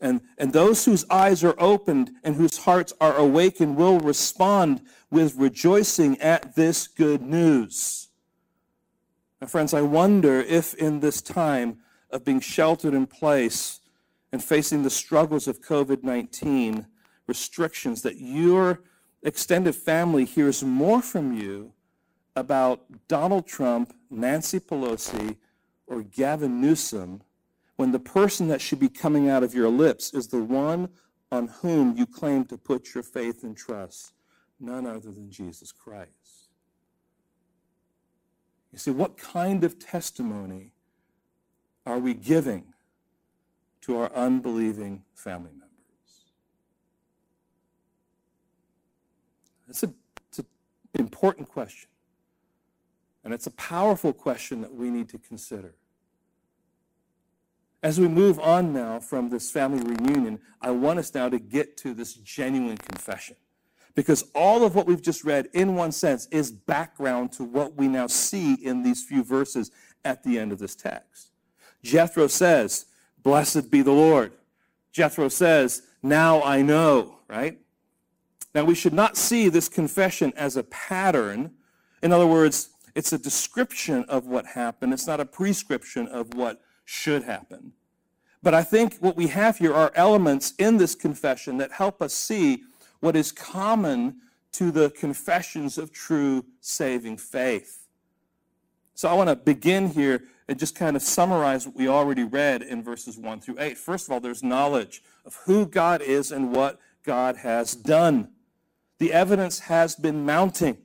And, 0.00 0.22
and 0.38 0.52
those 0.52 0.84
whose 0.84 1.04
eyes 1.10 1.44
are 1.44 1.54
opened 1.58 2.12
and 2.24 2.36
whose 2.36 2.58
hearts 2.58 2.92
are 3.00 3.16
awakened 3.16 3.76
will 3.76 4.00
respond 4.00 4.80
with 5.10 5.36
rejoicing 5.36 6.18
at 6.20 6.54
this 6.54 6.86
good 6.86 7.20
news. 7.20 8.08
Now, 9.40 9.46
friends, 9.46 9.74
I 9.74 9.82
wonder 9.82 10.40
if 10.40 10.74
in 10.74 11.00
this 11.00 11.20
time 11.20 11.78
of 12.10 12.24
being 12.24 12.40
sheltered 12.40 12.94
in 12.94 13.06
place, 13.06 13.80
and 14.32 14.42
facing 14.42 14.82
the 14.82 14.90
struggles 14.90 15.48
of 15.48 15.60
COVID 15.60 16.02
19 16.02 16.86
restrictions, 17.26 18.02
that 18.02 18.18
your 18.18 18.82
extended 19.22 19.74
family 19.74 20.24
hears 20.24 20.62
more 20.62 21.02
from 21.02 21.36
you 21.36 21.72
about 22.36 22.82
Donald 23.08 23.46
Trump, 23.46 23.92
Nancy 24.08 24.60
Pelosi, 24.60 25.36
or 25.86 26.02
Gavin 26.02 26.60
Newsom 26.60 27.22
when 27.80 27.92
the 27.92 27.98
person 27.98 28.48
that 28.48 28.60
should 28.60 28.78
be 28.78 28.90
coming 28.90 29.30
out 29.30 29.42
of 29.42 29.54
your 29.54 29.70
lips 29.70 30.12
is 30.12 30.28
the 30.28 30.44
one 30.44 30.86
on 31.32 31.48
whom 31.48 31.96
you 31.96 32.04
claim 32.04 32.44
to 32.44 32.58
put 32.58 32.94
your 32.94 33.02
faith 33.02 33.42
and 33.42 33.56
trust, 33.56 34.12
none 34.60 34.86
other 34.86 35.10
than 35.10 35.30
Jesus 35.30 35.72
Christ? 35.72 36.50
You 38.70 38.78
see, 38.78 38.90
what 38.90 39.16
kind 39.16 39.64
of 39.64 39.78
testimony 39.78 40.74
are 41.86 41.98
we 41.98 42.12
giving 42.12 42.74
to 43.80 43.96
our 43.96 44.12
unbelieving 44.12 45.02
family 45.14 45.52
members? 45.52 45.70
It's, 49.70 49.82
a, 49.84 49.94
it's 50.28 50.40
an 50.40 50.46
important 50.98 51.48
question. 51.48 51.88
And 53.24 53.32
it's 53.32 53.46
a 53.46 53.52
powerful 53.52 54.12
question 54.12 54.60
that 54.60 54.74
we 54.74 54.90
need 54.90 55.08
to 55.08 55.18
consider. 55.18 55.76
As 57.82 57.98
we 57.98 58.08
move 58.08 58.38
on 58.38 58.72
now 58.72 59.00
from 59.00 59.30
this 59.30 59.50
family 59.50 59.82
reunion, 59.82 60.40
I 60.60 60.70
want 60.70 60.98
us 60.98 61.14
now 61.14 61.28
to 61.28 61.38
get 61.38 61.76
to 61.78 61.94
this 61.94 62.14
genuine 62.14 62.76
confession. 62.76 63.36
Because 63.94 64.24
all 64.34 64.64
of 64.64 64.74
what 64.74 64.86
we've 64.86 65.02
just 65.02 65.24
read, 65.24 65.48
in 65.52 65.74
one 65.74 65.92
sense, 65.92 66.26
is 66.30 66.52
background 66.52 67.32
to 67.32 67.44
what 67.44 67.76
we 67.76 67.88
now 67.88 68.06
see 68.06 68.54
in 68.54 68.82
these 68.82 69.02
few 69.02 69.24
verses 69.24 69.70
at 70.04 70.22
the 70.22 70.38
end 70.38 70.52
of 70.52 70.58
this 70.58 70.76
text. 70.76 71.32
Jethro 71.82 72.26
says, 72.26 72.86
Blessed 73.22 73.70
be 73.70 73.82
the 73.82 73.92
Lord. 73.92 74.32
Jethro 74.92 75.28
says, 75.28 75.82
Now 76.02 76.42
I 76.42 76.62
know, 76.62 77.16
right? 77.28 77.58
Now 78.54 78.64
we 78.64 78.74
should 78.74 78.92
not 78.92 79.16
see 79.16 79.48
this 79.48 79.68
confession 79.68 80.32
as 80.36 80.56
a 80.56 80.64
pattern. 80.64 81.52
In 82.02 82.12
other 82.12 82.26
words, 82.26 82.70
it's 82.94 83.12
a 83.12 83.18
description 83.18 84.04
of 84.08 84.26
what 84.26 84.46
happened, 84.46 84.92
it's 84.92 85.06
not 85.06 85.20
a 85.20 85.24
prescription 85.24 86.06
of 86.08 86.34
what 86.34 86.60
should 86.90 87.22
happen. 87.22 87.72
But 88.42 88.52
I 88.52 88.64
think 88.64 88.96
what 88.96 89.16
we 89.16 89.28
have 89.28 89.58
here 89.58 89.72
are 89.72 89.92
elements 89.94 90.54
in 90.58 90.76
this 90.76 90.96
confession 90.96 91.58
that 91.58 91.70
help 91.70 92.02
us 92.02 92.12
see 92.12 92.64
what 92.98 93.14
is 93.14 93.30
common 93.30 94.16
to 94.52 94.72
the 94.72 94.90
confessions 94.90 95.78
of 95.78 95.92
true 95.92 96.44
saving 96.60 97.18
faith. 97.18 97.86
So 98.94 99.08
I 99.08 99.12
want 99.12 99.28
to 99.28 99.36
begin 99.36 99.90
here 99.90 100.24
and 100.48 100.58
just 100.58 100.74
kind 100.74 100.96
of 100.96 101.02
summarize 101.02 101.64
what 101.64 101.76
we 101.76 101.86
already 101.86 102.24
read 102.24 102.62
in 102.62 102.82
verses 102.82 103.16
1 103.16 103.40
through 103.40 103.60
8. 103.60 103.78
First 103.78 104.08
of 104.08 104.12
all, 104.12 104.20
there's 104.20 104.42
knowledge 104.42 105.00
of 105.24 105.36
who 105.44 105.66
God 105.66 106.02
is 106.02 106.32
and 106.32 106.52
what 106.52 106.80
God 107.04 107.36
has 107.36 107.76
done. 107.76 108.30
The 108.98 109.12
evidence 109.12 109.60
has 109.60 109.94
been 109.94 110.26
mounting. 110.26 110.76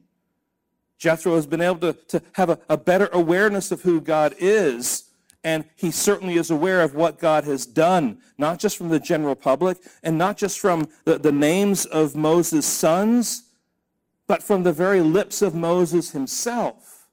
Jethro 0.99 1.35
has 1.35 1.47
been 1.47 1.61
able 1.61 1.79
to, 1.79 1.93
to 1.93 2.21
have 2.33 2.51
a, 2.51 2.59
a 2.69 2.77
better 2.77 3.09
awareness 3.11 3.71
of 3.71 3.81
who 3.81 3.99
God 3.99 4.35
is 4.37 5.04
and 5.45 5.63
he 5.75 5.91
certainly 5.91 6.37
is 6.37 6.49
aware 6.49 6.81
of 6.81 6.95
what 6.95 7.19
God 7.19 7.43
has 7.43 7.67
done, 7.67 8.17
not 8.35 8.59
just 8.59 8.75
from 8.77 8.89
the 8.89 8.99
general 8.99 9.35
public 9.35 9.77
and 10.01 10.17
not 10.17 10.37
just 10.37 10.59
from 10.59 10.87
the, 11.05 11.19
the 11.19 11.31
names 11.31 11.85
of 11.85 12.15
Moses' 12.15 12.65
sons, 12.65 13.43
but 14.25 14.41
from 14.41 14.63
the 14.63 14.73
very 14.73 15.01
lips 15.01 15.43
of 15.43 15.53
Moses 15.53 16.11
himself. 16.11 17.07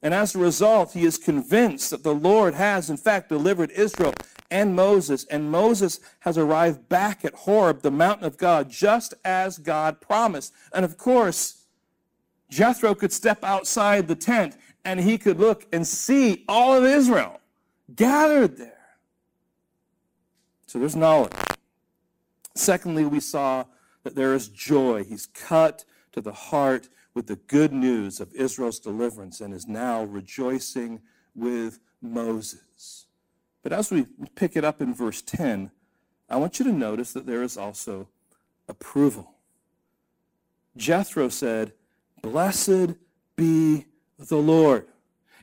And 0.00 0.14
as 0.14 0.36
a 0.36 0.38
result, 0.38 0.92
he 0.92 1.04
is 1.04 1.18
convinced 1.18 1.90
that 1.90 2.04
the 2.04 2.14
Lord 2.14 2.54
has, 2.54 2.90
in 2.90 2.96
fact, 2.96 3.28
delivered 3.28 3.72
Israel 3.72 4.14
and 4.52 4.76
Moses, 4.76 5.24
and 5.24 5.50
Moses 5.50 5.98
has 6.20 6.38
arrived 6.38 6.88
back 6.88 7.24
at 7.24 7.34
Horeb, 7.34 7.82
the 7.82 7.90
mountain 7.90 8.24
of 8.24 8.38
God, 8.38 8.70
just 8.70 9.14
as 9.24 9.58
God 9.58 10.00
promised. 10.00 10.54
And 10.72 10.84
of 10.84 10.96
course, 10.96 11.64
Jethro 12.48 12.94
could 12.94 13.12
step 13.12 13.42
outside 13.42 14.06
the 14.06 14.14
tent 14.14 14.56
and 14.84 15.00
he 15.00 15.18
could 15.18 15.40
look 15.40 15.66
and 15.72 15.84
see 15.84 16.44
all 16.48 16.72
of 16.72 16.84
Israel 16.84 17.40
gathered 17.94 18.56
there. 18.56 18.74
So 20.66 20.78
there's 20.78 20.96
knowledge. 20.96 21.32
Secondly, 22.54 23.04
we 23.04 23.20
saw 23.20 23.64
that 24.02 24.14
there 24.14 24.34
is 24.34 24.48
joy. 24.48 25.04
He's 25.04 25.26
cut 25.26 25.84
to 26.12 26.20
the 26.20 26.32
heart 26.32 26.88
with 27.14 27.26
the 27.26 27.36
good 27.36 27.72
news 27.72 28.20
of 28.20 28.32
Israel's 28.34 28.78
deliverance 28.78 29.40
and 29.40 29.54
is 29.54 29.66
now 29.66 30.04
rejoicing 30.04 31.00
with 31.34 31.80
Moses. 32.00 33.06
But 33.62 33.72
as 33.72 33.90
we 33.90 34.06
pick 34.34 34.56
it 34.56 34.64
up 34.64 34.80
in 34.80 34.94
verse 34.94 35.22
10, 35.22 35.70
I 36.28 36.36
want 36.36 36.58
you 36.58 36.64
to 36.66 36.72
notice 36.72 37.12
that 37.12 37.26
there 37.26 37.42
is 37.42 37.56
also 37.56 38.08
approval. 38.68 39.34
Jethro 40.76 41.28
said, 41.28 41.72
Blessed 42.22 42.94
be 43.36 43.86
the 44.18 44.36
Lord. 44.36 44.86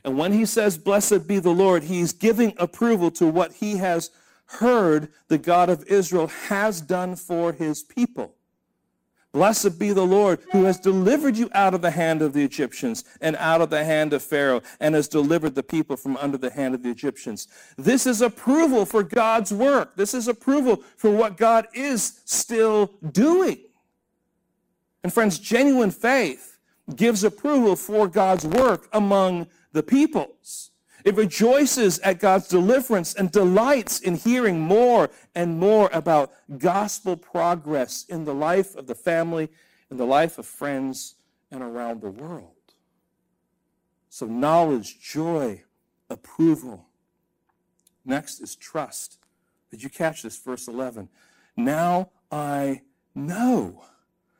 And 0.06 0.16
when 0.16 0.32
he 0.32 0.46
says, 0.46 0.78
Blessed 0.78 1.26
be 1.26 1.40
the 1.40 1.50
Lord, 1.50 1.82
he's 1.82 2.12
giving 2.12 2.54
approval 2.58 3.10
to 3.10 3.26
what 3.26 3.54
he 3.54 3.78
has 3.78 4.10
heard 4.46 5.08
the 5.26 5.36
God 5.36 5.68
of 5.68 5.84
Israel 5.88 6.28
has 6.28 6.80
done 6.80 7.16
for 7.16 7.52
his 7.52 7.82
people. 7.82 8.32
Blessed 9.32 9.80
be 9.80 9.92
the 9.92 10.06
Lord 10.06 10.38
who 10.52 10.64
has 10.64 10.78
delivered 10.78 11.36
you 11.36 11.50
out 11.52 11.74
of 11.74 11.82
the 11.82 11.90
hand 11.90 12.22
of 12.22 12.32
the 12.32 12.44
Egyptians 12.44 13.04
and 13.20 13.34
out 13.36 13.60
of 13.60 13.68
the 13.68 13.84
hand 13.84 14.12
of 14.12 14.22
Pharaoh 14.22 14.62
and 14.78 14.94
has 14.94 15.08
delivered 15.08 15.56
the 15.56 15.64
people 15.64 15.96
from 15.96 16.16
under 16.18 16.38
the 16.38 16.50
hand 16.50 16.76
of 16.76 16.84
the 16.84 16.88
Egyptians. 16.88 17.48
This 17.76 18.06
is 18.06 18.22
approval 18.22 18.86
for 18.86 19.02
God's 19.02 19.52
work. 19.52 19.96
This 19.96 20.14
is 20.14 20.28
approval 20.28 20.84
for 20.96 21.10
what 21.10 21.36
God 21.36 21.66
is 21.74 22.20
still 22.24 22.92
doing. 23.10 23.58
And 25.02 25.12
friends, 25.12 25.38
genuine 25.40 25.90
faith 25.90 26.56
gives 26.94 27.24
approval 27.24 27.74
for 27.74 28.06
God's 28.06 28.46
work 28.46 28.88
among 28.92 29.48
the 29.76 29.82
peoples. 29.82 30.70
It 31.04 31.14
rejoices 31.16 31.98
at 32.00 32.18
God's 32.18 32.48
deliverance 32.48 33.14
and 33.14 33.30
delights 33.30 34.00
in 34.00 34.16
hearing 34.16 34.58
more 34.58 35.10
and 35.34 35.60
more 35.60 35.90
about 35.92 36.32
gospel 36.58 37.16
progress 37.16 38.04
in 38.08 38.24
the 38.24 38.34
life 38.34 38.74
of 38.74 38.86
the 38.86 38.94
family, 38.94 39.50
in 39.90 39.98
the 39.98 40.06
life 40.06 40.38
of 40.38 40.46
friends, 40.46 41.14
and 41.50 41.62
around 41.62 42.00
the 42.00 42.10
world. 42.10 42.54
So, 44.08 44.26
knowledge, 44.26 44.98
joy, 44.98 45.62
approval. 46.08 46.86
Next 48.04 48.40
is 48.40 48.56
trust. 48.56 49.18
Did 49.70 49.82
you 49.82 49.90
catch 49.90 50.22
this? 50.22 50.38
Verse 50.38 50.68
11. 50.68 51.08
Now 51.56 52.10
I 52.32 52.80
know 53.14 53.84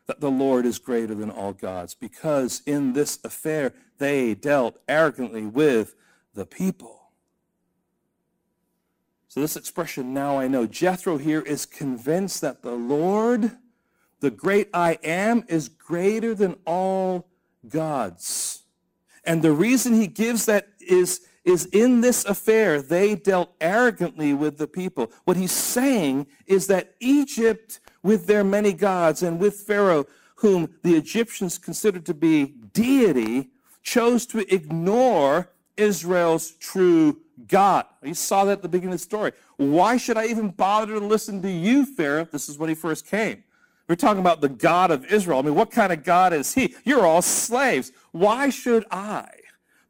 that 0.06 0.20
the 0.20 0.30
Lord 0.30 0.66
is 0.66 0.78
greater 0.78 1.14
than 1.14 1.30
all 1.30 1.52
gods, 1.52 1.94
because 1.94 2.62
in 2.66 2.92
this 2.92 3.18
affair 3.24 3.72
they 3.98 4.34
dealt 4.34 4.78
arrogantly 4.88 5.46
with 5.46 5.94
the 6.34 6.46
people. 6.46 7.10
So, 9.28 9.40
this 9.40 9.56
expression, 9.56 10.14
now 10.14 10.38
I 10.38 10.48
know, 10.48 10.66
Jethro 10.66 11.18
here 11.18 11.42
is 11.42 11.66
convinced 11.66 12.40
that 12.40 12.62
the 12.62 12.72
Lord, 12.72 13.52
the 14.20 14.30
great 14.30 14.70
I 14.72 14.98
am, 15.04 15.44
is 15.48 15.68
greater 15.68 16.34
than 16.34 16.56
all 16.64 17.28
gods. 17.68 18.62
And 19.24 19.42
the 19.42 19.52
reason 19.52 19.92
he 19.92 20.06
gives 20.06 20.46
that 20.46 20.68
is, 20.80 21.20
is 21.44 21.66
in 21.66 22.00
this 22.00 22.24
affair, 22.24 22.80
they 22.80 23.14
dealt 23.14 23.52
arrogantly 23.60 24.32
with 24.32 24.56
the 24.56 24.68
people. 24.68 25.12
What 25.24 25.36
he's 25.36 25.52
saying 25.52 26.28
is 26.46 26.68
that 26.68 26.94
Egypt 27.00 27.80
with 28.06 28.26
their 28.28 28.44
many 28.44 28.72
gods 28.72 29.24
and 29.24 29.40
with 29.40 29.56
Pharaoh, 29.56 30.06
whom 30.36 30.72
the 30.84 30.94
Egyptians 30.94 31.58
considered 31.58 32.06
to 32.06 32.14
be 32.14 32.54
deity, 32.72 33.50
chose 33.82 34.26
to 34.26 34.54
ignore 34.54 35.50
Israel's 35.76 36.52
true 36.52 37.20
God. 37.48 37.84
You 38.04 38.14
saw 38.14 38.44
that 38.44 38.52
at 38.52 38.62
the 38.62 38.68
beginning 38.68 38.94
of 38.94 39.00
the 39.00 39.04
story. 39.04 39.32
Why 39.56 39.96
should 39.96 40.16
I 40.16 40.26
even 40.26 40.50
bother 40.50 40.94
to 40.94 41.04
listen 41.04 41.42
to 41.42 41.50
you, 41.50 41.84
Pharaoh? 41.84 42.28
This 42.30 42.48
is 42.48 42.58
when 42.58 42.68
he 42.68 42.76
first 42.76 43.06
came. 43.06 43.42
We're 43.88 43.96
talking 43.96 44.20
about 44.20 44.40
the 44.40 44.48
God 44.48 44.92
of 44.92 45.04
Israel. 45.06 45.40
I 45.40 45.42
mean, 45.42 45.56
what 45.56 45.72
kind 45.72 45.92
of 45.92 46.04
God 46.04 46.32
is 46.32 46.54
he? 46.54 46.76
You're 46.84 47.06
all 47.06 47.22
slaves. 47.22 47.90
Why 48.12 48.50
should 48.50 48.84
I, 48.90 49.28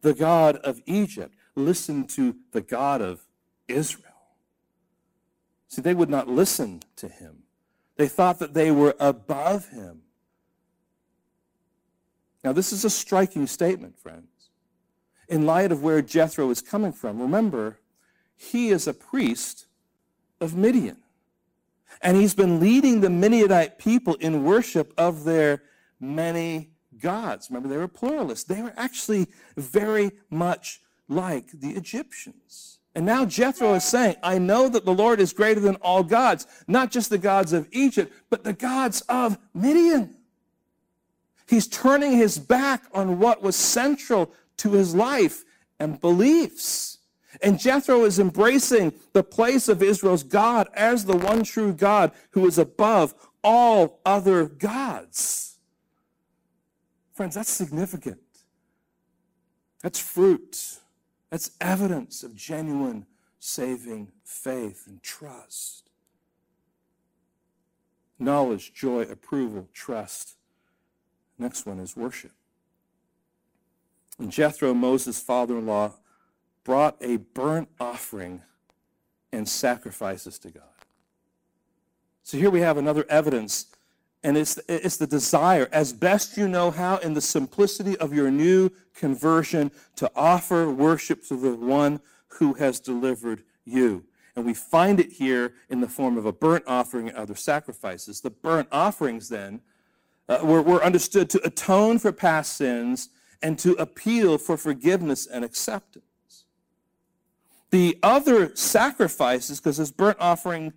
the 0.01 0.15
God 0.15 0.57
of 0.57 0.81
Egypt, 0.87 1.35
listen 1.55 2.07
to 2.09 2.37
the 2.53 2.63
God 2.63 3.03
of 3.03 3.27
Israel? 3.69 4.05
See, 5.69 5.83
they 5.83 5.95
would 5.95 6.11
not 6.11 6.29
listen 6.29 6.83
to 6.97 7.09
him. 7.09 7.43
They 7.97 8.09
thought 8.09 8.39
that 8.39 8.55
they 8.55 8.71
were 8.71 8.95
above 9.01 9.69
him. 9.69 10.03
Now, 12.45 12.53
this 12.53 12.73
is 12.73 12.85
a 12.85 12.91
striking 12.91 13.47
statement, 13.47 13.99
friends. 13.99 14.51
In 15.29 15.47
light 15.47 15.73
of 15.73 15.83
where 15.83 16.03
Jethro 16.03 16.51
is 16.51 16.61
coming 16.61 16.93
from, 16.93 17.21
remember, 17.21 17.79
he 18.37 18.69
is 18.69 18.87
a 18.87 18.95
priest 18.95 19.67
of 20.41 20.55
Midian. 20.55 20.99
And 22.03 22.17
he's 22.17 22.35
been 22.35 22.61
leading 22.61 23.01
the 23.01 23.11
Midianite 23.11 23.79
people 23.79 24.15
in 24.17 24.45
worship 24.45 24.93
of 24.97 25.25
their 25.25 25.63
many 25.99 26.71
gods. 26.99 27.49
Remember, 27.51 27.69
they 27.69 27.79
were 27.79 27.89
pluralists. 27.89 28.45
They 28.45 28.63
were 28.63 28.75
actually 28.77 29.29
very 29.57 30.13
much 30.31 30.83
like 31.09 31.51
the 31.53 31.71
Egyptians. 31.71 32.76
And 32.97 33.05
now 33.05 33.27
Jethro 33.27 33.75
is 33.75 33.85
saying, 33.85 34.17
I 34.23 34.39
know 34.39 34.71
that 34.71 34.87
the 34.87 34.95
Lord 34.95 35.21
is 35.21 35.35
greater 35.35 35.61
than 35.61 35.77
all 35.77 36.03
gods, 36.03 36.47
not 36.67 36.91
just 36.91 37.11
the 37.11 37.19
gods 37.19 37.53
of 37.53 37.69
Egypt, 37.71 38.11
but 38.31 38.43
the 38.43 38.55
gods 38.55 39.03
of 39.03 39.37
Midian. 39.53 40.17
He's 41.47 41.69
turning 41.69 42.13
his 42.13 42.39
back 42.39 42.85
on 42.95 43.19
what 43.19 43.43
was 43.43 43.55
central 43.55 44.33
to 44.57 44.73
his 44.73 44.95
life 44.95 45.45
and 45.79 46.01
beliefs. 46.01 46.97
And 47.43 47.61
Jethro 47.61 48.05
is 48.05 48.19
embracing 48.19 48.95
the 49.13 49.23
place 49.23 49.69
of 49.69 49.83
Israel's 49.83 50.23
God 50.23 50.67
as 50.73 51.05
the 51.05 51.19
one 51.19 51.45
true 51.45 51.75
God 51.75 52.13
who 52.31 52.47
is 52.47 52.57
above 52.57 53.15
all 53.45 54.01
other 54.07 54.47
gods. 54.47 55.59
Friends, 57.13 57.35
that's 57.35 57.51
significant. 57.51 58.21
That's 59.83 59.99
fruit. 59.99 60.79
That's 61.31 61.51
evidence 61.61 62.23
of 62.23 62.35
genuine 62.35 63.07
saving 63.39 64.13
faith 64.25 64.85
and 64.87 65.03
trust. 65.03 65.91
Knowledge, 68.19 68.73
joy, 68.73 69.03
approval, 69.03 69.69
trust. 69.73 70.37
Next 71.39 71.67
one 71.67 71.79
is 71.79 71.97
worship. 71.97 72.33
And 74.19 74.33
Jethro, 74.33 74.73
Moses' 74.73 75.21
father 75.21 75.59
in 75.59 75.67
law, 75.67 75.93
brought 76.65 76.97
a 77.01 77.19
burnt 77.19 77.69
offering 77.79 78.43
and 79.33 79.49
sacrifices 79.49 80.39
to 80.39 80.51
God. 80.51 80.63
So 82.23 82.39
here 82.39 82.51
we 82.51 82.61
have 82.61 82.77
another 82.79 83.05
evidence, 83.09 83.67
and 84.27 84.37
it's, 84.37 84.59
it's 84.69 84.97
the 84.97 85.07
desire, 85.07 85.69
as 85.71 85.93
best 85.93 86.37
you 86.37 86.49
know 86.49 86.73
how, 86.73 86.97
in 86.97 87.15
the 87.15 87.21
simplicity 87.21 87.97
of 87.99 88.13
your 88.13 88.29
new 88.29 88.71
conversion, 88.93 89.71
to 89.95 90.11
offer 90.17 90.69
worship 90.69 91.25
to 91.29 91.37
the 91.37 91.55
one 91.55 92.01
who 92.27 92.55
has 92.55 92.81
delivered 92.81 93.45
you. 93.65 94.05
And 94.35 94.45
we 94.45 94.53
find 94.53 94.99
it 94.99 95.13
here 95.13 95.55
in 95.71 95.81
the 95.81 95.87
form 95.87 96.19
of 96.19 96.27
a 96.27 96.33
burnt 96.33 96.65
offering 96.67 97.09
and 97.09 97.17
other 97.17 97.37
sacrifices. 97.37 98.21
The 98.21 98.31
burnt 98.31 98.67
offerings, 98.73 99.29
then, 99.29 99.61
uh, 100.29 100.41
were, 100.43 100.61
were 100.61 100.83
understood 100.83 101.31
to 101.31 101.47
atone 101.47 102.01
for 102.01 102.11
past 102.11 102.57
sins 102.57 103.11
and 103.43 103.57
to 103.61 103.75
appeal 103.75 104.39
for 104.39 104.57
forgiveness 104.57 105.29
and 105.29 105.45
acceptance. 105.45 106.47
The 107.71 107.97
other 108.03 108.57
sacrifices, 108.57 109.61
because 109.61 109.77
there's 109.77 109.93
burnt 109.93 110.17
offering 110.19 110.73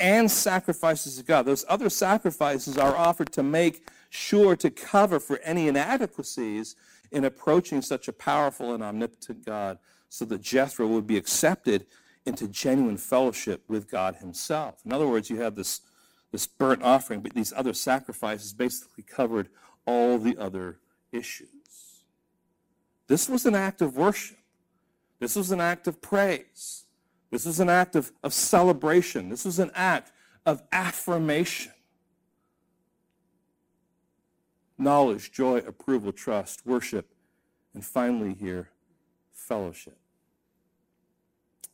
and 0.00 0.30
sacrifices 0.30 1.16
to 1.16 1.24
God, 1.24 1.46
those 1.46 1.64
other 1.68 1.90
sacrifices 1.90 2.78
are 2.78 2.96
offered 2.96 3.32
to 3.32 3.42
make 3.42 3.88
sure 4.10 4.56
to 4.56 4.70
cover 4.70 5.20
for 5.20 5.38
any 5.38 5.68
inadequacies 5.68 6.76
in 7.10 7.24
approaching 7.24 7.82
such 7.82 8.08
a 8.08 8.12
powerful 8.12 8.74
and 8.74 8.82
omnipotent 8.82 9.44
God 9.44 9.78
so 10.08 10.24
that 10.26 10.40
Jethro 10.40 10.86
would 10.86 11.06
be 11.06 11.16
accepted 11.16 11.86
into 12.24 12.46
genuine 12.48 12.96
fellowship 12.96 13.62
with 13.68 13.90
God 13.90 14.16
himself. 14.16 14.80
In 14.84 14.92
other 14.92 15.08
words, 15.08 15.30
you 15.30 15.40
have 15.40 15.54
this, 15.54 15.80
this 16.30 16.46
burnt 16.46 16.82
offering, 16.82 17.20
but 17.20 17.34
these 17.34 17.52
other 17.56 17.72
sacrifices 17.72 18.52
basically 18.52 19.02
covered 19.02 19.48
all 19.86 20.18
the 20.18 20.36
other 20.36 20.78
issues. 21.12 21.48
This 23.06 23.28
was 23.28 23.46
an 23.46 23.54
act 23.54 23.80
of 23.80 23.96
worship. 23.96 24.36
This 25.18 25.34
was 25.34 25.50
an 25.50 25.60
act 25.60 25.88
of 25.88 26.00
praise. 26.00 26.84
This 27.30 27.44
was 27.44 27.60
an 27.60 27.68
act 27.68 27.94
of, 27.94 28.12
of 28.22 28.32
celebration. 28.32 29.28
This 29.28 29.44
was 29.44 29.58
an 29.58 29.70
act 29.74 30.12
of 30.46 30.62
affirmation. 30.72 31.72
Knowledge, 34.78 35.32
joy, 35.32 35.58
approval, 35.58 36.12
trust, 36.12 36.64
worship, 36.64 37.12
and 37.74 37.84
finally 37.84 38.34
here, 38.34 38.70
fellowship. 39.32 39.98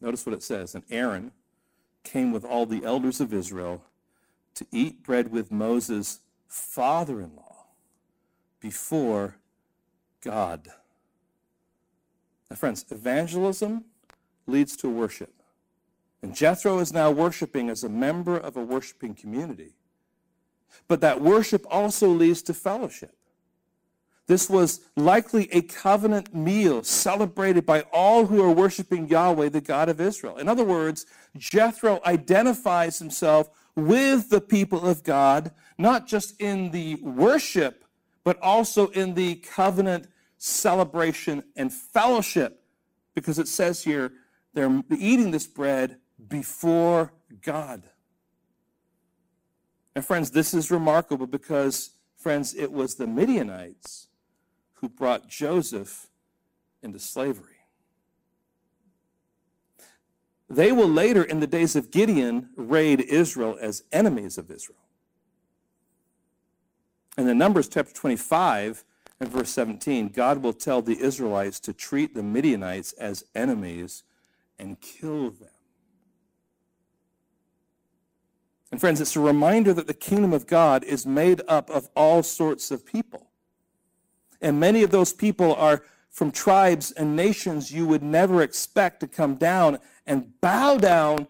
Notice 0.00 0.26
what 0.26 0.34
it 0.34 0.42
says. 0.42 0.74
And 0.74 0.84
Aaron 0.90 1.32
came 2.02 2.32
with 2.32 2.44
all 2.44 2.66
the 2.66 2.84
elders 2.84 3.20
of 3.20 3.32
Israel 3.32 3.84
to 4.54 4.66
eat 4.72 5.02
bread 5.02 5.30
with 5.30 5.52
Moses' 5.52 6.20
father 6.48 7.20
in 7.20 7.34
law 7.36 7.66
before 8.60 9.36
God. 10.20 10.68
Now, 12.50 12.56
friends, 12.56 12.84
evangelism 12.90 13.84
leads 14.46 14.76
to 14.78 14.88
worship. 14.88 15.32
And 16.24 16.34
Jethro 16.34 16.78
is 16.78 16.90
now 16.90 17.10
worshiping 17.10 17.68
as 17.68 17.84
a 17.84 17.88
member 17.90 18.34
of 18.34 18.56
a 18.56 18.64
worshiping 18.64 19.14
community. 19.14 19.74
But 20.88 21.02
that 21.02 21.20
worship 21.20 21.66
also 21.68 22.08
leads 22.08 22.40
to 22.44 22.54
fellowship. 22.54 23.14
This 24.26 24.48
was 24.48 24.80
likely 24.96 25.52
a 25.52 25.60
covenant 25.60 26.34
meal 26.34 26.82
celebrated 26.82 27.66
by 27.66 27.82
all 27.92 28.24
who 28.24 28.42
are 28.42 28.50
worshiping 28.50 29.06
Yahweh, 29.06 29.50
the 29.50 29.60
God 29.60 29.90
of 29.90 30.00
Israel. 30.00 30.38
In 30.38 30.48
other 30.48 30.64
words, 30.64 31.04
Jethro 31.36 32.00
identifies 32.06 32.98
himself 32.98 33.50
with 33.76 34.30
the 34.30 34.40
people 34.40 34.86
of 34.88 35.02
God, 35.02 35.50
not 35.76 36.06
just 36.06 36.40
in 36.40 36.70
the 36.70 36.94
worship, 37.02 37.84
but 38.24 38.40
also 38.40 38.86
in 38.88 39.12
the 39.12 39.34
covenant 39.34 40.06
celebration 40.38 41.44
and 41.54 41.70
fellowship. 41.70 42.62
Because 43.14 43.38
it 43.38 43.46
says 43.46 43.84
here, 43.84 44.10
they're 44.54 44.82
eating 44.90 45.30
this 45.30 45.46
bread 45.46 45.98
before 46.28 47.12
God. 47.42 47.82
And 49.94 50.04
friends, 50.04 50.30
this 50.30 50.54
is 50.54 50.70
remarkable 50.70 51.26
because, 51.26 51.90
friends, 52.16 52.54
it 52.54 52.72
was 52.72 52.96
the 52.96 53.06
Midianites 53.06 54.08
who 54.74 54.88
brought 54.88 55.28
Joseph 55.28 56.08
into 56.82 56.98
slavery. 56.98 57.54
They 60.48 60.72
will 60.72 60.88
later, 60.88 61.22
in 61.22 61.40
the 61.40 61.46
days 61.46 61.74
of 61.74 61.90
Gideon, 61.90 62.50
raid 62.56 63.00
Israel 63.00 63.56
as 63.60 63.82
enemies 63.92 64.36
of 64.36 64.50
Israel. 64.50 64.78
And 67.16 67.28
in 67.28 67.38
Numbers 67.38 67.68
chapter 67.68 67.92
25 67.92 68.84
and 69.20 69.28
verse 69.30 69.50
17, 69.50 70.08
God 70.08 70.42
will 70.42 70.52
tell 70.52 70.82
the 70.82 71.00
Israelites 71.00 71.60
to 71.60 71.72
treat 71.72 72.14
the 72.14 72.22
Midianites 72.22 72.92
as 72.94 73.24
enemies 73.34 74.02
and 74.58 74.80
kill 74.80 75.30
them. 75.30 75.48
And 78.74 78.80
friends, 78.80 79.00
it's 79.00 79.14
a 79.14 79.20
reminder 79.20 79.72
that 79.72 79.86
the 79.86 79.94
kingdom 79.94 80.32
of 80.32 80.48
God 80.48 80.82
is 80.82 81.06
made 81.06 81.42
up 81.46 81.70
of 81.70 81.88
all 81.94 82.24
sorts 82.24 82.72
of 82.72 82.84
people. 82.84 83.30
And 84.40 84.58
many 84.58 84.82
of 84.82 84.90
those 84.90 85.12
people 85.12 85.54
are 85.54 85.84
from 86.10 86.32
tribes 86.32 86.90
and 86.90 87.14
nations 87.14 87.70
you 87.70 87.86
would 87.86 88.02
never 88.02 88.42
expect 88.42 88.98
to 88.98 89.06
come 89.06 89.36
down 89.36 89.78
and 90.08 90.40
bow 90.40 90.76
down 90.78 91.28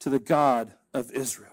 to 0.00 0.10
the 0.10 0.18
God 0.18 0.74
of 0.92 1.10
Israel. 1.12 1.48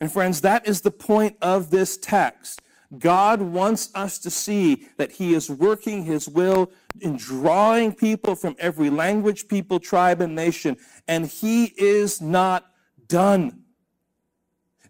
And 0.00 0.10
friends, 0.10 0.40
that 0.40 0.66
is 0.66 0.80
the 0.80 0.90
point 0.90 1.36
of 1.40 1.70
this 1.70 1.96
text. 1.96 2.62
God 2.98 3.40
wants 3.40 3.90
us 3.94 4.18
to 4.18 4.28
see 4.28 4.88
that 4.96 5.12
He 5.12 5.34
is 5.34 5.48
working 5.48 6.02
His 6.02 6.28
will 6.28 6.72
in 7.00 7.16
drawing 7.16 7.92
people 7.92 8.34
from 8.34 8.56
every 8.58 8.90
language, 8.90 9.46
people, 9.46 9.78
tribe, 9.78 10.20
and 10.20 10.34
nation, 10.34 10.76
and 11.06 11.26
He 11.26 11.66
is 11.76 12.20
not 12.20 12.72
done. 13.08 13.62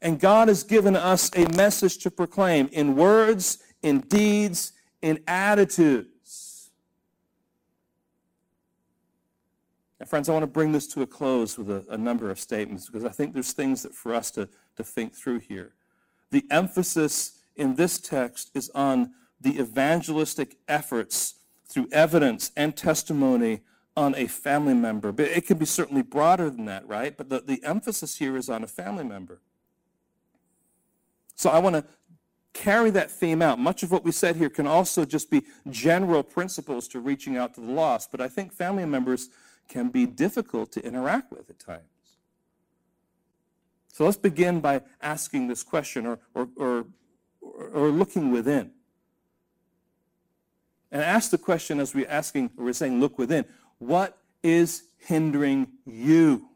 And 0.02 0.20
God 0.20 0.48
has 0.48 0.62
given 0.62 0.94
us 0.94 1.30
a 1.36 1.46
message 1.56 1.98
to 1.98 2.10
proclaim 2.10 2.68
in 2.72 2.96
words 2.96 3.58
in 3.86 4.00
deeds, 4.00 4.72
in 5.00 5.20
attitudes. 5.26 6.70
Now, 10.00 10.06
friends, 10.06 10.28
I 10.28 10.32
want 10.32 10.42
to 10.42 10.48
bring 10.48 10.72
this 10.72 10.86
to 10.88 11.02
a 11.02 11.06
close 11.06 11.56
with 11.56 11.70
a, 11.70 11.84
a 11.88 11.96
number 11.96 12.30
of 12.30 12.38
statements 12.38 12.86
because 12.86 13.04
I 13.04 13.10
think 13.10 13.32
there's 13.32 13.52
things 13.52 13.82
that 13.82 13.94
for 13.94 14.14
us 14.14 14.30
to, 14.32 14.48
to 14.76 14.84
think 14.84 15.14
through 15.14 15.38
here. 15.40 15.74
The 16.30 16.44
emphasis 16.50 17.38
in 17.54 17.76
this 17.76 17.98
text 17.98 18.50
is 18.54 18.70
on 18.74 19.12
the 19.40 19.60
evangelistic 19.60 20.56
efforts 20.66 21.34
through 21.68 21.88
evidence 21.92 22.50
and 22.56 22.76
testimony 22.76 23.60
on 23.96 24.14
a 24.14 24.26
family 24.26 24.74
member. 24.74 25.12
But 25.12 25.26
it 25.26 25.46
can 25.46 25.58
be 25.58 25.64
certainly 25.64 26.02
broader 26.02 26.50
than 26.50 26.66
that, 26.66 26.86
right? 26.86 27.16
But 27.16 27.28
the, 27.28 27.40
the 27.40 27.64
emphasis 27.64 28.16
here 28.16 28.36
is 28.36 28.50
on 28.50 28.62
a 28.62 28.66
family 28.66 29.04
member. 29.04 29.40
So 31.34 31.50
I 31.50 31.58
want 31.58 31.76
to 31.76 31.84
carry 32.52 32.90
that 32.90 33.10
theme 33.10 33.42
out. 33.42 33.58
Much 33.58 33.82
of 33.82 33.90
what 33.90 34.04
we 34.04 34.12
said 34.12 34.36
here 34.36 34.48
can 34.48 34.66
also 34.66 35.04
just 35.04 35.30
be 35.30 35.44
general 35.70 36.22
principles 36.22 36.88
to 36.88 37.00
reaching 37.00 37.36
out 37.36 37.54
to 37.54 37.60
the 37.60 37.70
lost, 37.72 38.10
but 38.10 38.20
I 38.20 38.28
think 38.28 38.52
family 38.52 38.86
members 38.86 39.28
can 39.68 39.90
be 39.90 40.06
difficult 40.06 40.72
to 40.72 40.84
interact 40.84 41.30
with 41.30 41.50
at 41.50 41.58
times. 41.58 41.82
So 43.92 44.04
let's 44.04 44.16
begin 44.16 44.60
by 44.60 44.82
asking 45.02 45.48
this 45.48 45.62
question 45.62 46.06
or, 46.06 46.18
or, 46.34 46.48
or, 46.56 46.86
or 47.72 47.88
looking 47.88 48.30
within. 48.30 48.70
And 50.92 51.02
ask 51.02 51.30
the 51.30 51.38
question 51.38 51.80
as 51.80 51.94
we're 51.94 52.08
asking, 52.08 52.50
or 52.56 52.66
we're 52.66 52.72
saying, 52.72 53.00
look 53.00 53.18
within. 53.18 53.44
What 53.78 54.18
is 54.42 54.84
hindering 54.98 55.68
you 55.84 56.48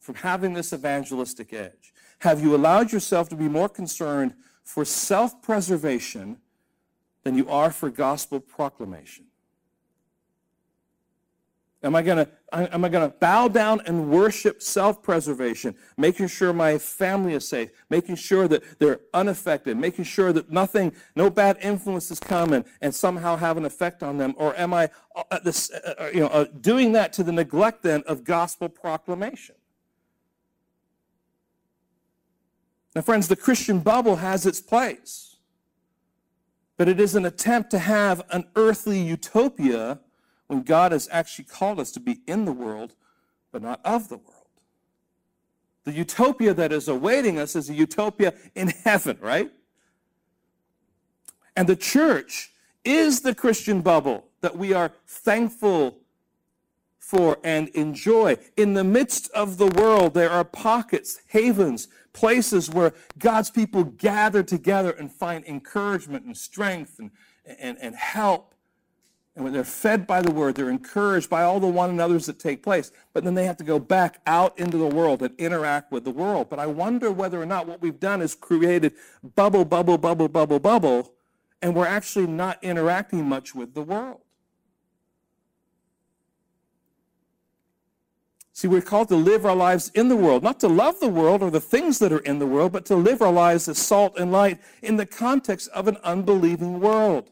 from 0.00 0.16
having 0.16 0.54
this 0.54 0.72
evangelistic 0.72 1.52
edge? 1.52 1.92
Have 2.20 2.42
you 2.42 2.54
allowed 2.54 2.92
yourself 2.92 3.28
to 3.30 3.36
be 3.36 3.48
more 3.48 3.68
concerned 3.68 4.34
for 4.64 4.84
self 4.84 5.42
preservation 5.42 6.38
than 7.24 7.36
you 7.36 7.48
are 7.48 7.70
for 7.70 7.90
gospel 7.90 8.38
proclamation. 8.38 9.24
Am 11.84 11.94
I 11.94 12.00
going 12.00 12.24
to 12.24 12.28
am 12.52 12.84
I 12.84 12.88
going 12.88 13.10
to 13.10 13.14
bow 13.18 13.46
down 13.46 13.82
and 13.84 14.10
worship 14.10 14.62
self-preservation, 14.62 15.74
making 15.98 16.28
sure 16.28 16.52
my 16.52 16.78
family 16.78 17.34
is 17.34 17.46
safe, 17.46 17.70
making 17.90 18.14
sure 18.14 18.48
that 18.48 18.78
they're 18.78 19.00
unaffected, 19.12 19.76
making 19.76 20.04
sure 20.04 20.32
that 20.32 20.50
nothing, 20.50 20.92
no 21.14 21.28
bad 21.28 21.58
influences 21.60 22.18
come 22.18 22.54
and, 22.54 22.64
and 22.80 22.94
somehow 22.94 23.36
have 23.36 23.58
an 23.58 23.66
effect 23.66 24.02
on 24.02 24.16
them, 24.16 24.34
or 24.38 24.56
am 24.56 24.72
I 24.72 24.88
uh, 25.30 25.38
this, 25.40 25.70
uh, 25.72 25.94
uh 25.98 26.10
you 26.14 26.20
know, 26.20 26.28
uh, 26.28 26.46
doing 26.60 26.92
that 26.92 27.12
to 27.14 27.22
the 27.22 27.32
neglect 27.32 27.82
then 27.82 28.02
of 28.06 28.24
gospel 28.24 28.68
proclamation? 28.70 29.56
Now, 32.94 33.02
friends, 33.02 33.28
the 33.28 33.36
Christian 33.36 33.80
bubble 33.80 34.16
has 34.16 34.46
its 34.46 34.60
place, 34.60 35.36
but 36.78 36.88
it 36.88 36.98
is 36.98 37.14
an 37.14 37.26
attempt 37.26 37.70
to 37.72 37.78
have 37.78 38.22
an 38.30 38.44
earthly 38.56 39.02
utopia 39.02 39.98
when 40.54 40.62
God 40.62 40.92
has 40.92 41.08
actually 41.10 41.46
called 41.46 41.80
us 41.80 41.90
to 41.92 42.00
be 42.00 42.20
in 42.26 42.44
the 42.44 42.52
world, 42.52 42.94
but 43.50 43.60
not 43.60 43.80
of 43.84 44.08
the 44.08 44.16
world. 44.16 44.30
The 45.82 45.92
utopia 45.92 46.54
that 46.54 46.72
is 46.72 46.88
awaiting 46.88 47.38
us 47.38 47.56
is 47.56 47.68
a 47.68 47.74
utopia 47.74 48.32
in 48.54 48.68
heaven, 48.68 49.18
right? 49.20 49.50
And 51.56 51.68
the 51.68 51.76
church 51.76 52.52
is 52.84 53.20
the 53.20 53.34
Christian 53.34 53.80
bubble 53.80 54.28
that 54.40 54.56
we 54.56 54.72
are 54.72 54.92
thankful 55.06 55.98
for 56.98 57.38
and 57.42 57.68
enjoy. 57.70 58.36
In 58.56 58.74
the 58.74 58.84
midst 58.84 59.30
of 59.32 59.58
the 59.58 59.66
world, 59.66 60.14
there 60.14 60.30
are 60.30 60.44
pockets, 60.44 61.20
havens, 61.26 61.88
places 62.12 62.70
where 62.70 62.94
God's 63.18 63.50
people 63.50 63.84
gather 63.84 64.42
together 64.42 64.92
and 64.92 65.12
find 65.12 65.44
encouragement 65.44 66.24
and 66.24 66.36
strength 66.36 66.98
and, 66.98 67.10
and, 67.58 67.76
and 67.80 67.94
help 67.96 68.53
and 69.36 69.42
when 69.42 69.52
they're 69.52 69.64
fed 69.64 70.06
by 70.06 70.22
the 70.22 70.30
word, 70.30 70.54
they're 70.54 70.70
encouraged 70.70 71.28
by 71.28 71.42
all 71.42 71.58
the 71.58 71.66
one 71.66 71.90
another's 71.90 72.26
that 72.26 72.38
take 72.38 72.62
place. 72.62 72.92
But 73.12 73.24
then 73.24 73.34
they 73.34 73.46
have 73.46 73.56
to 73.56 73.64
go 73.64 73.80
back 73.80 74.20
out 74.26 74.56
into 74.58 74.76
the 74.78 74.86
world 74.86 75.22
and 75.22 75.34
interact 75.38 75.90
with 75.90 76.04
the 76.04 76.12
world. 76.12 76.48
But 76.48 76.60
I 76.60 76.66
wonder 76.66 77.10
whether 77.10 77.42
or 77.42 77.46
not 77.46 77.66
what 77.66 77.82
we've 77.82 77.98
done 77.98 78.22
is 78.22 78.36
created 78.36 78.92
bubble, 79.34 79.64
bubble, 79.64 79.98
bubble, 79.98 80.28
bubble, 80.28 80.60
bubble, 80.60 81.12
and 81.60 81.74
we're 81.74 81.86
actually 81.86 82.28
not 82.28 82.62
interacting 82.62 83.24
much 83.28 83.56
with 83.56 83.74
the 83.74 83.82
world. 83.82 84.20
See, 88.52 88.68
we're 88.68 88.82
called 88.82 89.08
to 89.08 89.16
live 89.16 89.44
our 89.44 89.56
lives 89.56 89.90
in 89.96 90.08
the 90.08 90.14
world, 90.14 90.44
not 90.44 90.60
to 90.60 90.68
love 90.68 91.00
the 91.00 91.08
world 91.08 91.42
or 91.42 91.50
the 91.50 91.60
things 91.60 91.98
that 91.98 92.12
are 92.12 92.20
in 92.20 92.38
the 92.38 92.46
world, 92.46 92.70
but 92.70 92.86
to 92.86 92.94
live 92.94 93.20
our 93.20 93.32
lives 93.32 93.66
as 93.68 93.78
salt 93.78 94.16
and 94.16 94.30
light 94.30 94.60
in 94.80 94.96
the 94.96 95.06
context 95.06 95.68
of 95.70 95.88
an 95.88 95.96
unbelieving 96.04 96.78
world. 96.78 97.30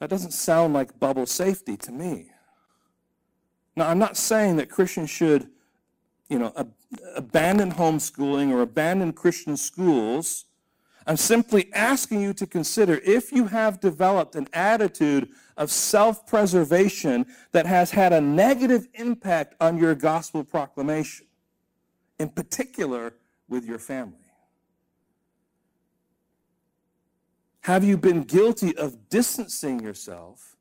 That 0.00 0.10
doesn't 0.10 0.32
sound 0.32 0.74
like 0.74 0.98
bubble 1.00 1.26
safety 1.26 1.76
to 1.78 1.92
me. 1.92 2.30
Now, 3.76 3.88
I'm 3.88 3.98
not 3.98 4.16
saying 4.16 4.56
that 4.56 4.70
Christians 4.70 5.10
should, 5.10 5.48
you 6.28 6.38
know, 6.38 6.52
ab- 6.56 6.74
abandon 7.14 7.72
homeschooling 7.72 8.52
or 8.52 8.62
abandon 8.62 9.12
Christian 9.12 9.56
schools. 9.56 10.46
I'm 11.06 11.16
simply 11.16 11.72
asking 11.72 12.20
you 12.20 12.32
to 12.34 12.46
consider 12.46 13.00
if 13.04 13.32
you 13.32 13.46
have 13.46 13.80
developed 13.80 14.34
an 14.36 14.48
attitude 14.52 15.30
of 15.56 15.70
self 15.70 16.26
preservation 16.26 17.26
that 17.52 17.66
has 17.66 17.90
had 17.90 18.12
a 18.12 18.20
negative 18.20 18.86
impact 18.94 19.54
on 19.60 19.78
your 19.78 19.94
gospel 19.94 20.44
proclamation, 20.44 21.26
in 22.18 22.28
particular 22.28 23.14
with 23.48 23.64
your 23.64 23.78
family. 23.78 24.27
Have 27.68 27.84
you 27.84 27.98
been 27.98 28.22
guilty 28.22 28.74
of 28.78 29.10
distancing 29.10 29.80
yourself 29.80 30.56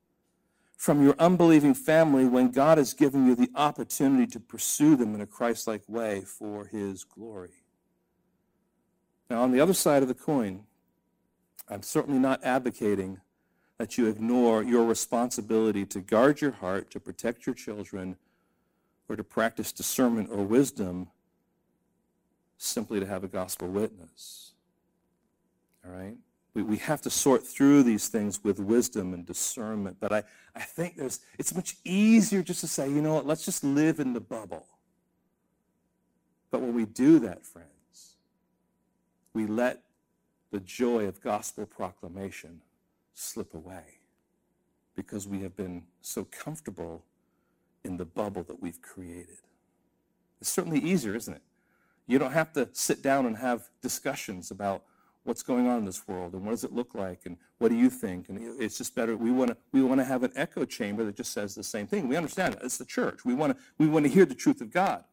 from 0.76 1.01
your 1.01 1.16
unbelieving 1.18 1.74
family 1.74 2.26
when 2.26 2.51
God 2.51 2.78
has 2.78 2.93
given 2.93 3.26
you 3.26 3.34
the 3.34 3.49
opportunity 3.55 4.28
to 4.28 4.41
pursue 4.41 4.97
them 4.97 5.16
in 5.16 5.22
a 5.22 5.26
Christ 5.26 5.68
like 5.68 5.84
way 5.88 6.20
for 6.26 6.66
His 6.66 7.05
glory? 7.05 7.64
Now, 9.30 9.41
on 9.41 9.53
the 9.53 9.62
other 9.62 9.74
side 9.74 10.01
of 10.01 10.10
the 10.10 10.14
coin, 10.14 10.66
I'm 11.70 11.82
certainly 11.82 12.20
not 12.20 12.43
advocating 12.43 13.22
that 13.78 13.97
you 13.97 14.08
ignore 14.08 14.62
your 14.62 14.84
responsibility 14.84 15.86
to 15.86 16.01
guard 16.01 16.41
your 16.41 16.51
heart, 16.51 16.91
to 16.91 16.99
protect 16.99 17.45
your 17.45 17.55
children, 17.55 18.18
or 19.08 19.16
to 19.16 19.24
practice 19.24 19.72
discernment 19.72 20.28
or 20.30 20.43
wisdom 20.43 21.08
simply 22.58 22.99
to 22.99 23.05
have 23.05 23.24
a 23.24 23.30
gospel 23.30 23.70
witness. 23.70 24.51
All 25.86 25.93
right? 25.93 26.18
We, 26.58 26.64
we 26.64 26.78
have 26.78 27.01
to 27.01 27.12
sort 27.12 27.45
through 27.45 27.84
these 27.84 28.08
things 28.08 28.43
with 28.43 28.60
wisdom 28.60 29.14
and 29.14 29.24
discernment. 29.24 29.97
But 29.99 30.12
I, 30.12 30.24
I 30.55 30.62
think 30.62 30.97
there's, 30.97 31.20
it's 31.38 31.53
much 31.53 31.78
easier 31.86 32.41
just 32.41 32.62
to 32.62 32.68
say, 32.68 32.89
you 32.89 32.99
know 32.99 33.14
what, 33.14 33.28
let's 33.28 33.45
just 33.45 33.64
live 33.64 33.99
in 33.99 34.14
the 34.14 34.20
bubble. 34.20 34.66
But 36.49 36.62
when 36.62 36.74
we 36.74 36.86
do 36.86 37.20
that, 37.20 37.45
friends, 37.45 38.16
we 39.36 39.45
let 39.45 39.84
the 40.49 40.60
joy 40.60 41.05
of 41.05 41.22
gospel 41.22 41.68
proclamation 41.68 42.62
slip 43.14 43.53
away 43.53 43.99
because 44.95 45.28
we 45.28 45.41
have 45.41 45.55
been 45.55 45.84
so 46.01 46.24
comfortable 46.24 47.03
in 47.84 47.97
the 47.97 48.05
bubble 48.05 48.41
that 48.41 48.60
we've 48.60 48.82
created. 48.82 49.41
It's 50.41 50.49
certainly 50.49 50.80
easier, 50.80 51.16
isn't 51.16 51.36
it? 51.36 51.43
You 52.08 52.18
don't 52.18 52.32
have 52.32 52.51
to 52.53 52.68
sit 52.74 53.03
down 53.03 53.28
and 53.28 53.38
have 53.38 53.70
discussions 53.84 54.49
about 54.49 54.82
what's 55.28 55.44
going 55.44 55.68
on 55.68 55.80
in 55.80 55.86
this 55.86 56.08
world 56.08 56.34
and 56.34 56.46
what 56.46 56.52
does 56.52 56.64
it 56.64 56.74
look 56.74 56.96
like 56.96 57.22
and 57.26 57.38
what 57.58 57.70
do 57.70 57.76
you 57.76 57.90
think? 57.90 58.30
And 58.30 58.40
it's 58.62 58.78
just 58.78 58.96
better 58.96 59.18
we 59.18 59.32
want 59.32 59.50
to 59.52 59.58
we 59.72 59.82
want 59.82 60.00
to 60.00 60.06
have 60.06 60.24
an 60.24 60.32
echo 60.36 60.66
chamber 60.66 61.04
that 61.06 61.16
just 61.16 61.34
says 61.34 61.54
the 61.54 61.64
same 61.64 61.88
thing. 61.88 62.08
We 62.08 62.16
understand 62.16 62.58
it's 62.62 62.78
the 62.78 62.86
church. 62.86 63.26
We 63.26 63.34
want 63.34 63.56
to 63.58 63.64
we 63.78 63.88
want 63.88 64.06
to 64.06 64.12
hear 64.12 64.26
the 64.26 64.36
truth 64.36 64.62
of 64.62 64.72
god. 64.72 65.04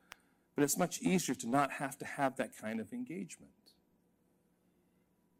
But 0.54 0.62
it's 0.62 0.78
much 0.78 1.00
easier 1.02 1.34
to 1.34 1.48
not 1.48 1.72
have 1.72 1.98
to 1.98 2.04
have 2.04 2.36
that 2.36 2.56
kind 2.56 2.78
of 2.78 2.92
engagement. 2.92 3.50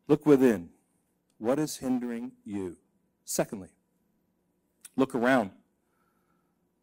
Look 0.08 0.26
within. 0.26 0.70
What 1.38 1.58
is 1.58 1.76
hindering 1.76 2.32
you? 2.44 2.76
Secondly 3.24 3.70
look 4.96 5.14
around. 5.14 5.50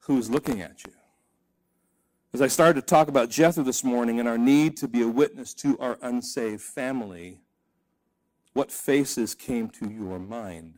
Who 0.02 0.18
is 0.18 0.30
looking 0.30 0.62
at 0.62 0.84
you? 0.84 0.94
As 2.34 2.42
i 2.42 2.48
started 2.48 2.80
to 2.80 2.86
talk 2.86 3.08
about 3.08 3.30
jethro 3.30 3.64
this 3.64 3.84
morning 3.84 4.20
and 4.20 4.28
our 4.28 4.38
need 4.38 4.78
to 4.78 4.88
be 4.88 5.02
a 5.02 5.08
witness 5.08 5.54
to 5.56 5.78
our 5.80 5.98
unsaved 6.02 6.62
family 6.62 7.40
what 8.54 8.72
faces 8.72 9.36
came 9.36 9.70
to 9.70 9.90
your 9.90 10.20
mind? 10.20 10.76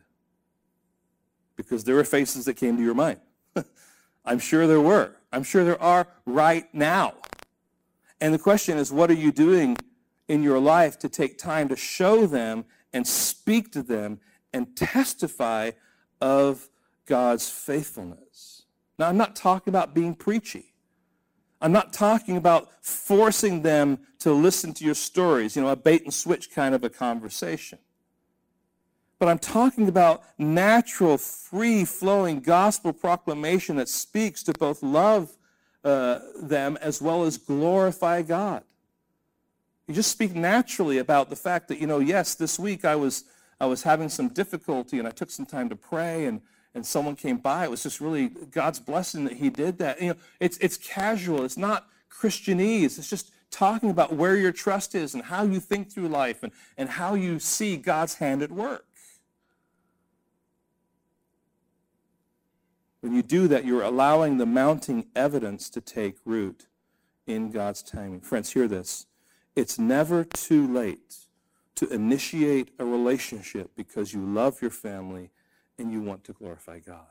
Because 1.56 1.84
there 1.84 1.94
were 1.94 2.04
faces 2.04 2.44
that 2.44 2.54
came 2.54 2.76
to 2.76 2.82
your 2.82 2.94
mind. 2.94 3.20
I'm 4.24 4.38
sure 4.38 4.66
there 4.66 4.80
were. 4.80 5.16
I'm 5.32 5.42
sure 5.42 5.64
there 5.64 5.80
are 5.80 6.06
right 6.26 6.72
now. 6.74 7.14
And 8.20 8.32
the 8.32 8.38
question 8.38 8.78
is, 8.78 8.92
what 8.92 9.10
are 9.10 9.14
you 9.14 9.32
doing 9.32 9.76
in 10.28 10.42
your 10.42 10.58
life 10.58 10.98
to 11.00 11.08
take 11.08 11.38
time 11.38 11.68
to 11.68 11.76
show 11.76 12.26
them 12.26 12.64
and 12.92 13.06
speak 13.06 13.72
to 13.72 13.82
them 13.82 14.20
and 14.52 14.76
testify 14.76 15.72
of 16.20 16.68
God's 17.06 17.50
faithfulness? 17.50 18.62
Now, 18.98 19.08
I'm 19.08 19.16
not 19.16 19.34
talking 19.34 19.70
about 19.70 19.94
being 19.94 20.14
preachy. 20.14 20.73
I'm 21.64 21.72
not 21.72 21.94
talking 21.94 22.36
about 22.36 22.68
forcing 22.84 23.62
them 23.62 23.98
to 24.18 24.34
listen 24.34 24.74
to 24.74 24.84
your 24.84 24.94
stories, 24.94 25.56
you 25.56 25.62
know, 25.62 25.68
a 25.68 25.76
bait 25.76 26.04
and 26.04 26.12
switch 26.12 26.50
kind 26.50 26.74
of 26.74 26.84
a 26.84 26.90
conversation. 26.90 27.78
But 29.18 29.30
I'm 29.30 29.38
talking 29.38 29.88
about 29.88 30.24
natural, 30.36 31.16
free 31.16 31.86
flowing 31.86 32.40
gospel 32.40 32.92
proclamation 32.92 33.76
that 33.76 33.88
speaks 33.88 34.42
to 34.42 34.52
both 34.52 34.82
love 34.82 35.38
uh, 35.82 36.18
them 36.42 36.76
as 36.82 37.00
well 37.00 37.24
as 37.24 37.38
glorify 37.38 38.20
God. 38.20 38.62
You 39.88 39.94
just 39.94 40.10
speak 40.10 40.34
naturally 40.34 40.98
about 40.98 41.30
the 41.30 41.36
fact 41.36 41.68
that, 41.68 41.78
you 41.78 41.86
know, 41.86 41.98
yes, 41.98 42.34
this 42.34 42.58
week 42.58 42.84
I 42.84 42.94
was, 42.94 43.24
I 43.58 43.64
was 43.64 43.84
having 43.84 44.10
some 44.10 44.28
difficulty 44.28 44.98
and 44.98 45.08
I 45.08 45.12
took 45.12 45.30
some 45.30 45.46
time 45.46 45.70
to 45.70 45.76
pray 45.76 46.26
and 46.26 46.42
and 46.74 46.84
someone 46.84 47.16
came 47.16 47.38
by. 47.38 47.64
It 47.64 47.70
was 47.70 47.82
just 47.82 48.00
really 48.00 48.28
God's 48.28 48.80
blessing 48.80 49.24
that 49.24 49.34
he 49.34 49.50
did 49.50 49.78
that. 49.78 50.00
You 50.00 50.08
know, 50.08 50.16
it's, 50.40 50.58
it's 50.58 50.76
casual. 50.76 51.44
It's 51.44 51.56
not 51.56 51.86
Christianese. 52.10 52.98
It's 52.98 53.08
just 53.08 53.30
talking 53.50 53.90
about 53.90 54.14
where 54.14 54.36
your 54.36 54.52
trust 54.52 54.94
is 54.94 55.14
and 55.14 55.24
how 55.24 55.44
you 55.44 55.60
think 55.60 55.92
through 55.92 56.08
life 56.08 56.42
and, 56.42 56.52
and 56.76 56.88
how 56.88 57.14
you 57.14 57.38
see 57.38 57.76
God's 57.76 58.14
hand 58.14 58.42
at 58.42 58.50
work. 58.50 58.84
When 63.00 63.14
you 63.14 63.22
do 63.22 63.46
that, 63.48 63.66
you're 63.66 63.82
allowing 63.82 64.38
the 64.38 64.46
mounting 64.46 65.06
evidence 65.14 65.68
to 65.70 65.80
take 65.80 66.16
root 66.24 66.66
in 67.26 67.50
God's 67.50 67.82
timing. 67.82 68.20
Friends, 68.20 68.52
hear 68.52 68.66
this. 68.66 69.06
It's 69.54 69.78
never 69.78 70.24
too 70.24 70.66
late 70.66 71.26
to 71.74 71.88
initiate 71.88 72.70
a 72.78 72.84
relationship 72.84 73.70
because 73.76 74.14
you 74.14 74.24
love 74.24 74.62
your 74.62 74.70
family 74.70 75.30
and 75.78 75.92
you 75.92 76.00
want 76.00 76.24
to 76.24 76.32
glorify 76.32 76.78
God. 76.78 77.06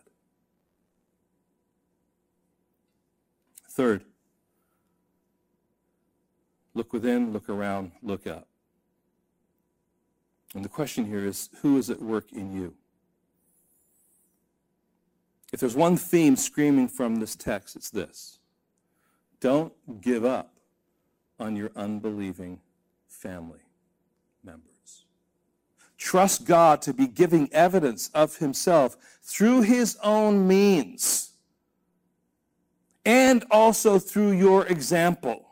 Third, 3.70 4.03
look 6.74 6.93
within, 6.93 7.34
look 7.34 7.49
around, 7.49 7.91
look 8.01 8.28
up. 8.28 8.47
And 10.53 10.64
the 10.64 10.70
question 10.70 11.05
here 11.05 11.26
is 11.26 11.49
who 11.61 11.78
is 11.78 11.89
at 11.89 12.01
work 12.01 12.32
in 12.32 12.53
you? 12.53 12.76
If 15.51 15.59
there's 15.59 15.76
one 15.76 15.97
theme 15.97 16.36
screaming 16.36 16.88
from 16.88 17.18
this 17.18 17.36
text, 17.36 17.76
it's 17.76 17.89
this 17.89 18.39
don't 19.39 19.74
give 19.99 20.24
up 20.24 20.53
on 21.38 21.55
your 21.55 21.72
unbelieving 21.76 22.61
family. 23.09 23.62
Trust 26.04 26.43
God 26.43 26.82
to 26.82 26.93
be 26.93 27.08
giving 27.08 27.47
evidence 27.54 28.10
of 28.14 28.36
Himself 28.36 28.97
through 29.22 29.62
His 29.62 29.97
own 30.04 30.45
means 30.45 31.32
and 33.06 33.45
also 33.49 33.97
through 33.99 34.34
your 34.34 34.68
example 34.68 35.47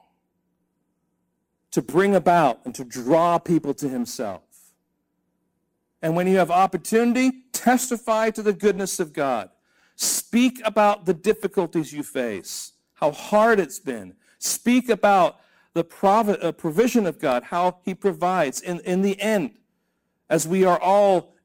to 1.72 1.82
bring 1.82 2.16
about 2.16 2.60
and 2.66 2.76
to 2.76 2.84
draw 2.84 3.38
people 3.38 3.74
to 3.76 3.88
Himself. 3.88 4.41
And 6.02 6.18
when 6.18 6.28
you 6.28 6.36
have 6.36 6.52
opportunity, 6.52 7.32
testify 7.54 8.30
to 8.32 8.43
the 8.43 8.52
goodness 8.52 8.99
of 8.99 9.14
God. 9.14 9.52
Speak 9.95 10.60
about 10.66 11.06
the 11.06 11.14
difficulties 11.14 11.93
you 11.93 12.04
face, 12.04 12.74
how 12.95 13.12
hard 13.12 13.62
it's 13.62 13.80
been. 13.80 14.16
Speak 14.38 14.89
about 14.89 15.39
the 15.76 15.86
uh, 16.41 16.52
provision 16.52 17.08
of 17.08 17.20
God, 17.20 17.43
how 17.43 17.78
He 17.86 17.95
provides. 17.95 18.60
In, 18.60 18.82
in 18.82 19.02
the 19.02 19.18
end, 19.22 19.52
as 20.32 20.47
we 20.47 20.63
are 20.63 20.79
all 20.79 21.36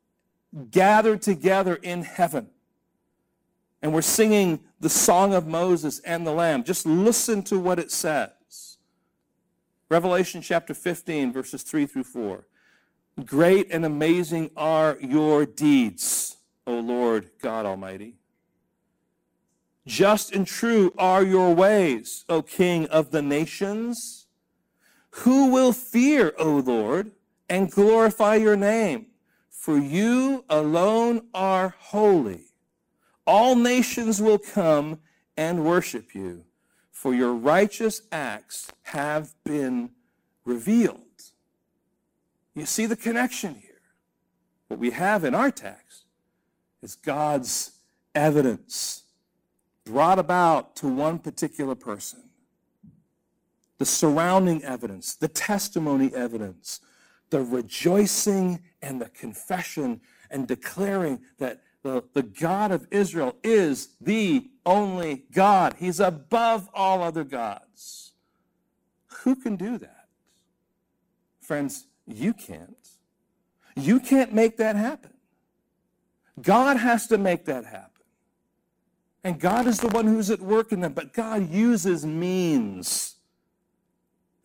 gathered 0.71 1.21
together 1.21 1.75
in 1.75 2.05
heaven, 2.05 2.49
and 3.83 3.93
we're 3.93 4.01
singing 4.01 4.61
the 4.79 4.89
song 4.89 5.35
of 5.35 5.45
Moses 5.45 5.99
and 6.01 6.25
the 6.25 6.31
Lamb, 6.31 6.63
just 6.63 6.87
listen 6.87 7.43
to 7.43 7.59
what 7.59 7.81
it 7.81 7.91
says. 7.91 8.79
Revelation 9.89 10.41
chapter 10.41 10.73
15, 10.73 11.33
verses 11.33 11.65
3 11.65 11.87
through 11.87 12.05
4. 12.05 12.47
Great 13.25 13.67
and 13.73 13.85
amazing 13.85 14.51
are 14.57 14.97
your 15.01 15.45
deeds, 15.45 16.37
O 16.65 16.79
Lord 16.79 17.31
God 17.43 17.67
Almighty. 17.67 18.15
Just 19.85 20.33
and 20.33 20.47
true 20.47 20.95
are 20.97 21.25
your 21.25 21.53
ways, 21.53 22.25
O 22.29 22.41
King 22.41 22.87
of 22.87 23.11
the 23.11 23.23
nations. 23.23 24.29
Who 25.11 25.51
will 25.51 25.73
fear, 25.73 26.35
O 26.39 26.59
Lord, 26.59 27.11
and 27.49 27.71
glorify 27.71 28.37
your 28.37 28.57
name? 28.57 29.07
For 29.51 29.79
you 29.79 30.45
alone 30.49 31.27
are 31.35 31.75
holy. 31.79 32.45
All 33.27 33.57
nations 33.57 34.23
will 34.23 34.39
come 34.39 35.01
and 35.37 35.65
worship 35.65 36.15
you 36.15 36.45
for 36.97 37.15
your 37.15 37.35
righteous 37.35 38.01
acts 38.11 38.69
have 38.85 39.35
been 39.45 39.91
revealed. 40.47 40.99
You 42.55 42.65
see 42.65 42.87
the 42.87 42.97
connection 42.97 43.55
here. 43.55 43.83
What 44.69 44.81
we 44.81 44.91
have 44.93 45.23
in 45.23 45.35
our 45.35 45.51
text 45.51 46.07
is 46.83 46.97
God's 46.97 47.73
evidence 48.15 49.03
brought 49.85 50.19
about 50.19 50.75
to 50.77 50.89
one 50.89 51.19
particular 51.19 51.75
person. 51.75 52.31
The 53.77 53.85
surrounding 53.85 54.65
evidence, 54.65 55.15
the 55.15 55.29
testimony 55.29 56.15
evidence, 56.15 56.81
the 57.31 57.43
rejoicing 57.43 58.63
and 58.83 59.01
the 59.01 59.09
confession 59.09 60.01
and 60.31 60.47
declaring 60.47 61.21
that 61.39 61.63
the, 61.83 62.03
the 62.15 62.23
God 62.23 62.73
of 62.73 62.87
Israel 62.91 63.37
is 63.43 63.91
the 64.01 64.49
only 64.65 65.25
God. 65.33 65.77
He's 65.79 66.01
above 66.01 66.69
all 66.75 67.03
other 67.03 67.25
gods. 67.25 68.13
Who 69.23 69.37
can 69.37 69.57
do 69.57 69.79
that? 69.79 70.09
Friends, 71.41 71.87
you 72.07 72.33
can't. 72.33 72.77
You 73.77 74.01
can't 74.01 74.33
make 74.33 74.57
that 74.57 74.77
happen. 74.77 75.13
God 76.41 76.77
has 76.77 77.07
to 77.09 77.19
make 77.19 77.45
that 77.47 77.65
happen. 77.65 77.91
And 79.23 79.41
God 79.41 79.67
is 79.67 79.79
the 79.79 79.89
one 79.89 80.07
who's 80.07 80.31
at 80.31 80.41
work 80.41 80.71
in 80.73 80.81
them, 80.81 80.93
but 80.93 81.13
God 81.13 81.51
uses 81.51 82.07
means. 82.07 83.16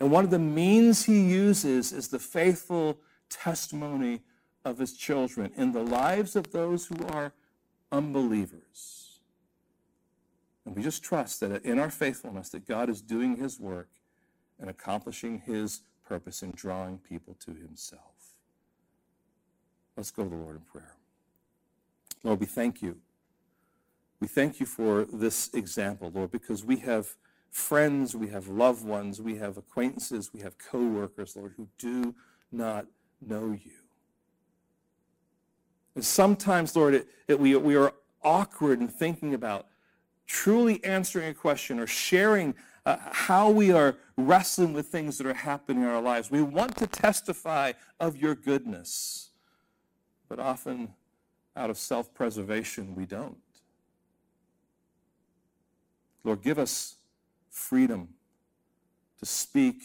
And 0.02 0.10
one 0.10 0.24
of 0.24 0.32
the 0.32 0.40
means 0.40 1.06
he 1.06 1.22
uses 1.22 1.94
is 1.94 2.08
the 2.08 2.18
faithful 2.18 2.98
testimony 3.30 4.22
of 4.66 4.80
his 4.80 4.94
children 4.94 5.52
in 5.56 5.74
the 5.74 5.84
lives 5.84 6.36
of 6.36 6.52
those 6.52 6.88
who 6.88 7.06
are 7.10 7.34
unbelievers. 7.92 9.20
And 10.66 10.76
we 10.76 10.82
just 10.82 11.04
trust 11.04 11.40
that 11.42 11.64
in 11.64 11.78
our 11.78 11.92
faithfulness 11.92 12.50
that 12.50 12.68
God 12.68 12.90
is 12.90 13.00
doing 13.00 13.36
his 13.36 13.60
work 13.60 13.90
and 14.60 14.72
accomplishing 14.72 15.38
his 15.46 15.82
purpose 16.04 16.42
in 16.42 16.50
drawing 16.56 16.98
people 16.98 17.36
to 17.46 17.54
himself. 17.54 18.02
Let's 19.96 20.10
go 20.10 20.24
to 20.24 20.30
the 20.32 20.36
Lord 20.36 20.56
in 20.56 20.64
prayer. 20.64 20.96
Lord, 22.24 22.40
we 22.40 22.48
thank 22.48 22.82
you. 22.82 22.98
We 24.20 24.28
thank 24.28 24.60
you 24.60 24.66
for 24.66 25.06
this 25.14 25.54
example, 25.54 26.12
Lord, 26.12 26.32
because 26.32 26.66
we 26.66 26.78
have 26.78 27.16
friends, 27.52 28.16
we 28.16 28.30
have 28.30 28.48
loved 28.48 28.86
ones, 28.86 29.22
we 29.22 29.36
have 29.36 29.58
acquaintances, 29.58 30.32
we 30.34 30.40
have 30.40 30.58
co-workers, 30.58 31.36
Lord, 31.36 31.54
who 31.58 31.68
do 31.78 32.16
not 32.52 32.86
know 33.22 33.52
you. 33.52 33.72
And 35.96 36.04
sometimes, 36.04 36.76
Lord, 36.76 36.94
it, 36.94 37.08
it, 37.28 37.40
we, 37.40 37.56
we 37.58 37.76
are 37.76 37.94
awkward 38.24 38.80
in 38.80 38.88
thinking 38.88 39.34
about 39.34 39.68
truly 40.26 40.82
answering 40.86 41.28
a 41.28 41.34
question 41.34 41.80
or 41.80 41.88
sharing 41.88 42.56
uh, 42.86 42.96
how 43.12 43.50
we 43.50 43.72
are 43.72 43.98
wrestling 44.16 44.74
with 44.74 44.88
things 44.88 45.18
that 45.18 45.28
are 45.28 45.34
happening 45.34 45.84
in 45.84 45.90
our 45.90 46.02
lives. 46.02 46.32
We 46.32 46.42
want 46.42 46.78
to 46.78 46.88
testify 46.88 47.74
of 48.00 48.16
your 48.16 48.34
goodness, 48.34 49.32
but 50.30 50.40
often 50.40 50.94
out 51.56 51.70
of 51.70 51.78
self 51.78 52.14
preservation, 52.14 52.96
we 52.96 53.06
don't. 53.06 53.38
Lord, 56.24 56.42
give 56.42 56.58
us 56.58 56.96
freedom 57.52 58.10
to 59.20 59.26
speak 59.26 59.84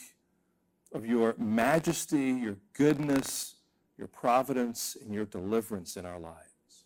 of 0.92 1.04
your 1.04 1.34
majesty, 1.36 2.30
your 2.30 2.56
goodness, 2.72 3.56
your 3.98 4.08
providence, 4.08 4.96
and 5.02 5.12
your 5.12 5.26
deliverance 5.26 5.96
in 5.96 6.06
our 6.06 6.18
lives. 6.18 6.84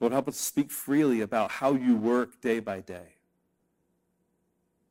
Lord, 0.00 0.12
help 0.12 0.28
us 0.28 0.36
speak 0.36 0.70
freely 0.70 1.20
about 1.20 1.50
how 1.50 1.74
you 1.74 1.96
work 1.96 2.40
day 2.40 2.58
by 2.58 2.80
day. 2.80 3.14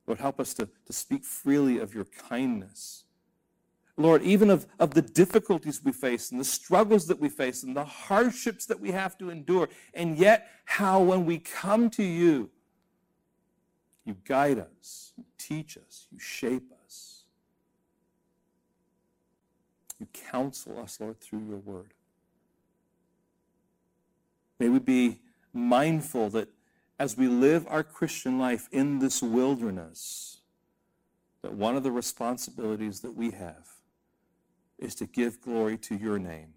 Lord, 0.06 0.20
help 0.20 0.40
us 0.40 0.54
to, 0.54 0.68
to 0.86 0.92
speak 0.92 1.24
freely 1.24 1.78
of 1.78 1.94
your 1.94 2.04
kindness. 2.04 3.04
Lord, 3.96 4.22
even 4.22 4.50
of, 4.50 4.66
of 4.78 4.92
the 4.94 5.02
difficulties 5.02 5.82
we 5.82 5.92
face 5.92 6.30
and 6.30 6.40
the 6.40 6.44
struggles 6.44 7.06
that 7.06 7.18
we 7.18 7.28
face 7.28 7.62
and 7.62 7.74
the 7.74 7.84
hardships 7.84 8.66
that 8.66 8.78
we 8.78 8.92
have 8.92 9.16
to 9.18 9.30
endure, 9.30 9.68
and 9.94 10.18
yet 10.18 10.48
how 10.64 11.00
when 11.00 11.24
we 11.24 11.38
come 11.38 11.88
to 11.90 12.02
you, 12.02 12.50
you 14.06 14.16
guide 14.24 14.58
us, 14.58 15.12
you 15.18 15.24
teach 15.36 15.76
us, 15.76 16.06
you 16.10 16.18
shape 16.18 16.72
us. 16.84 17.24
You 19.98 20.06
counsel 20.30 20.78
us, 20.78 21.00
Lord, 21.00 21.20
through 21.20 21.44
your 21.48 21.58
word. 21.58 21.92
May 24.60 24.68
we 24.68 24.78
be 24.78 25.20
mindful 25.52 26.30
that 26.30 26.48
as 26.98 27.16
we 27.16 27.26
live 27.28 27.66
our 27.68 27.82
Christian 27.82 28.38
life 28.38 28.68
in 28.70 29.00
this 29.00 29.22
wilderness, 29.22 30.38
that 31.42 31.52
one 31.52 31.76
of 31.76 31.82
the 31.82 31.90
responsibilities 31.90 33.00
that 33.00 33.14
we 33.14 33.32
have 33.32 33.68
is 34.78 34.94
to 34.94 35.06
give 35.06 35.40
glory 35.40 35.76
to 35.78 35.96
your 35.96 36.18
name, 36.18 36.54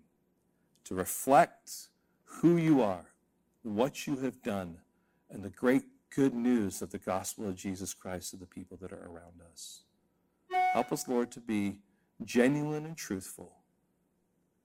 to 0.85 0.93
reflect 0.93 1.87
who 2.23 2.57
you 2.57 2.81
are, 2.81 3.05
what 3.63 4.05
you 4.05 4.17
have 4.17 4.41
done, 4.43 4.77
and 5.29 5.43
the 5.43 5.49
great 5.49 5.83
good 6.15 6.33
news 6.33 6.81
of 6.81 6.91
the 6.91 6.97
gospel 6.97 7.47
of 7.47 7.55
Jesus 7.55 7.93
Christ 7.93 8.31
to 8.31 8.37
the 8.37 8.45
people 8.45 8.77
that 8.81 8.91
are 8.91 9.05
around 9.05 9.41
us. 9.51 9.81
Help 10.73 10.91
us, 10.91 11.07
Lord, 11.07 11.31
to 11.31 11.39
be 11.39 11.79
genuine 12.23 12.85
and 12.85 12.97
truthful. 12.97 13.53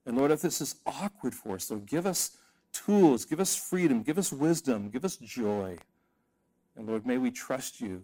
And 0.06 0.16
Lord, 0.16 0.30
if 0.30 0.42
this 0.42 0.60
is 0.60 0.76
awkward 0.86 1.34
for 1.34 1.54
us, 1.54 1.70
Lord, 1.70 1.86
give 1.86 2.06
us 2.06 2.32
tools, 2.72 3.24
give 3.24 3.40
us 3.40 3.56
freedom, 3.56 4.02
give 4.02 4.18
us 4.18 4.32
wisdom, 4.32 4.90
give 4.90 5.04
us 5.04 5.16
joy. 5.16 5.76
And 6.76 6.86
Lord, 6.86 7.06
may 7.06 7.18
we 7.18 7.30
trust 7.30 7.80
you 7.80 8.02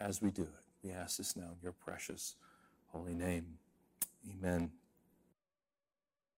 as 0.00 0.22
we 0.22 0.30
do 0.30 0.42
it. 0.42 0.48
We 0.82 0.90
ask 0.92 1.18
this 1.18 1.36
now 1.36 1.44
in 1.44 1.58
your 1.62 1.72
precious 1.72 2.36
holy 2.92 3.14
name. 3.14 3.58
Amen. 4.30 4.70